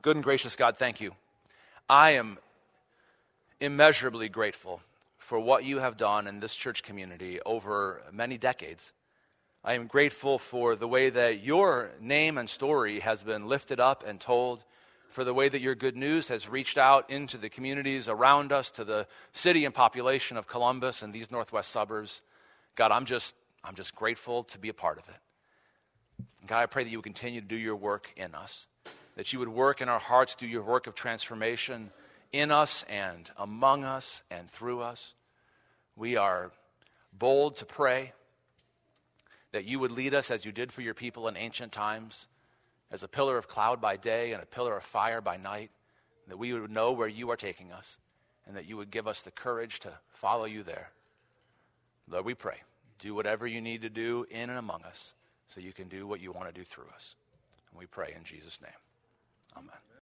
Good 0.00 0.14
and 0.14 0.22
gracious 0.22 0.54
God, 0.54 0.76
thank 0.76 1.00
you. 1.00 1.12
I 1.90 2.10
am 2.10 2.38
immeasurably 3.60 4.28
grateful 4.28 4.80
for 5.18 5.40
what 5.40 5.64
you 5.64 5.80
have 5.80 5.96
done 5.96 6.28
in 6.28 6.38
this 6.38 6.54
church 6.54 6.84
community 6.84 7.40
over 7.44 8.02
many 8.12 8.38
decades. 8.38 8.92
I 9.64 9.74
am 9.74 9.88
grateful 9.88 10.38
for 10.38 10.76
the 10.76 10.86
way 10.86 11.10
that 11.10 11.42
your 11.42 11.90
name 12.00 12.38
and 12.38 12.48
story 12.48 13.00
has 13.00 13.24
been 13.24 13.48
lifted 13.48 13.80
up 13.80 14.04
and 14.06 14.20
told, 14.20 14.62
for 15.10 15.24
the 15.24 15.34
way 15.34 15.48
that 15.48 15.60
your 15.60 15.74
good 15.74 15.96
news 15.96 16.28
has 16.28 16.48
reached 16.48 16.78
out 16.78 17.10
into 17.10 17.36
the 17.36 17.48
communities 17.48 18.08
around 18.08 18.52
us, 18.52 18.70
to 18.70 18.84
the 18.84 19.08
city 19.32 19.64
and 19.64 19.74
population 19.74 20.36
of 20.36 20.46
Columbus 20.46 21.02
and 21.02 21.12
these 21.12 21.32
northwest 21.32 21.72
suburbs. 21.72 22.22
God, 22.76 22.92
I'm 22.92 23.04
just, 23.04 23.34
I'm 23.64 23.74
just 23.74 23.96
grateful 23.96 24.44
to 24.44 24.60
be 24.60 24.68
a 24.68 24.74
part 24.74 24.98
of 24.98 25.08
it. 25.08 25.16
God, 26.46 26.62
I 26.62 26.66
pray 26.66 26.84
that 26.84 26.90
you 26.90 27.02
continue 27.02 27.40
to 27.40 27.46
do 27.46 27.56
your 27.56 27.74
work 27.74 28.12
in 28.16 28.36
us 28.36 28.68
that 29.18 29.32
you 29.32 29.40
would 29.40 29.48
work 29.48 29.80
in 29.80 29.88
our 29.88 29.98
hearts, 29.98 30.36
do 30.36 30.46
your 30.46 30.62
work 30.62 30.86
of 30.86 30.94
transformation 30.94 31.90
in 32.30 32.52
us 32.52 32.84
and 32.88 33.28
among 33.36 33.82
us 33.82 34.22
and 34.30 34.48
through 34.48 34.80
us. 34.80 35.12
We 35.96 36.16
are 36.16 36.52
bold 37.12 37.56
to 37.56 37.66
pray 37.66 38.12
that 39.50 39.64
you 39.64 39.80
would 39.80 39.90
lead 39.90 40.14
us 40.14 40.30
as 40.30 40.44
you 40.44 40.52
did 40.52 40.70
for 40.70 40.82
your 40.82 40.94
people 40.94 41.26
in 41.26 41.36
ancient 41.36 41.72
times, 41.72 42.28
as 42.92 43.02
a 43.02 43.08
pillar 43.08 43.36
of 43.36 43.48
cloud 43.48 43.80
by 43.80 43.96
day 43.96 44.32
and 44.32 44.40
a 44.40 44.46
pillar 44.46 44.76
of 44.76 44.84
fire 44.84 45.20
by 45.20 45.36
night, 45.36 45.72
that 46.28 46.38
we 46.38 46.52
would 46.52 46.70
know 46.70 46.92
where 46.92 47.08
you 47.08 47.28
are 47.32 47.36
taking 47.36 47.72
us, 47.72 47.98
and 48.46 48.56
that 48.56 48.66
you 48.66 48.76
would 48.76 48.92
give 48.92 49.08
us 49.08 49.22
the 49.22 49.32
courage 49.32 49.80
to 49.80 49.94
follow 50.10 50.44
you 50.44 50.62
there. 50.62 50.92
Lord, 52.08 52.24
we 52.24 52.34
pray. 52.34 52.58
Do 53.00 53.16
whatever 53.16 53.48
you 53.48 53.60
need 53.60 53.82
to 53.82 53.90
do 53.90 54.26
in 54.30 54.48
and 54.48 54.60
among 54.60 54.84
us 54.84 55.12
so 55.48 55.60
you 55.60 55.72
can 55.72 55.88
do 55.88 56.06
what 56.06 56.20
you 56.20 56.30
want 56.30 56.46
to 56.46 56.54
do 56.54 56.62
through 56.62 56.86
us. 56.94 57.16
And 57.72 57.80
we 57.80 57.86
pray 57.86 58.14
in 58.16 58.22
Jesus' 58.22 58.60
name. 58.60 58.70
Amen. 59.58 59.87